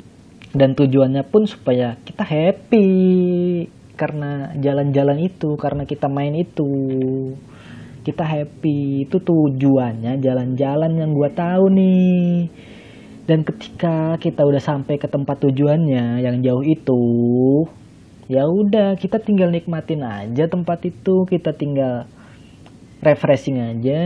Dan 0.56 0.72
tujuannya 0.72 1.20
pun 1.28 1.44
supaya 1.44 2.00
kita 2.00 2.24
happy 2.24 2.88
karena 3.92 4.56
jalan-jalan 4.56 5.20
itu 5.20 5.52
karena 5.60 5.84
kita 5.84 6.08
main 6.08 6.32
itu. 6.32 6.72
Kita 8.08 8.24
happy 8.24 9.04
itu 9.04 9.20
tujuannya 9.20 10.16
jalan-jalan 10.16 10.96
yang 10.96 11.12
gua 11.12 11.28
tahu 11.28 11.68
nih 11.76 12.48
dan 13.26 13.42
ketika 13.42 14.14
kita 14.22 14.46
udah 14.46 14.62
sampai 14.62 15.02
ke 15.02 15.10
tempat 15.10 15.42
tujuannya 15.42 16.22
yang 16.22 16.46
jauh 16.46 16.62
itu 16.62 17.02
ya 18.30 18.46
udah 18.46 18.94
kita 18.94 19.18
tinggal 19.18 19.50
nikmatin 19.50 20.02
aja 20.06 20.46
tempat 20.46 20.86
itu. 20.86 21.26
Kita 21.26 21.50
tinggal 21.50 22.06
refreshing 23.02 23.58
aja 23.58 24.02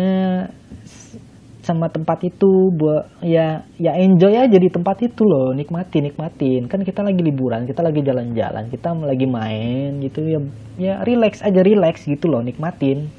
sama 1.60 1.92
tempat 1.92 2.24
itu 2.24 2.72
buat 2.72 3.20
ya 3.20 3.68
ya 3.76 3.92
enjoy 4.00 4.32
aja 4.40 4.56
di 4.56 4.72
tempat 4.72 5.04
itu 5.04 5.20
loh. 5.28 5.52
Nikmatin 5.52 6.08
nikmatin. 6.08 6.64
Kan 6.72 6.80
kita 6.80 7.04
lagi 7.04 7.20
liburan 7.20 7.68
kita 7.68 7.84
lagi 7.84 8.00
jalan-jalan 8.00 8.72
kita 8.72 8.96
lagi 8.96 9.28
main 9.28 10.00
gitu 10.00 10.24
ya 10.24 10.40
ya 10.80 10.94
relax 11.04 11.44
aja 11.44 11.60
relax 11.60 12.08
gitu 12.08 12.24
loh 12.24 12.40
nikmatin. 12.40 13.12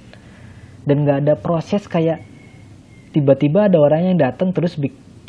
Dan 0.82 1.06
nggak 1.06 1.30
ada 1.30 1.34
proses 1.38 1.86
kayak 1.86 2.26
tiba-tiba 3.14 3.70
ada 3.70 3.78
orang 3.78 4.10
yang 4.10 4.18
datang 4.18 4.50
terus 4.50 4.82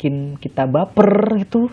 bikin 0.03 0.35
kita 0.35 0.67
baper 0.67 1.39
gitu. 1.39 1.71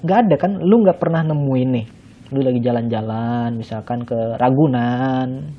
Nggak 0.00 0.18
ada 0.24 0.34
kan? 0.40 0.52
Lu 0.64 0.80
nggak 0.80 0.96
pernah 0.96 1.20
nemuin 1.20 1.68
nih. 1.68 1.86
Lu 2.32 2.40
lagi 2.40 2.64
jalan-jalan 2.64 3.60
misalkan 3.60 4.08
ke 4.08 4.16
Ragunan. 4.40 5.52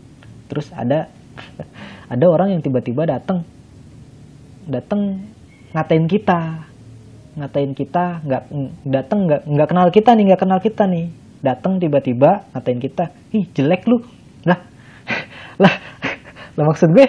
Terus 0.50 0.74
ada 0.74 1.06
ada 2.18 2.26
orang 2.26 2.58
yang 2.58 2.66
tiba-tiba 2.66 3.06
datang 3.06 3.46
datang 4.66 5.22
ngatain 5.78 6.10
kita. 6.10 6.66
Ngatain 7.38 7.78
kita 7.78 8.26
nggak 8.26 8.44
datang 8.90 9.30
nggak 9.30 9.42
nggak 9.46 9.70
kenal 9.70 9.88
kita 9.94 10.18
nih 10.18 10.24
nggak 10.34 10.42
kenal 10.42 10.60
kita 10.66 10.84
nih. 10.90 11.06
Datang 11.46 11.78
tiba-tiba 11.78 12.50
ngatain 12.58 12.82
kita. 12.82 13.14
Ih 13.38 13.46
jelek 13.54 13.86
lu. 13.86 14.02
Lah 14.50 14.58
lah 15.62 15.74
lah 16.58 16.64
maksud 16.66 16.90
gue 16.90 17.06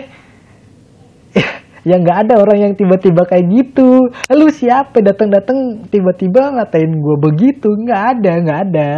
ya 1.85 2.01
nggak 2.01 2.19
ada 2.27 2.35
orang 2.41 2.59
yang 2.65 2.75
tiba-tiba 2.75 3.29
kayak 3.29 3.45
gitu. 3.53 4.09
Lu 4.33 4.49
siapa 4.49 5.05
datang-datang 5.05 5.85
tiba-tiba 5.93 6.57
ngatain 6.57 6.93
gue 6.97 7.17
begitu? 7.21 7.69
Nggak 7.69 8.03
ada 8.19 8.33
nggak 8.41 8.61
ada. 8.71 8.93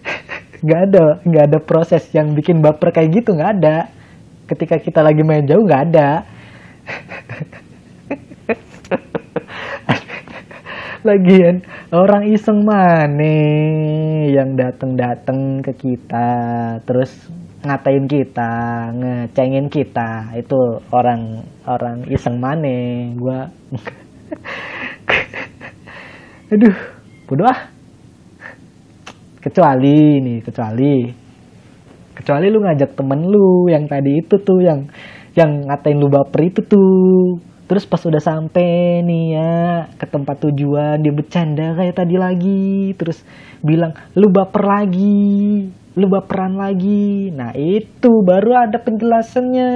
Nggak 0.60 0.80
ada 0.92 1.24
nggak 1.24 1.44
ada 1.48 1.58
proses 1.64 2.04
yang 2.12 2.36
bikin 2.36 2.60
baper 2.60 2.92
kayak 2.92 3.16
gitu 3.16 3.32
nggak 3.32 3.52
ada. 3.56 3.88
Ketika 4.44 4.76
kita 4.76 5.00
lagi 5.00 5.24
main 5.24 5.48
jauh 5.48 5.64
nggak 5.64 5.82
ada. 5.88 6.20
Lagian 11.08 11.64
orang 11.96 12.28
iseng 12.28 12.60
mana 12.60 13.40
yang 14.28 14.52
datang-datang 14.52 15.64
ke 15.64 15.72
kita? 15.72 16.28
Terus 16.84 17.08
ngatain 17.60 18.08
kita, 18.08 18.52
ngecengin 18.96 19.68
kita, 19.68 20.32
itu 20.32 20.56
orang 20.96 21.44
orang 21.68 22.08
iseng 22.08 22.40
mana, 22.40 23.12
gua. 23.20 23.52
Aduh, 26.52 26.76
bodoh 27.28 27.44
ah. 27.44 27.68
Kecuali 29.40 30.20
nih, 30.20 30.44
kecuali 30.44 31.08
kecuali 32.20 32.52
lu 32.52 32.60
ngajak 32.60 32.92
temen 32.92 33.32
lu 33.32 33.72
yang 33.72 33.88
tadi 33.88 34.20
itu 34.20 34.36
tuh 34.44 34.60
yang 34.60 34.84
yang 35.32 35.64
ngatain 35.64 35.96
lu 35.96 36.12
baper 36.12 36.52
itu 36.52 36.60
tuh. 36.64 37.40
Terus 37.64 37.86
pas 37.86 38.02
udah 38.02 38.18
sampai 38.18 39.00
nih 39.06 39.24
ya 39.30 39.54
ke 39.94 40.06
tempat 40.10 40.42
tujuan 40.42 40.98
dia 41.00 41.14
bercanda 41.14 41.78
kayak 41.78 42.02
tadi 42.02 42.18
lagi 42.18 42.90
terus 42.98 43.22
bilang 43.62 43.94
lu 44.18 44.26
baper 44.26 44.64
lagi 44.66 45.70
lu 45.96 46.06
baperan 46.06 46.58
lagi. 46.58 47.32
Nah 47.34 47.54
itu 47.54 48.10
baru 48.22 48.68
ada 48.68 48.78
penjelasannya. 48.78 49.70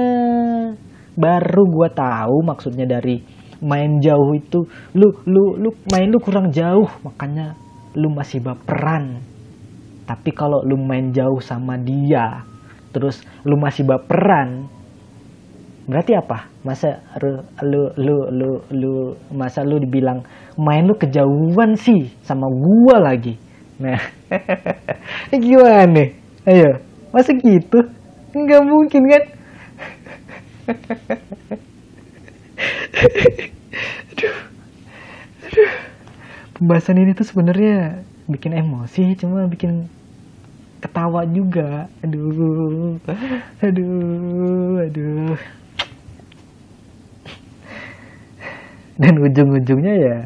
Baru 1.15 1.63
gua 1.71 1.89
tahu 1.91 2.43
maksudnya 2.43 2.85
dari 2.87 3.23
main 3.63 3.99
jauh 4.03 4.35
itu. 4.35 4.67
Lu 4.95 5.07
lu 5.27 5.59
lu 5.59 5.69
main 5.91 6.07
lu 6.11 6.19
kurang 6.19 6.51
jauh 6.51 6.87
makanya 7.03 7.55
lu 7.95 8.11
masih 8.11 8.43
baperan 8.43 9.23
tapi 10.05 10.29
kalau 10.31 10.61
lu 10.61 10.77
main 10.77 11.09
jauh 11.09 11.41
sama 11.41 11.81
dia 11.81 12.45
terus 12.93 13.25
lu 13.43 13.57
masih 13.57 13.83
baperan 13.83 14.69
berarti 15.85 16.17
apa? 16.17 16.49
Masa 16.65 16.97
lu 17.21 17.45
lu 17.61 17.83
lu 18.01 18.17
lu, 18.33 18.49
lu 18.73 18.93
masa 19.33 19.61
lu 19.61 19.77
dibilang 19.77 20.25
main 20.57 20.85
lu 20.85 20.97
kejauhan 20.97 21.77
sih 21.77 22.09
sama 22.25 22.49
gua 22.49 23.01
lagi 23.11 23.37
Nah, 23.75 23.99
gimana 25.35 25.83
nih? 25.91 26.09
Ayo, 26.47 26.79
masa 27.11 27.35
gitu? 27.35 27.83
Nggak 28.31 28.63
mungkin 28.63 29.03
kan? 29.11 29.23
aduh, 34.11 34.37
aduh. 35.43 35.71
Pembahasan 36.55 37.03
ini 37.03 37.11
tuh 37.11 37.27
sebenarnya 37.27 38.07
bikin 38.31 38.55
emosi, 38.55 39.19
cuma 39.19 39.43
bikin 39.51 39.91
ketawa 40.79 41.27
juga. 41.27 41.91
Aduh, 42.05 42.95
aduh, 43.59 44.79
aduh. 44.87 45.35
Dan 48.95 49.19
ujung-ujungnya 49.19 49.93
ya, 49.99 50.17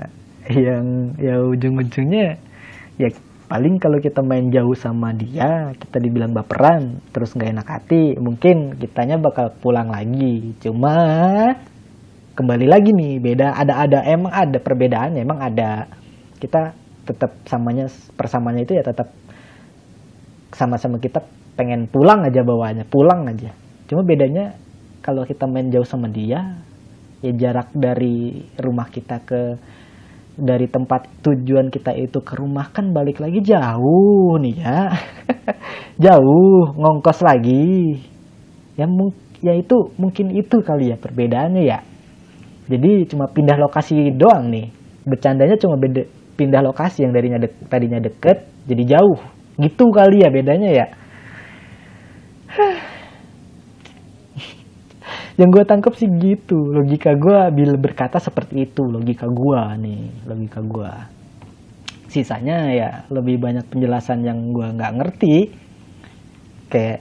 yang 0.54 0.86
ya 1.18 1.42
ujung-ujungnya 1.42 2.38
ya 3.02 3.10
paling 3.50 3.82
kalau 3.82 3.98
kita 3.98 4.22
main 4.22 4.54
jauh 4.54 4.78
sama 4.78 5.10
dia 5.10 5.74
kita 5.74 5.98
dibilang 5.98 6.38
baperan 6.38 7.02
terus 7.10 7.34
nggak 7.34 7.50
enak 7.58 7.68
hati 7.68 8.14
mungkin 8.22 8.78
kitanya 8.78 9.18
bakal 9.18 9.50
pulang 9.58 9.90
lagi. 9.90 10.54
Cuma 10.62 10.94
kembali 12.38 12.70
lagi 12.70 12.94
nih 12.94 13.18
beda 13.18 13.58
ada 13.58 13.74
ada 13.82 14.00
emang 14.06 14.30
ada 14.30 14.58
perbedaannya 14.62 15.26
emang 15.26 15.42
ada. 15.42 15.90
Kita 16.38 16.78
tetap 17.10 17.42
samanya 17.50 17.90
persamanya 18.14 18.62
itu 18.62 18.78
ya 18.78 18.86
tetap 18.86 19.10
sama-sama 20.54 21.02
kita 21.02 21.26
pengen 21.58 21.90
pulang 21.90 22.22
aja 22.22 22.46
bawaannya 22.46 22.86
pulang 22.86 23.26
aja. 23.26 23.50
Cuma 23.90 24.06
bedanya 24.06 24.54
kalau 25.02 25.26
kita 25.26 25.50
main 25.50 25.74
jauh 25.74 25.90
sama 25.90 26.06
dia 26.06 26.62
ya 27.26 27.32
jarak 27.34 27.74
dari 27.74 28.46
rumah 28.62 28.88
kita 28.94 29.26
ke 29.26 29.58
dari 30.42 30.66
tempat 30.72 31.06
tujuan 31.22 31.70
kita 31.70 31.94
itu 31.96 32.20
ke 32.24 32.34
rumah 32.40 32.72
kan 32.72 32.96
balik 32.96 33.20
lagi 33.20 33.44
jauh 33.44 34.40
nih 34.40 34.56
ya. 34.60 34.82
Jauh 36.04 36.74
ngongkos 36.80 37.20
lagi. 37.22 38.00
Ya 38.80 38.88
ya 39.44 39.54
itu 39.56 39.92
mungkin 40.00 40.32
itu 40.32 40.64
kali 40.64 40.92
ya 40.92 40.98
perbedaannya 40.98 41.64
ya. 41.68 41.84
Jadi 42.72 43.08
cuma 43.12 43.28
pindah 43.28 43.60
lokasi 43.60 44.16
doang 44.16 44.48
nih. 44.48 44.72
Bercandanya 45.04 45.60
cuma 45.60 45.76
beda 45.76 46.08
pindah 46.40 46.64
lokasi 46.64 47.04
yang 47.04 47.12
darinya 47.12 47.44
de 47.44 47.52
tadinya 47.68 48.00
deket 48.00 48.48
jadi 48.64 48.98
jauh. 48.98 49.20
Gitu 49.60 49.84
kali 49.92 50.24
ya 50.24 50.32
bedanya 50.32 50.72
ya 50.72 50.88
yang 55.40 55.56
gue 55.56 55.64
tangkap 55.64 55.96
sih 55.96 56.12
gitu. 56.20 56.68
Logika 56.68 57.16
gue 57.16 57.40
bila 57.56 57.80
berkata 57.80 58.20
seperti 58.20 58.68
itu. 58.68 58.84
Logika 58.84 59.24
gue 59.24 59.62
nih. 59.80 60.28
Logika 60.28 60.60
gue 60.60 60.92
sisanya 62.10 62.74
ya 62.74 63.06
lebih 63.14 63.38
banyak 63.38 63.70
penjelasan 63.72 64.28
yang 64.28 64.52
gue 64.52 64.68
nggak 64.68 64.94
ngerti. 65.00 65.36
Kayak 66.68 67.00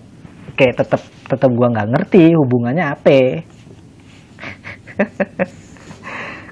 kayak 0.54 0.74
tetap 0.78 1.02
tetap 1.26 1.50
gue 1.50 1.66
nggak 1.66 1.90
ngerti 1.90 2.30
hubungannya 2.38 2.84
apa. 2.94 3.42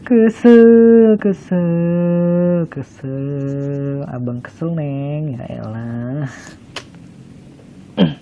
Kesel 0.06 1.18
kesel 1.18 2.62
kesel. 2.70 4.06
Abang 4.06 4.38
kesel 4.38 4.70
neng. 4.70 5.34
Ya 5.34 5.42
elah. 5.50 6.30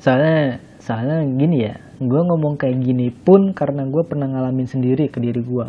Soalnya 0.00 0.56
soalnya 0.86 1.26
gini 1.26 1.66
ya 1.66 1.74
gue 1.98 2.20
ngomong 2.22 2.54
kayak 2.54 2.78
gini 2.78 3.10
pun 3.10 3.50
karena 3.50 3.82
gue 3.90 4.02
pernah 4.06 4.30
ngalamin 4.30 4.70
sendiri 4.70 5.10
ke 5.10 5.18
diri 5.18 5.42
gue 5.42 5.68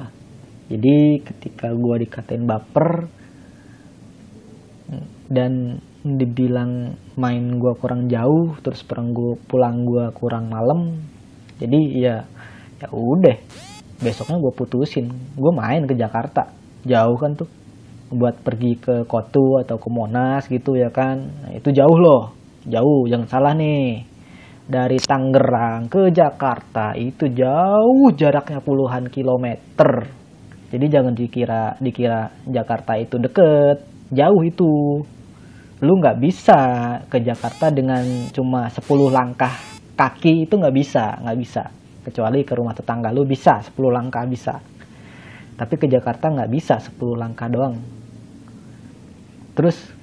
jadi 0.70 1.26
ketika 1.26 1.74
gue 1.74 1.96
dikatain 2.06 2.46
baper 2.46 3.10
dan 5.28 5.82
dibilang 6.06 6.94
main 7.18 7.58
gue 7.58 7.74
kurang 7.82 8.06
jauh 8.08 8.54
terus 8.62 8.86
perang 8.86 9.12
gue 9.12 9.36
pulang 9.50 9.84
gue 9.84 10.06
kurang 10.14 10.54
malam 10.54 11.02
jadi 11.58 11.80
ya 11.98 12.16
ya 12.78 12.88
udah. 12.94 13.38
Besoknya 13.98 14.38
gue 14.38 14.54
putusin 14.54 15.10
gue 15.34 15.52
main 15.54 15.82
ke 15.90 15.98
Jakarta. 15.98 16.54
Jauh 16.86 17.18
kan 17.18 17.34
tuh 17.34 17.50
buat 18.14 18.40
pergi 18.40 18.78
ke 18.80 18.96
Kotu 19.10 19.60
atau 19.60 19.76
ke 19.82 19.90
Monas 19.90 20.46
gitu 20.48 20.78
ya 20.78 20.94
kan. 20.94 21.18
Nah, 21.44 21.52
itu 21.58 21.74
jauh 21.74 21.98
loh 21.98 22.38
jauh 22.68 23.08
jangan 23.08 23.28
salah 23.32 23.54
nih 23.56 24.04
dari 24.68 25.00
Tangerang 25.00 25.88
ke 25.88 26.12
Jakarta 26.12 26.92
itu 27.00 27.32
jauh 27.32 28.12
jaraknya 28.12 28.60
puluhan 28.60 29.08
kilometer. 29.08 30.12
Jadi 30.68 30.86
jangan 30.92 31.16
dikira 31.16 31.80
dikira 31.80 32.28
Jakarta 32.44 33.00
itu 33.00 33.16
deket, 33.16 33.88
jauh 34.12 34.42
itu. 34.44 35.00
Lu 35.80 35.94
nggak 36.04 36.20
bisa 36.20 36.60
ke 37.08 37.24
Jakarta 37.24 37.72
dengan 37.72 38.04
cuma 38.36 38.68
10 38.68 38.84
langkah 39.08 39.56
kaki 39.96 40.44
itu 40.44 40.54
nggak 40.60 40.76
bisa, 40.76 41.16
nggak 41.24 41.38
bisa. 41.40 41.64
Kecuali 42.04 42.44
ke 42.44 42.54
rumah 42.56 42.76
tetangga 42.76 43.16
lu 43.16 43.24
bisa 43.24 43.64
10 43.64 43.72
langkah 43.88 44.28
bisa. 44.28 44.60
Tapi 45.56 45.74
ke 45.80 45.88
Jakarta 45.88 46.28
nggak 46.28 46.52
bisa 46.52 46.76
10 46.84 47.16
langkah 47.16 47.48
doang. 47.48 47.80
Terus 49.56 49.97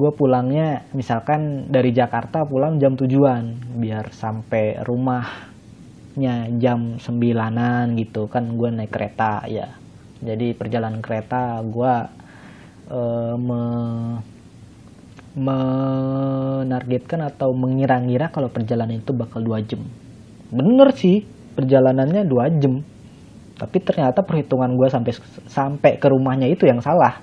gue 0.00 0.10
pulangnya 0.16 0.88
misalkan 0.96 1.68
dari 1.68 1.92
Jakarta 1.92 2.48
pulang 2.48 2.80
jam 2.80 2.96
tujuan 2.96 3.76
biar 3.76 4.08
sampai 4.16 4.80
rumahnya 4.80 6.48
jam 6.56 6.96
sembilanan 6.96 7.92
gitu 8.00 8.24
kan 8.32 8.56
gue 8.56 8.68
naik 8.72 8.88
kereta 8.88 9.44
ya. 9.44 9.68
Jadi 10.24 10.56
perjalanan 10.56 11.04
kereta 11.04 11.60
gue 11.60 11.94
uh, 12.88 13.36
me 13.36 13.62
menargetkan 15.30 17.22
atau 17.22 17.54
mengira-ngira 17.54 18.34
kalau 18.34 18.50
perjalanan 18.50 18.98
itu 18.98 19.12
bakal 19.14 19.44
dua 19.44 19.62
jam. 19.62 19.84
Bener 20.50 20.90
sih 20.96 21.22
perjalanannya 21.54 22.24
dua 22.24 22.48
jam. 22.56 22.80
Tapi 23.60 23.76
ternyata 23.84 24.24
perhitungan 24.24 24.72
gue 24.74 24.88
sampai 24.88 25.12
sampai 25.46 25.92
ke 26.00 26.08
rumahnya 26.08 26.48
itu 26.48 26.64
yang 26.64 26.80
salah. 26.80 27.20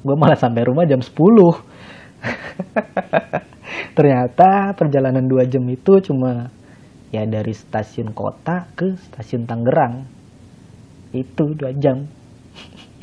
Gue 0.00 0.14
malah 0.14 0.38
sampai 0.38 0.62
rumah 0.64 0.86
jam 0.86 1.02
10 1.02 1.73
Ternyata 3.96 4.74
perjalanan 4.74 5.24
dua 5.24 5.46
jam 5.46 5.62
itu 5.70 6.02
cuma 6.02 6.50
ya 7.14 7.22
dari 7.28 7.54
stasiun 7.54 8.10
kota 8.10 8.66
ke 8.74 8.98
stasiun 8.98 9.46
Tangerang. 9.46 10.02
Itu 11.14 11.54
dua 11.54 11.70
jam. 11.78 12.02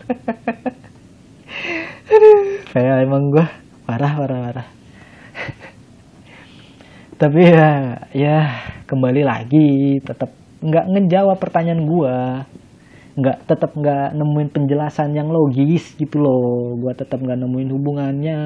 Kayak 2.72 3.08
emang 3.08 3.32
gue 3.32 3.46
parah 3.88 4.14
parah 4.16 4.40
parah. 4.50 4.68
Tapi 7.22 7.42
ya 7.46 7.70
ya 8.12 8.38
kembali 8.88 9.22
lagi 9.24 10.00
tetap 10.04 10.30
nggak 10.62 10.86
ngejawab 10.94 11.38
pertanyaan 11.40 11.84
gue 11.88 12.16
nggak 13.22 13.46
tetap 13.46 13.78
nggak 13.78 14.18
nemuin 14.18 14.50
penjelasan 14.50 15.14
yang 15.14 15.30
logis 15.30 15.94
gitu 15.94 16.18
loh. 16.18 16.74
Gue 16.82 16.94
tetap 16.98 17.22
nggak 17.22 17.38
nemuin 17.38 17.70
hubungannya. 17.70 18.42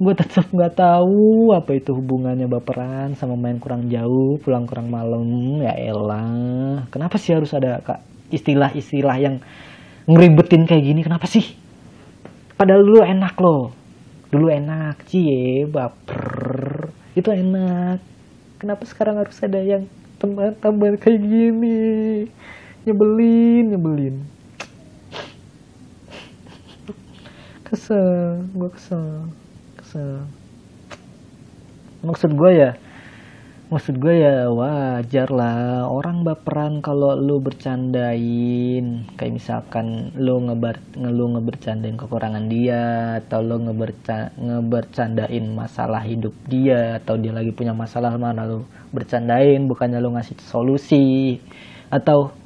Gue 0.00 0.14
tetap 0.16 0.48
nggak 0.48 0.72
tahu 0.72 1.52
apa 1.52 1.76
itu 1.76 1.92
hubungannya 1.92 2.48
baperan 2.48 3.12
sama 3.12 3.36
main 3.36 3.60
kurang 3.60 3.92
jauh 3.92 4.40
pulang 4.40 4.64
kurang 4.64 4.88
malam. 4.88 5.60
Ya 5.60 5.76
elah. 5.76 6.88
Kenapa 6.88 7.20
sih 7.20 7.36
harus 7.36 7.52
ada 7.52 7.84
kak 7.84 8.00
istilah-istilah 8.32 9.16
yang 9.20 9.36
ngeribetin 10.08 10.64
kayak 10.64 10.84
gini? 10.88 11.00
Kenapa 11.04 11.28
sih? 11.28 11.44
Padahal 12.56 12.80
dulu 12.80 13.04
enak 13.04 13.34
loh. 13.36 13.68
Dulu 14.32 14.48
enak 14.48 15.04
cie 15.12 15.68
baper. 15.68 16.88
Itu 17.12 17.28
enak. 17.28 18.00
Kenapa 18.56 18.88
sekarang 18.88 19.20
harus 19.20 19.36
ada 19.44 19.60
yang 19.60 19.84
teman-teman 20.16 20.96
kayak 20.96 21.20
gini 21.20 21.84
nyebelin 22.84 23.64
nyebelin. 23.72 24.16
Kesel 27.64 28.44
gue 28.52 28.70
kesel 28.76 29.28
kesel. 29.80 30.28
Maksud 32.04 32.36
gue 32.36 32.52
ya 32.52 32.70
maksud 33.72 33.96
gue 33.96 34.20
ya 34.20 34.52
wajar 34.52 35.32
lah. 35.32 35.88
Orang 35.88 36.28
baperan 36.28 36.84
kalau 36.84 37.16
lu 37.16 37.40
bercandain 37.40 39.08
kayak 39.16 39.32
misalkan 39.32 40.12
lu 40.20 40.44
ngebar 40.44 40.76
ngelu 40.94 41.40
ngebercandain 41.40 41.96
kekurangan 41.96 42.46
dia 42.52 43.16
atau 43.24 43.40
lu 43.40 43.64
ngeberca, 43.64 44.36
ngebercandain 44.36 45.56
masalah 45.56 46.04
hidup 46.04 46.36
dia 46.46 47.00
atau 47.00 47.16
dia 47.16 47.32
lagi 47.32 47.50
punya 47.56 47.72
masalah 47.72 48.12
mana 48.20 48.44
lu 48.44 48.68
bercandain 48.92 49.64
bukannya 49.64 49.98
lu 50.04 50.12
ngasih 50.12 50.36
solusi. 50.44 51.40
Atau 51.88 52.43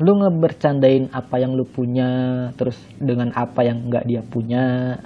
lu 0.00 0.16
ngebercandain 0.16 1.12
apa 1.12 1.36
yang 1.36 1.52
lu 1.52 1.68
punya 1.68 2.08
terus 2.56 2.80
dengan 2.96 3.36
apa 3.36 3.60
yang 3.60 3.92
nggak 3.92 4.04
dia 4.08 4.22
punya. 4.24 4.96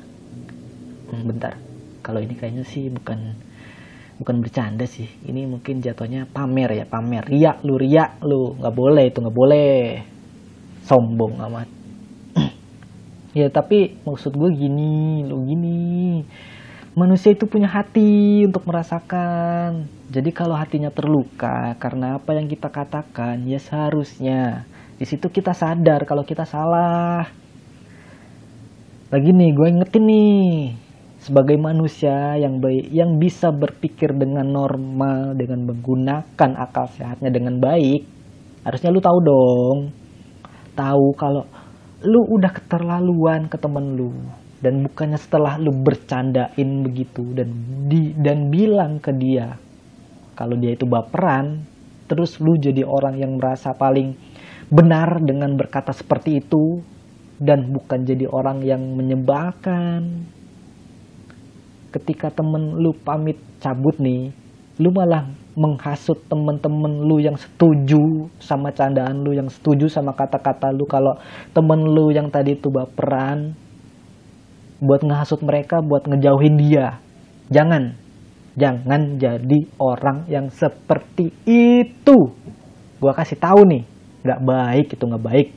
Hmm, 1.11 1.23
bentar. 1.27 1.59
Kalau 2.07 2.23
ini 2.23 2.39
kayaknya 2.39 2.63
sih 2.63 2.89
bukan 2.95 3.35
bukan 4.23 4.37
bercanda 4.39 4.87
sih. 4.87 5.11
Ini 5.27 5.51
mungkin 5.51 5.83
jatuhnya 5.83 6.31
pamer 6.31 6.71
ya 6.79 6.87
pamer. 6.87 7.27
Ria 7.27 7.59
lu 7.67 7.75
ria 7.75 8.15
lu. 8.23 8.55
Nggak 8.55 8.75
boleh 8.75 9.05
itu 9.11 9.19
nggak 9.19 9.37
boleh. 9.37 9.79
Sombong 10.87 11.43
amat. 11.43 11.69
Ya 13.35 13.51
tapi 13.51 13.99
maksud 14.07 14.39
gue 14.39 14.51
gini 14.55 15.27
lu 15.27 15.43
gini 15.43 16.23
manusia 16.95 17.35
itu 17.35 17.51
punya 17.51 17.67
hati 17.67 18.47
untuk 18.47 18.71
merasakan. 18.71 19.91
Jadi 20.15 20.31
kalau 20.31 20.55
hatinya 20.55 20.95
terluka 20.95 21.75
karena 21.83 22.23
apa 22.23 22.39
yang 22.39 22.47
kita 22.47 22.71
katakan 22.71 23.43
ya 23.51 23.59
seharusnya 23.59 24.63
di 24.95 25.03
situ 25.03 25.27
kita 25.27 25.51
sadar 25.51 26.07
kalau 26.07 26.23
kita 26.23 26.47
salah. 26.47 27.27
Lagi 29.11 29.31
nih, 29.31 29.51
gue 29.55 29.69
ingetin 29.71 30.05
nih, 30.11 30.75
sebagai 31.23 31.55
manusia 31.55 32.35
yang 32.35 32.59
baik, 32.59 32.91
yang 32.91 33.15
bisa 33.19 33.55
berpikir 33.55 34.11
dengan 34.11 34.43
normal, 34.43 35.39
dengan 35.39 35.71
menggunakan 35.71 36.51
akal 36.59 36.91
sehatnya 36.99 37.31
dengan 37.31 37.63
baik, 37.63 38.03
harusnya 38.67 38.91
lu 38.91 38.99
tahu 38.99 39.19
dong, 39.23 39.79
tahu 40.75 41.15
kalau 41.15 41.47
lu 42.03 42.21
udah 42.27 42.51
keterlaluan 42.51 43.47
ke 43.47 43.55
temen 43.55 43.95
lu 43.95 44.13
dan 44.65 44.81
bukannya 44.81 45.21
setelah 45.21 45.61
lu 45.61 45.77
bercandain 45.77 46.71
begitu 46.81 47.37
dan 47.37 47.53
di 47.85 48.17
dan 48.17 48.49
bilang 48.49 48.97
ke 48.97 49.13
dia 49.13 49.61
kalau 50.33 50.57
dia 50.57 50.73
itu 50.73 50.89
baperan 50.89 51.61
terus 52.09 52.41
lu 52.41 52.57
jadi 52.57 52.81
orang 52.89 53.21
yang 53.21 53.37
merasa 53.37 53.77
paling 53.77 54.17
benar 54.73 55.21
dengan 55.21 55.53
berkata 55.61 55.93
seperti 55.93 56.41
itu 56.41 56.81
dan 57.41 57.67
bukan 57.71 58.07
jadi 58.07 58.31
orang 58.31 58.63
yang 58.63 58.83
menyebalkan. 58.95 60.27
Ketika 61.91 62.31
temen 62.31 62.83
lu 62.83 62.91
pamit 63.07 63.39
cabut 63.63 63.95
nih, 64.03 64.35
lu 64.83 64.91
malah 64.91 65.31
menghasut 65.55 66.19
temen-temen 66.27 67.07
lu 67.07 67.23
yang 67.23 67.39
setuju 67.39 68.27
sama 68.43 68.75
candaan 68.75 69.23
lu 69.23 69.31
yang 69.31 69.47
setuju 69.47 69.87
sama 69.87 70.11
kata-kata 70.11 70.75
lu 70.75 70.83
kalau 70.83 71.15
temen 71.55 71.95
lu 71.95 72.11
yang 72.11 72.27
tadi 72.27 72.59
itu 72.59 72.67
baperan 72.75 73.55
buat 74.85 75.01
ngehasut 75.01 75.41
mereka 75.41 75.81
buat 75.81 76.05
ngejauhin 76.05 76.61
dia. 76.61 77.01
Jangan. 77.49 77.97
Jangan 78.55 79.19
jadi 79.19 79.59
orang 79.81 80.29
yang 80.31 80.53
seperti 80.53 81.33
itu. 81.49 82.19
Gua 83.01 83.17
kasih 83.17 83.41
tahu 83.41 83.67
nih 83.67 83.83
nggak 84.25 84.41
baik 84.41 84.87
itu 84.93 85.05
nggak 85.05 85.25
baik. 85.25 85.49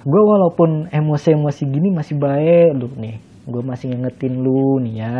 Gue 0.00 0.22
walaupun 0.24 0.88
emosi-emosi 0.88 1.62
gini 1.68 1.92
masih 1.92 2.16
baik 2.16 2.72
lu 2.72 2.88
nih. 2.96 3.20
Gue 3.44 3.60
masih 3.60 3.92
ngingetin 3.92 4.40
lu 4.40 4.80
nih 4.80 4.94
ya. 4.96 5.16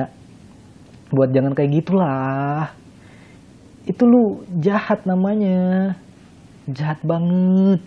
Buat 1.13 1.37
jangan 1.37 1.53
kayak 1.53 1.71
gitulah. 1.79 2.73
Itu 3.85 4.09
lu 4.09 4.23
jahat 4.65 5.05
namanya. 5.05 5.93
Jahat 6.65 6.97
banget. 7.05 7.85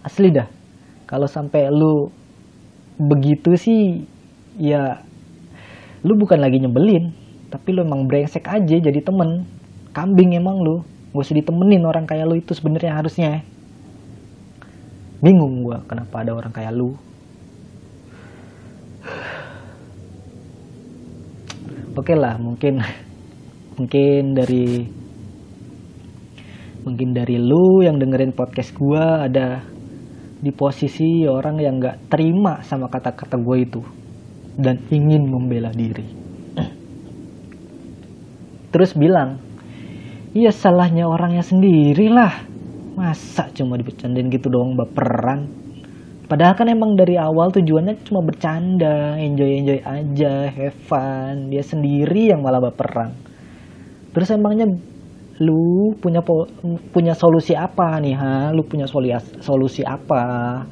Asli 0.00 0.32
dah. 0.32 0.48
Kalau 1.04 1.28
sampai 1.28 1.68
lu 1.68 2.08
begitu 2.98 3.54
sih 3.54 4.04
ya 4.58 5.06
lu 6.02 6.18
bukan 6.18 6.42
lagi 6.42 6.58
nyebelin 6.58 7.14
tapi 7.48 7.72
lu 7.72 7.80
emang 7.80 8.04
brengsek 8.04 8.44
aja 8.44 8.76
jadi 8.76 9.00
temen. 9.00 9.48
Kambing 9.96 10.36
emang 10.36 10.60
lu 10.60 10.84
gak 11.16 11.24
usah 11.24 11.36
ditemenin 11.40 11.82
orang 11.88 12.04
kayak 12.04 12.28
lu 12.28 12.36
itu 12.36 12.52
sebenarnya 12.52 13.00
harusnya. 13.00 13.40
Bingung 15.24 15.64
gua 15.64 15.80
kenapa 15.88 16.22
ada 16.22 16.36
orang 16.36 16.52
kayak 16.52 16.76
lu. 16.76 16.92
Oke 21.96 22.14
okay 22.14 22.16
lah 22.20 22.38
mungkin 22.38 22.78
mungkin 23.74 24.36
dari 24.36 24.86
mungkin 26.86 27.08
dari 27.10 27.42
lu 27.42 27.82
yang 27.82 27.98
dengerin 27.98 28.30
podcast 28.36 28.70
gue 28.70 29.02
ada 29.02 29.66
di 30.38 30.50
posisi 30.54 31.26
orang 31.26 31.58
yang 31.58 31.82
nggak 31.82 32.10
terima 32.10 32.62
sama 32.62 32.86
kata-kata 32.86 33.38
gue 33.38 33.56
itu 33.58 33.82
dan 34.58 34.78
ingin 34.90 35.26
membela 35.26 35.70
diri 35.74 36.06
terus 38.72 38.94
bilang 38.94 39.42
iya 40.34 40.54
salahnya 40.54 41.06
orangnya 41.06 41.42
sendiri 41.42 42.06
lah 42.10 42.46
masa 42.94 43.50
cuma 43.54 43.78
dibecandain 43.78 44.30
gitu 44.30 44.50
doang 44.50 44.74
baperan 44.74 45.68
Padahal 46.28 46.60
kan 46.60 46.68
emang 46.68 46.92
dari 46.92 47.16
awal 47.16 47.48
tujuannya 47.48 48.04
cuma 48.04 48.20
bercanda, 48.20 49.16
enjoy-enjoy 49.16 49.80
aja, 49.80 50.52
have 50.52 50.76
fun. 50.84 51.48
Dia 51.48 51.64
sendiri 51.64 52.28
yang 52.28 52.44
malah 52.44 52.60
baperan. 52.60 53.16
Terus 54.12 54.28
emangnya 54.36 54.68
lu 55.38 55.94
punya 56.02 56.18
punya 56.90 57.14
solusi 57.14 57.54
apa 57.54 58.02
nih 58.02 58.14
ha? 58.18 58.50
Lu 58.50 58.66
punya 58.66 58.86
solusi 59.42 59.86
apa? 59.86 60.62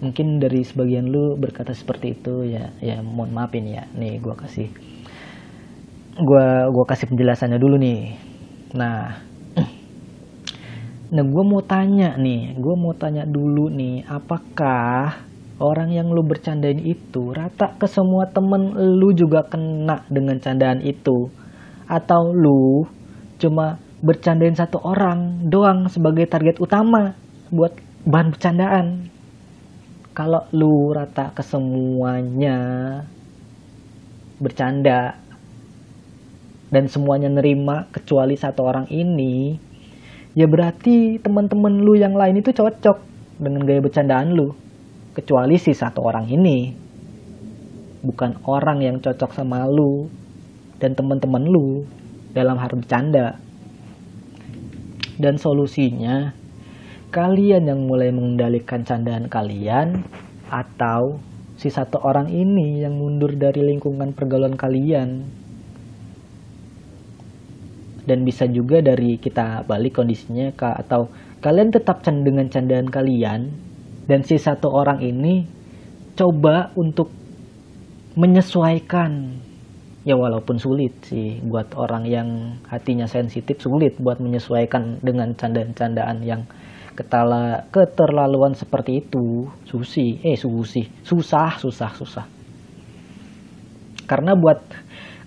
Mungkin 0.00 0.40
dari 0.40 0.64
sebagian 0.64 1.12
lu 1.12 1.36
berkata 1.36 1.76
seperti 1.76 2.16
itu 2.16 2.48
ya, 2.48 2.72
ya 2.80 3.04
mohon 3.04 3.36
maafin 3.36 3.68
ya. 3.68 3.84
Nih 3.92 4.16
gua 4.16 4.32
kasih 4.32 4.72
gua 6.16 6.72
gua 6.72 6.84
kasih 6.88 7.12
penjelasannya 7.12 7.58
dulu 7.60 7.76
nih. 7.76 8.00
Nah, 8.76 9.20
Nah 11.10 11.26
gue 11.26 11.42
mau 11.42 11.58
tanya 11.58 12.14
nih, 12.14 12.54
gue 12.54 12.74
mau 12.78 12.94
tanya 12.94 13.26
dulu 13.26 13.66
nih, 13.66 14.06
apakah 14.06 15.26
orang 15.58 15.90
yang 15.90 16.06
lu 16.14 16.22
bercandain 16.22 16.78
itu 16.78 17.34
rata 17.34 17.74
ke 17.74 17.90
semua 17.90 18.30
temen 18.30 18.78
lu 18.94 19.10
juga 19.10 19.42
kena 19.42 20.06
dengan 20.06 20.38
candaan 20.38 20.78
itu? 20.86 21.26
Atau 21.90 22.30
lu 22.30 22.86
cuma 23.42 23.82
bercandain 23.98 24.54
satu 24.54 24.78
orang 24.78 25.50
doang 25.50 25.90
sebagai 25.90 26.30
target 26.30 26.62
utama 26.62 27.18
buat 27.50 27.74
bahan 28.06 28.30
bercandaan? 28.30 28.86
Kalau 30.14 30.46
lu 30.54 30.94
rata 30.94 31.34
ke 31.34 31.42
semuanya 31.42 32.58
bercanda 34.38 35.18
dan 36.70 36.86
semuanya 36.86 37.26
nerima 37.26 37.90
kecuali 37.90 38.38
satu 38.38 38.62
orang 38.62 38.86
ini, 38.94 39.58
ya 40.38 40.46
berarti 40.46 41.18
teman-teman 41.18 41.82
lu 41.82 41.98
yang 41.98 42.14
lain 42.14 42.38
itu 42.38 42.54
cocok 42.54 43.02
dengan 43.42 43.66
gaya 43.66 43.82
bercandaan 43.82 44.30
lu 44.36 44.54
kecuali 45.16 45.58
si 45.58 45.74
satu 45.74 46.06
orang 46.06 46.30
ini 46.30 46.70
bukan 48.00 48.38
orang 48.46 48.80
yang 48.80 48.96
cocok 49.02 49.34
sama 49.34 49.66
lu 49.66 50.06
dan 50.80 50.96
teman-teman 50.96 51.44
lu 51.44 51.84
dalam 52.32 52.56
hal 52.56 52.72
bercanda. 52.72 53.36
Dan 55.20 55.36
solusinya 55.36 56.32
kalian 57.12 57.68
yang 57.68 57.84
mulai 57.84 58.08
mengendalikan 58.08 58.80
candaan 58.82 59.28
kalian 59.28 60.00
atau 60.48 61.20
si 61.60 61.68
satu 61.68 62.00
orang 62.00 62.32
ini 62.32 62.80
yang 62.80 62.96
mundur 62.96 63.36
dari 63.36 63.60
lingkungan 63.60 64.16
pergaulan 64.16 64.56
kalian. 64.56 65.28
Dan 68.08 68.24
bisa 68.24 68.48
juga 68.48 68.80
dari 68.80 69.20
kita 69.20 69.68
balik 69.68 70.00
kondisinya 70.00 70.50
ke 70.56 70.66
atau 70.66 71.12
kalian 71.44 71.68
tetap 71.68 72.00
dengan 72.02 72.48
candaan 72.48 72.88
kalian. 72.88 73.52
Dan 74.08 74.24
si 74.24 74.40
satu 74.40 74.72
orang 74.72 75.04
ini 75.04 75.44
coba 76.16 76.72
untuk 76.74 77.12
menyesuaikan 78.18 79.38
ya 80.04 80.16
walaupun 80.16 80.56
sulit 80.56 80.96
sih 81.04 81.40
buat 81.44 81.76
orang 81.76 82.08
yang 82.08 82.28
hatinya 82.68 83.04
sensitif 83.04 83.60
sulit 83.60 84.00
buat 84.00 84.16
menyesuaikan 84.16 85.00
dengan 85.04 85.36
candaan-candaan 85.36 86.24
yang 86.24 86.48
ketala 86.96 87.68
keterlaluan 87.68 88.56
seperti 88.56 89.04
itu 89.04 89.48
susi 89.68 90.20
eh 90.24 90.36
susi 90.36 90.88
susah 91.04 91.60
susah 91.60 91.90
susah 91.96 92.26
karena 94.08 94.34
buat 94.34 94.58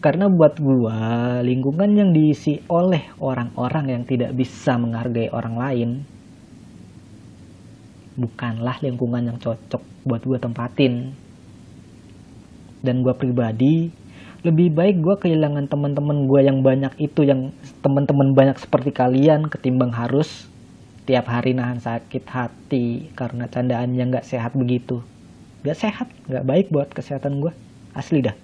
karena 0.03 0.28
buat 0.28 0.59
gua, 0.59 1.39
lingkungan 1.39 1.95
yang 1.95 2.11
diisi 2.11 2.59
oleh 2.67 3.07
orang-orang 3.24 3.95
yang 3.95 4.03
tidak 4.03 4.36
bisa 4.36 4.76
menghargai 4.76 5.32
orang 5.32 5.55
lain 5.55 5.89
bukanlah 8.19 8.78
lingkungan 8.84 9.32
yang 9.32 9.38
cocok 9.39 9.80
buat 10.05 10.21
gua 10.28 10.38
tempatin. 10.43 11.15
Dan 12.84 12.99
gua 12.99 13.15
pribadi 13.15 13.88
lebih 14.44 14.76
baik 14.76 15.00
gua 15.00 15.16
kehilangan 15.18 15.72
teman-teman 15.72 16.28
gua 16.28 16.44
yang 16.44 16.60
banyak 16.62 16.91
itu 17.00 17.24
yang 17.24 17.56
teman-teman 17.80 18.36
banyak 18.36 18.60
seperti 18.60 18.91
kalian 18.91 19.48
ketimbang 19.48 19.96
harus 19.96 20.52
tiap 21.04 21.28
hari 21.28 21.56
nahan 21.56 21.80
sakit 21.80 22.24
hati 22.28 23.12
karena 23.16 23.48
candaan 23.48 23.96
yang 23.96 24.12
gak 24.12 24.28
sehat 24.28 24.56
begitu. 24.56 25.04
Gak 25.64 25.80
sehat, 25.80 26.08
gak 26.28 26.44
baik 26.44 26.72
buat 26.72 26.91
kesehatan 26.91 27.39
gua. 27.39 27.56
Asli 27.96 28.24
dah. 28.24 28.36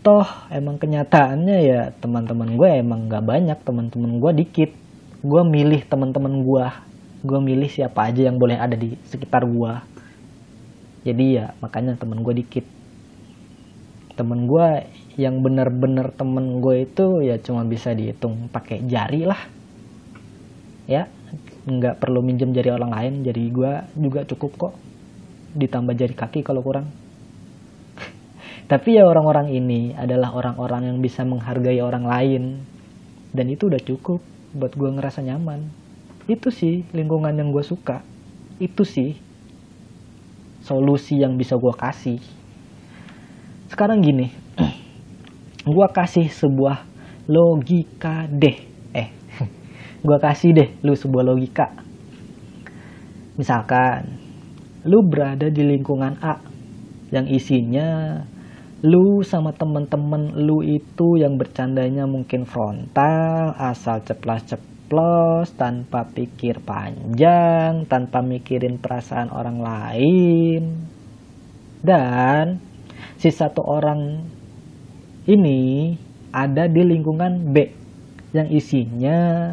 Toh 0.00 0.28
emang 0.48 0.80
kenyataannya 0.80 1.58
ya 1.66 1.80
teman-teman 1.98 2.54
gue 2.54 2.70
emang 2.78 3.10
nggak 3.10 3.26
banyak 3.26 3.58
teman-teman 3.66 4.22
gue 4.22 4.32
dikit. 4.46 4.70
Gue 5.18 5.42
milih 5.42 5.82
teman-teman 5.82 6.46
gue 6.46 6.66
gue 7.26 7.40
milih 7.42 7.66
siapa 7.66 8.06
aja 8.06 8.30
yang 8.30 8.38
boleh 8.38 8.54
ada 8.54 8.78
di 8.78 8.94
sekitar 9.10 9.42
gue 9.42 9.72
jadi 11.02 11.24
ya 11.26 11.46
makanya 11.58 11.98
teman 11.98 12.22
gue 12.22 12.34
dikit 12.38 12.66
temen 14.16 14.48
gue 14.48 14.68
yang 15.20 15.44
bener-bener 15.44 16.08
temen 16.16 16.64
gue 16.64 16.88
itu 16.88 17.20
ya 17.20 17.36
cuma 17.38 17.62
bisa 17.68 17.92
dihitung 17.92 18.48
pakai 18.48 18.82
jari 18.88 19.28
lah 19.28 19.38
ya 20.88 21.06
nggak 21.66 22.00
perlu 22.00 22.24
minjem 22.24 22.56
jari 22.56 22.72
orang 22.72 22.90
lain 22.90 23.14
jadi 23.20 23.42
gue 23.52 23.72
juga 24.00 24.24
cukup 24.24 24.50
kok 24.56 24.74
ditambah 25.56 25.92
jari 25.92 26.14
kaki 26.16 26.40
kalau 26.40 26.64
kurang 26.64 26.88
tapi 28.72 28.96
ya 28.96 29.04
orang-orang 29.04 29.52
ini 29.52 29.92
adalah 29.96 30.32
orang-orang 30.32 30.92
yang 30.92 30.98
bisa 31.00 31.22
menghargai 31.22 31.80
orang 31.80 32.04
lain. 32.04 32.44
Dan 33.36 33.52
itu 33.52 33.68
udah 33.68 33.82
cukup 33.84 34.24
buat 34.56 34.72
gue 34.72 34.88
ngerasa 34.96 35.20
nyaman. 35.20 35.68
Itu 36.24 36.48
sih 36.48 36.88
lingkungan 36.96 37.36
yang 37.36 37.52
gue 37.52 37.60
suka. 37.60 38.00
Itu 38.56 38.88
sih 38.88 39.20
solusi 40.64 41.20
yang 41.20 41.36
bisa 41.36 41.60
gue 41.60 41.74
kasih. 41.76 42.20
Sekarang 43.66 43.98
gini, 43.98 44.30
gue 45.66 45.88
kasih 45.90 46.30
sebuah 46.30 46.86
logika 47.26 48.30
deh. 48.30 48.56
Eh, 48.94 49.08
gue 50.06 50.18
kasih 50.22 50.50
deh 50.54 50.68
lu 50.86 50.94
sebuah 50.94 51.24
logika. 51.26 51.74
Misalkan, 53.36 54.16
lu 54.86 55.02
berada 55.02 55.50
di 55.50 55.66
lingkungan 55.66 56.14
A 56.22 56.38
yang 57.10 57.26
isinya 57.26 58.22
lu 58.86 59.24
sama 59.26 59.50
temen-temen 59.50 60.36
lu 60.46 60.62
itu 60.62 61.18
yang 61.18 61.34
bercandanya 61.40 62.06
mungkin 62.06 62.46
frontal 62.46 63.56
asal 63.58 64.04
ceplas-ceplos 64.04 65.58
tanpa 65.58 66.06
pikir 66.06 66.62
panjang 66.62 67.88
tanpa 67.90 68.22
mikirin 68.22 68.78
perasaan 68.78 69.32
orang 69.32 69.58
lain 69.58 70.62
dan 71.82 72.62
si 73.16 73.32
satu 73.32 73.64
orang 73.64 74.24
ini 75.26 75.94
ada 76.30 76.68
di 76.68 76.82
lingkungan 76.84 77.50
B 77.50 77.72
yang 78.36 78.48
isinya 78.52 79.52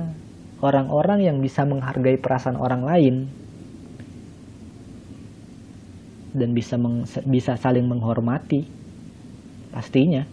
orang-orang 0.60 1.24
yang 1.24 1.38
bisa 1.40 1.64
menghargai 1.64 2.20
perasaan 2.20 2.60
orang 2.60 2.84
lain 2.84 3.16
dan 6.34 6.52
bisa 6.52 6.76
meng, 6.76 7.06
bisa 7.30 7.56
saling 7.56 7.86
menghormati 7.86 8.66
pastinya. 9.70 10.26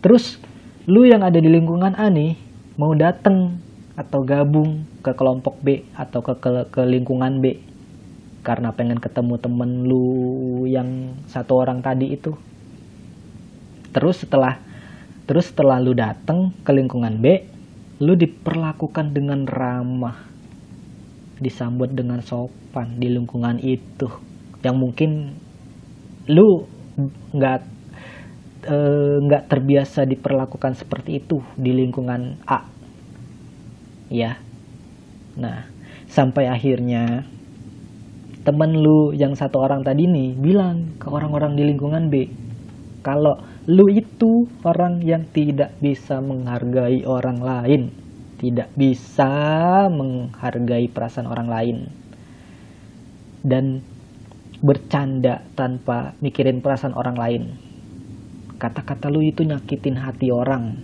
Terus 0.00 0.40
lu 0.88 1.04
yang 1.04 1.20
ada 1.20 1.36
di 1.36 1.50
lingkungan 1.52 1.92
A 1.94 2.08
nih 2.08 2.38
mau 2.80 2.96
dateng 2.96 3.60
atau 3.98 4.22
gabung 4.22 4.86
ke 5.02 5.10
kelompok 5.12 5.58
B 5.60 5.84
atau 5.92 6.22
ke, 6.22 6.32
ke, 6.38 6.50
ke 6.70 6.82
lingkungan 6.86 7.42
B 7.42 7.67
karena 8.48 8.72
pengen 8.72 8.96
ketemu 8.96 9.36
temen 9.36 9.84
lu 9.84 10.64
yang 10.64 11.12
satu 11.28 11.60
orang 11.60 11.84
tadi 11.84 12.16
itu. 12.16 12.32
Terus 13.92 14.24
setelah 14.24 14.56
terus 15.28 15.52
setelah 15.52 15.76
lu 15.76 15.92
dateng 15.92 16.56
ke 16.64 16.72
lingkungan 16.72 17.20
B 17.20 17.44
lu 18.00 18.16
diperlakukan 18.16 19.12
dengan 19.12 19.44
ramah. 19.44 20.24
Disambut 21.44 21.92
dengan 21.92 22.24
sopan 22.24 22.96
di 22.96 23.12
lingkungan 23.12 23.60
itu. 23.60 24.08
Yang 24.64 24.76
mungkin 24.80 25.10
lu 26.32 26.64
nggak 27.36 27.60
eh, 28.64 29.16
nggak 29.28 29.42
e, 29.44 29.48
terbiasa 29.52 30.08
diperlakukan 30.08 30.72
seperti 30.72 31.20
itu 31.20 31.44
di 31.52 31.76
lingkungan 31.76 32.40
A. 32.48 32.64
Ya. 34.08 34.40
Nah 35.36 35.68
sampai 36.08 36.48
akhirnya 36.48 37.28
temen 38.48 38.80
lu 38.80 39.12
yang 39.12 39.36
satu 39.36 39.60
orang 39.60 39.84
tadi 39.84 40.08
nih 40.08 40.32
bilang 40.40 40.96
ke 40.96 41.12
orang-orang 41.12 41.52
di 41.52 41.68
lingkungan 41.68 42.08
B 42.08 42.24
kalau 43.04 43.36
lu 43.68 43.92
itu 43.92 44.48
orang 44.64 45.04
yang 45.04 45.28
tidak 45.36 45.76
bisa 45.84 46.24
menghargai 46.24 47.04
orang 47.04 47.44
lain 47.44 47.92
tidak 48.40 48.72
bisa 48.72 49.28
menghargai 49.92 50.88
perasaan 50.88 51.28
orang 51.28 51.48
lain 51.52 51.76
dan 53.44 53.84
bercanda 54.58 55.46
tanpa 55.54 56.18
mikirin 56.18 56.58
perasaan 56.58 56.94
orang 56.94 57.16
lain. 57.18 57.42
Kata-kata 58.58 59.06
lu 59.06 59.22
itu 59.22 59.46
nyakitin 59.46 59.98
hati 60.02 60.34
orang. 60.34 60.82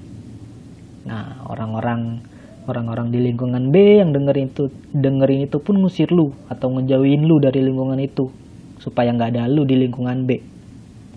Nah 1.07 1.43
orang-orang 1.51 2.23
orang-orang 2.65 3.13
di 3.13 3.21
lingkungan 3.21 3.69
B 3.69 4.01
yang 4.01 4.17
dengerin 4.17 4.49
itu 4.53 4.73
dengerin 4.97 5.49
itu 5.49 5.61
pun 5.61 5.77
ngusir 5.81 6.09
lu 6.09 6.33
atau 6.49 6.73
ngejauhin 6.73 7.29
lu 7.29 7.37
dari 7.41 7.61
lingkungan 7.61 8.01
itu 8.01 8.33
supaya 8.81 9.13
nggak 9.13 9.37
ada 9.37 9.49
lu 9.49 9.69
di 9.69 9.77
lingkungan 9.77 10.25
B. 10.25 10.41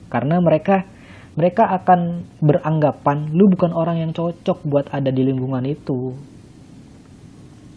Karena 0.07 0.39
mereka 0.39 0.87
mereka 1.37 1.69
akan 1.69 2.25
beranggapan 2.41 3.31
lu 3.31 3.47
bukan 3.51 3.71
orang 3.71 4.01
yang 4.01 4.11
cocok 4.11 4.63
buat 4.65 4.85
ada 4.91 5.11
di 5.13 5.21
lingkungan 5.23 5.63
itu. 5.67 6.15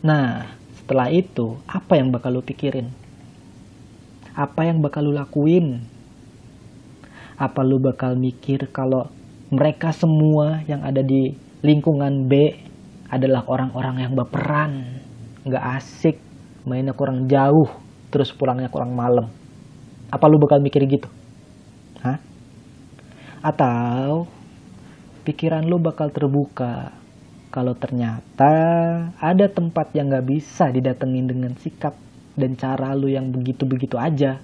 Nah 0.02 0.56
setelah 0.74 1.12
itu 1.12 1.60
apa 1.70 1.98
yang 1.98 2.10
bakal 2.10 2.38
lu 2.38 2.42
pikirin? 2.42 2.90
Apa 4.34 4.66
yang 4.66 4.82
bakal 4.82 5.06
lu 5.06 5.12
lakuin? 5.14 5.84
Apa 7.38 7.62
lu 7.62 7.78
bakal 7.78 8.18
mikir 8.18 8.68
kalau 8.70 9.10
mereka 9.50 9.90
semua 9.90 10.62
yang 10.70 10.86
ada 10.86 11.02
di 11.02 11.34
lingkungan 11.60 12.30
B 12.30 12.54
adalah 13.10 13.42
orang-orang 13.50 14.06
yang 14.06 14.12
baperan, 14.14 15.02
nggak 15.42 15.64
asik, 15.82 16.16
mainnya 16.62 16.94
kurang 16.94 17.26
jauh, 17.26 17.66
terus 18.14 18.30
pulangnya 18.30 18.70
kurang 18.70 18.94
malam. 18.94 19.26
Apa 20.14 20.30
lu 20.30 20.38
bakal 20.38 20.62
mikir 20.62 20.86
gitu? 20.86 21.10
Hah? 22.06 22.22
Atau 23.42 24.30
pikiran 25.26 25.66
lu 25.66 25.82
bakal 25.82 26.14
terbuka 26.14 26.94
kalau 27.50 27.74
ternyata 27.74 28.54
ada 29.18 29.46
tempat 29.50 29.90
yang 29.90 30.06
nggak 30.06 30.26
bisa 30.30 30.70
didatengin 30.70 31.26
dengan 31.26 31.52
sikap 31.58 31.98
dan 32.38 32.54
cara 32.54 32.94
lu 32.94 33.10
yang 33.10 33.34
begitu-begitu 33.34 33.98
aja. 33.98 34.38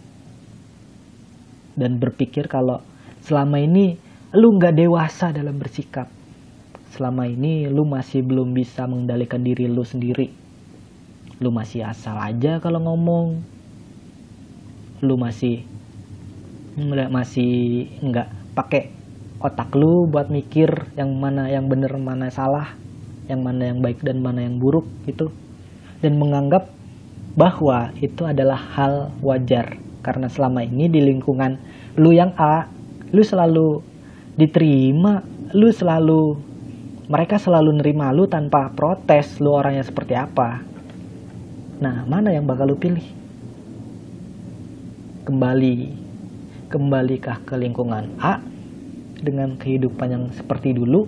Dan 1.78 2.02
berpikir 2.02 2.50
kalau 2.50 2.82
selama 3.22 3.62
ini 3.62 3.94
lu 4.34 4.58
nggak 4.58 4.74
dewasa 4.74 5.30
dalam 5.30 5.54
bersikap 5.54 6.15
selama 6.96 7.28
ini 7.28 7.68
lu 7.68 7.84
masih 7.84 8.24
belum 8.24 8.56
bisa 8.56 8.88
mengendalikan 8.88 9.44
diri 9.44 9.68
lu 9.68 9.84
sendiri. 9.84 10.32
Lu 11.44 11.52
masih 11.52 11.84
asal 11.84 12.16
aja 12.16 12.56
kalau 12.64 12.80
ngomong. 12.80 13.44
Lu 15.04 15.20
masih 15.20 15.68
masih 17.12 17.84
nggak 18.00 18.56
pakai 18.56 18.88
otak 19.44 19.76
lu 19.76 20.08
buat 20.08 20.32
mikir 20.32 20.96
yang 20.96 21.12
mana 21.20 21.52
yang 21.52 21.68
bener 21.68 21.92
mana 22.00 22.32
salah 22.32 22.72
yang 23.28 23.44
mana 23.44 23.68
yang 23.68 23.84
baik 23.84 24.00
dan 24.00 24.24
mana 24.24 24.48
yang 24.48 24.56
buruk 24.56 24.88
gitu. 25.04 25.28
Dan 26.00 26.16
menganggap 26.16 26.72
bahwa 27.36 27.92
itu 28.00 28.24
adalah 28.24 28.56
hal 28.56 29.12
wajar. 29.20 29.76
Karena 30.00 30.32
selama 30.32 30.64
ini 30.64 30.88
di 30.88 31.04
lingkungan 31.04 31.60
lu 32.00 32.16
yang 32.16 32.32
A 32.40 32.72
lu 33.12 33.20
selalu 33.20 33.84
diterima 34.40 35.20
lu 35.56 35.70
selalu 35.72 36.45
mereka 37.06 37.38
selalu 37.38 37.78
nerima 37.78 38.10
lu 38.10 38.26
tanpa 38.26 38.66
protes 38.74 39.38
lu 39.38 39.54
orangnya 39.54 39.86
seperti 39.86 40.18
apa. 40.18 40.62
Nah, 41.78 42.02
mana 42.02 42.34
yang 42.34 42.48
bakal 42.50 42.66
lu 42.66 42.76
pilih? 42.78 43.04
Kembali, 45.22 45.94
kembalikah 46.66 47.46
ke 47.46 47.54
lingkungan 47.54 48.10
A 48.18 48.42
dengan 49.22 49.54
kehidupan 49.54 50.08
yang 50.10 50.24
seperti 50.34 50.74
dulu 50.74 51.06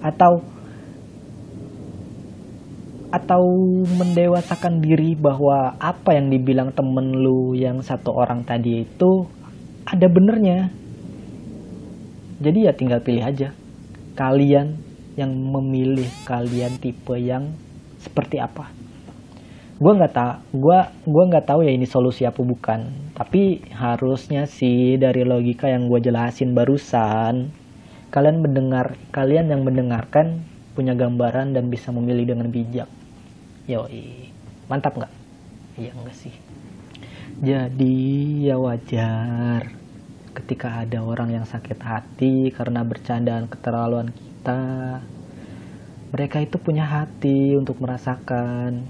atau 0.00 0.40
atau 3.08 3.42
mendewasakan 3.88 4.84
diri 4.84 5.16
bahwa 5.16 5.80
apa 5.80 6.12
yang 6.12 6.28
dibilang 6.28 6.76
temen 6.76 7.16
lu 7.16 7.56
yang 7.56 7.80
satu 7.80 8.12
orang 8.12 8.44
tadi 8.44 8.84
itu 8.84 9.24
ada 9.88 10.06
benernya 10.12 10.68
jadi 12.36 12.68
ya 12.68 12.72
tinggal 12.76 13.00
pilih 13.00 13.24
aja 13.24 13.56
kalian 14.12 14.87
yang 15.18 15.34
memilih 15.34 16.06
kalian 16.22 16.78
tipe 16.78 17.18
yang 17.18 17.50
seperti 17.98 18.38
apa? 18.38 18.70
Gue 19.78 19.92
nggak 19.94 20.14
tahu 20.14 20.34
gue 20.58 20.78
gua 21.06 21.24
nggak 21.30 21.46
tahu 21.50 21.66
ya 21.66 21.74
ini 21.74 21.86
solusi 21.90 22.22
apa 22.22 22.38
bukan. 22.38 23.10
Tapi 23.18 23.66
harusnya 23.74 24.46
sih 24.46 24.94
dari 24.94 25.26
logika 25.26 25.66
yang 25.66 25.90
gue 25.90 25.98
jelasin 25.98 26.54
barusan 26.54 27.50
kalian 28.08 28.40
mendengar 28.40 28.96
kalian 29.12 29.52
yang 29.52 29.66
mendengarkan 29.66 30.40
punya 30.72 30.96
gambaran 30.96 31.52
dan 31.52 31.68
bisa 31.68 31.90
memilih 31.90 32.24
dengan 32.24 32.48
bijak. 32.48 32.88
Yoi. 33.66 34.30
Mantap 34.70 34.96
nggak? 34.96 35.12
Iya 35.76 35.92
enggak 35.92 36.16
sih? 36.16 36.34
Jadi 37.38 37.98
ya 38.48 38.56
wajar 38.58 39.70
ketika 40.34 40.82
ada 40.86 41.02
orang 41.02 41.34
yang 41.34 41.46
sakit 41.46 41.78
hati 41.82 42.54
karena 42.54 42.86
bercandaan 42.86 43.50
keterlaluan 43.50 44.10
kita. 44.14 44.27
Mereka 46.08 46.40
itu 46.40 46.56
punya 46.56 46.88
hati 46.88 47.52
untuk 47.56 47.84
merasakan. 47.84 48.84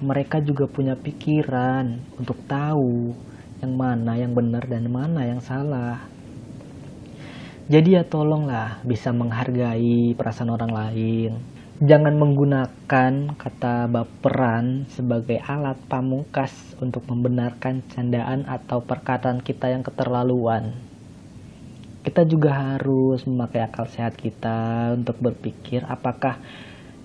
Mereka 0.00 0.40
juga 0.40 0.64
punya 0.64 0.96
pikiran 0.96 2.00
untuk 2.16 2.40
tahu 2.48 3.12
yang 3.60 3.72
mana 3.76 4.16
yang 4.16 4.32
benar 4.32 4.64
dan 4.64 4.88
mana 4.88 5.28
yang 5.28 5.40
salah. 5.44 6.04
Jadi 7.64 7.96
ya 7.96 8.04
tolonglah 8.04 8.84
bisa 8.84 9.12
menghargai 9.12 10.12
perasaan 10.12 10.52
orang 10.52 10.72
lain. 10.72 11.32
Jangan 11.80 12.14
menggunakan 12.16 13.12
kata 13.34 13.90
baperan 13.90 14.86
sebagai 14.92 15.40
alat 15.42 15.80
pamungkas 15.88 16.52
untuk 16.78 17.08
membenarkan 17.08 17.82
candaan 17.90 18.46
atau 18.46 18.84
perkataan 18.84 19.42
kita 19.42 19.72
yang 19.72 19.82
keterlaluan 19.82 20.93
kita 22.04 22.28
juga 22.28 22.76
harus 22.76 23.24
memakai 23.24 23.64
akal 23.64 23.88
sehat 23.88 24.12
kita 24.20 24.92
untuk 24.92 25.16
berpikir 25.24 25.88
apakah 25.88 26.36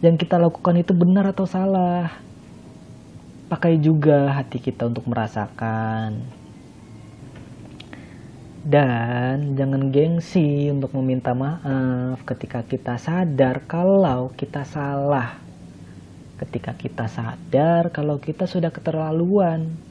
yang 0.04 0.20
kita 0.20 0.36
lakukan 0.36 0.76
itu 0.76 0.91
benar 0.91 1.32
atau 1.32 1.47
salah. 1.47 2.20
Pakai 3.47 3.80
juga 3.80 4.36
hati 4.36 4.60
kita 4.60 4.91
untuk 4.91 5.08
merasakan. 5.08 6.20
Dan 8.60 9.56
jangan 9.56 9.88
gengsi 9.89 10.68
untuk 10.68 10.91
meminta 11.00 11.32
maaf 11.32 12.20
ketika 12.28 12.62
kita 12.68 13.00
sadar 13.00 13.64
kalau 13.66 14.36
kita 14.36 14.68
salah. 14.68 15.39
Ketika 16.39 16.76
kita 16.76 17.08
sadar 17.08 17.91
kalau 17.91 18.20
kita 18.20 18.47
sudah 18.47 18.72
keterlaluan 18.72 19.89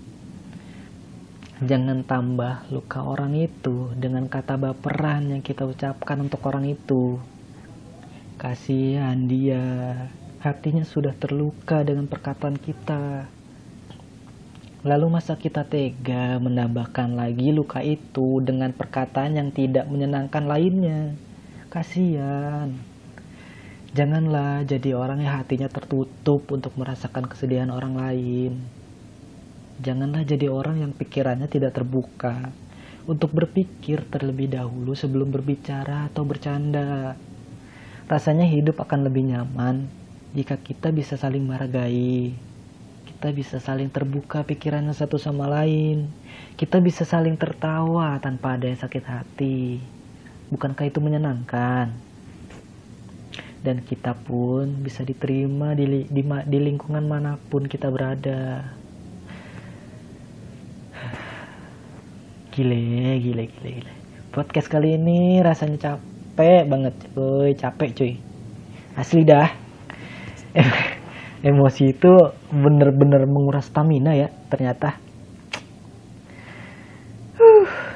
Jangan 1.59 2.07
tambah 2.07 2.71
luka 2.71 3.03
orang 3.03 3.35
itu 3.35 3.91
dengan 3.99 4.31
kata 4.31 4.55
baperan 4.55 5.35
yang 5.35 5.43
kita 5.43 5.67
ucapkan 5.67 6.23
untuk 6.23 6.39
orang 6.47 6.71
itu. 6.71 7.19
Kasihan 8.39 9.27
dia, 9.27 10.07
hatinya 10.39 10.87
sudah 10.87 11.11
terluka 11.19 11.83
dengan 11.83 12.07
perkataan 12.07 12.55
kita. 12.63 13.27
Lalu 14.87 15.07
masa 15.11 15.35
kita 15.35 15.67
tega 15.67 16.39
menambahkan 16.39 17.19
lagi 17.19 17.51
luka 17.51 17.83
itu 17.83 18.39
dengan 18.39 18.71
perkataan 18.71 19.35
yang 19.35 19.51
tidak 19.51 19.91
menyenangkan 19.91 20.47
lainnya? 20.47 21.19
Kasihan. 21.75 22.71
Janganlah 23.99 24.63
jadi 24.63 24.95
orang 24.95 25.27
yang 25.27 25.43
hatinya 25.43 25.67
tertutup 25.67 26.47
untuk 26.55 26.79
merasakan 26.79 27.27
kesedihan 27.27 27.75
orang 27.75 27.99
lain. 27.99 28.78
Janganlah 29.79 30.27
jadi 30.27 30.51
orang 30.51 30.83
yang 30.83 30.93
pikirannya 30.95 31.47
tidak 31.47 31.79
terbuka 31.79 32.51
untuk 33.07 33.31
berpikir 33.33 34.05
terlebih 34.11 34.51
dahulu 34.51 34.93
sebelum 34.93 35.31
berbicara 35.31 36.11
atau 36.11 36.27
bercanda. 36.27 37.15
Rasanya 38.11 38.45
hidup 38.49 38.83
akan 38.83 39.07
lebih 39.07 39.31
nyaman 39.31 39.87
jika 40.35 40.59
kita 40.61 40.91
bisa 40.91 41.15
saling 41.15 41.47
menghargai 41.47 42.49
kita 43.19 43.35
bisa 43.35 43.59
saling 43.59 43.91
terbuka 43.91 44.47
pikirannya 44.47 44.95
satu 44.95 45.19
sama 45.19 45.51
lain. 45.51 46.07
Kita 46.55 46.79
bisa 46.79 47.03
saling 47.03 47.35
tertawa 47.35 48.15
tanpa 48.23 48.55
ada 48.55 48.71
yang 48.71 48.79
sakit 48.79 49.05
hati. 49.11 49.83
Bukankah 50.55 50.87
itu 50.87 51.03
menyenangkan? 51.03 51.91
Dan 53.59 53.83
kita 53.83 54.15
pun 54.15 54.87
bisa 54.87 55.03
diterima 55.03 55.75
di, 55.75 56.07
di, 56.07 56.23
di 56.23 56.59
lingkungan 56.63 57.03
mana 57.11 57.43
pun 57.51 57.67
kita 57.67 57.91
berada. 57.91 58.78
Gile, 62.59 63.23
gile, 63.23 63.47
gile, 63.47 63.71
gile. 63.71 63.93
Podcast 64.35 64.67
kali 64.67 64.99
ini 64.99 65.39
rasanya 65.39 65.79
capek 65.79 66.67
banget, 66.67 66.95
cuy. 67.15 67.55
Capek, 67.55 67.95
cuy. 67.95 68.13
Asli 68.99 69.23
dah 69.23 69.47
emosi 71.47 71.95
itu 71.95 72.11
bener-bener 72.51 73.31
menguras 73.31 73.71
stamina 73.71 74.19
ya 74.19 74.27
ternyata 74.51 74.99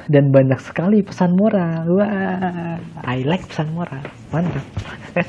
dan 0.07 0.31
banyak 0.31 0.59
sekali 0.63 1.03
pesan 1.03 1.35
moral 1.35 1.83
wah 1.91 2.79
I 3.03 3.27
like 3.27 3.43
pesan 3.47 3.75
moral 3.75 4.03
mantap 4.31 4.63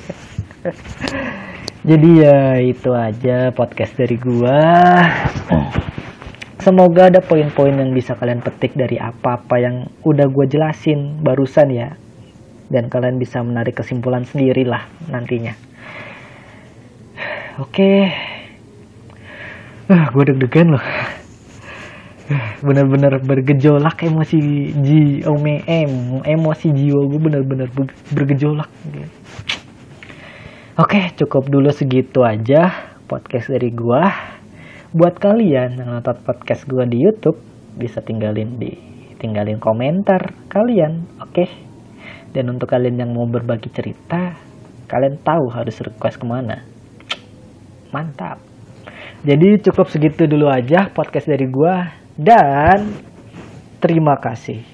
jadi 1.88 2.08
ya 2.14 2.38
itu 2.62 2.90
aja 2.94 3.50
podcast 3.50 3.98
dari 3.98 4.16
gua 4.18 4.62
semoga 6.64 7.12
ada 7.12 7.20
poin-poin 7.20 7.76
yang 7.76 7.92
bisa 7.92 8.16
kalian 8.16 8.40
petik 8.40 8.72
dari 8.72 8.96
apa-apa 8.96 9.60
yang 9.60 9.76
udah 10.00 10.24
gua 10.32 10.48
jelasin 10.48 11.20
barusan 11.20 11.68
ya 11.68 11.92
dan 12.72 12.88
kalian 12.88 13.20
bisa 13.20 13.44
menarik 13.44 13.76
kesimpulan 13.76 14.24
sendiri 14.24 14.64
lah 14.64 14.88
nantinya 15.12 15.52
Oke. 17.54 18.10
Ah, 19.86 20.10
gue 20.10 20.24
deg-degan 20.26 20.74
loh. 20.74 20.84
Bener-bener 22.66 23.22
bergejolak 23.22 24.02
emosi 24.02 24.38
ji 24.82 25.22
ome 25.22 25.62
em 25.62 26.18
emosi 26.26 26.74
jiwa 26.74 27.06
gue 27.06 27.20
bener-bener 27.22 27.68
bergejolak. 28.10 28.66
Oke, 30.74 31.14
cukup 31.14 31.46
dulu 31.46 31.70
segitu 31.70 32.26
aja 32.26 32.74
podcast 33.06 33.54
dari 33.54 33.70
gue. 33.70 34.02
Buat 34.94 35.18
kalian. 35.18 35.74
Yang 35.74 35.90
nonton 35.90 36.16
podcast 36.22 36.62
gue 36.70 36.86
di 36.86 37.02
YouTube, 37.02 37.42
bisa 37.74 37.98
tinggalin 37.98 38.62
di 38.62 38.70
tinggalin 39.18 39.58
komentar 39.58 40.46
kalian, 40.46 41.18
oke? 41.18 41.50
Dan 42.30 42.54
untuk 42.54 42.70
kalian 42.70 43.02
yang 43.02 43.10
mau 43.10 43.26
berbagi 43.26 43.74
cerita, 43.74 44.38
kalian 44.86 45.18
tahu 45.18 45.50
harus 45.50 45.82
request 45.82 46.22
ke 46.22 46.26
mana? 46.30 46.62
Mantap. 47.90 48.38
Jadi 49.26 49.66
cukup 49.66 49.90
segitu 49.90 50.30
dulu 50.30 50.46
aja 50.46 50.86
podcast 50.94 51.26
dari 51.26 51.50
gua 51.50 51.90
dan 52.14 52.94
terima 53.82 54.14
kasih 54.22 54.73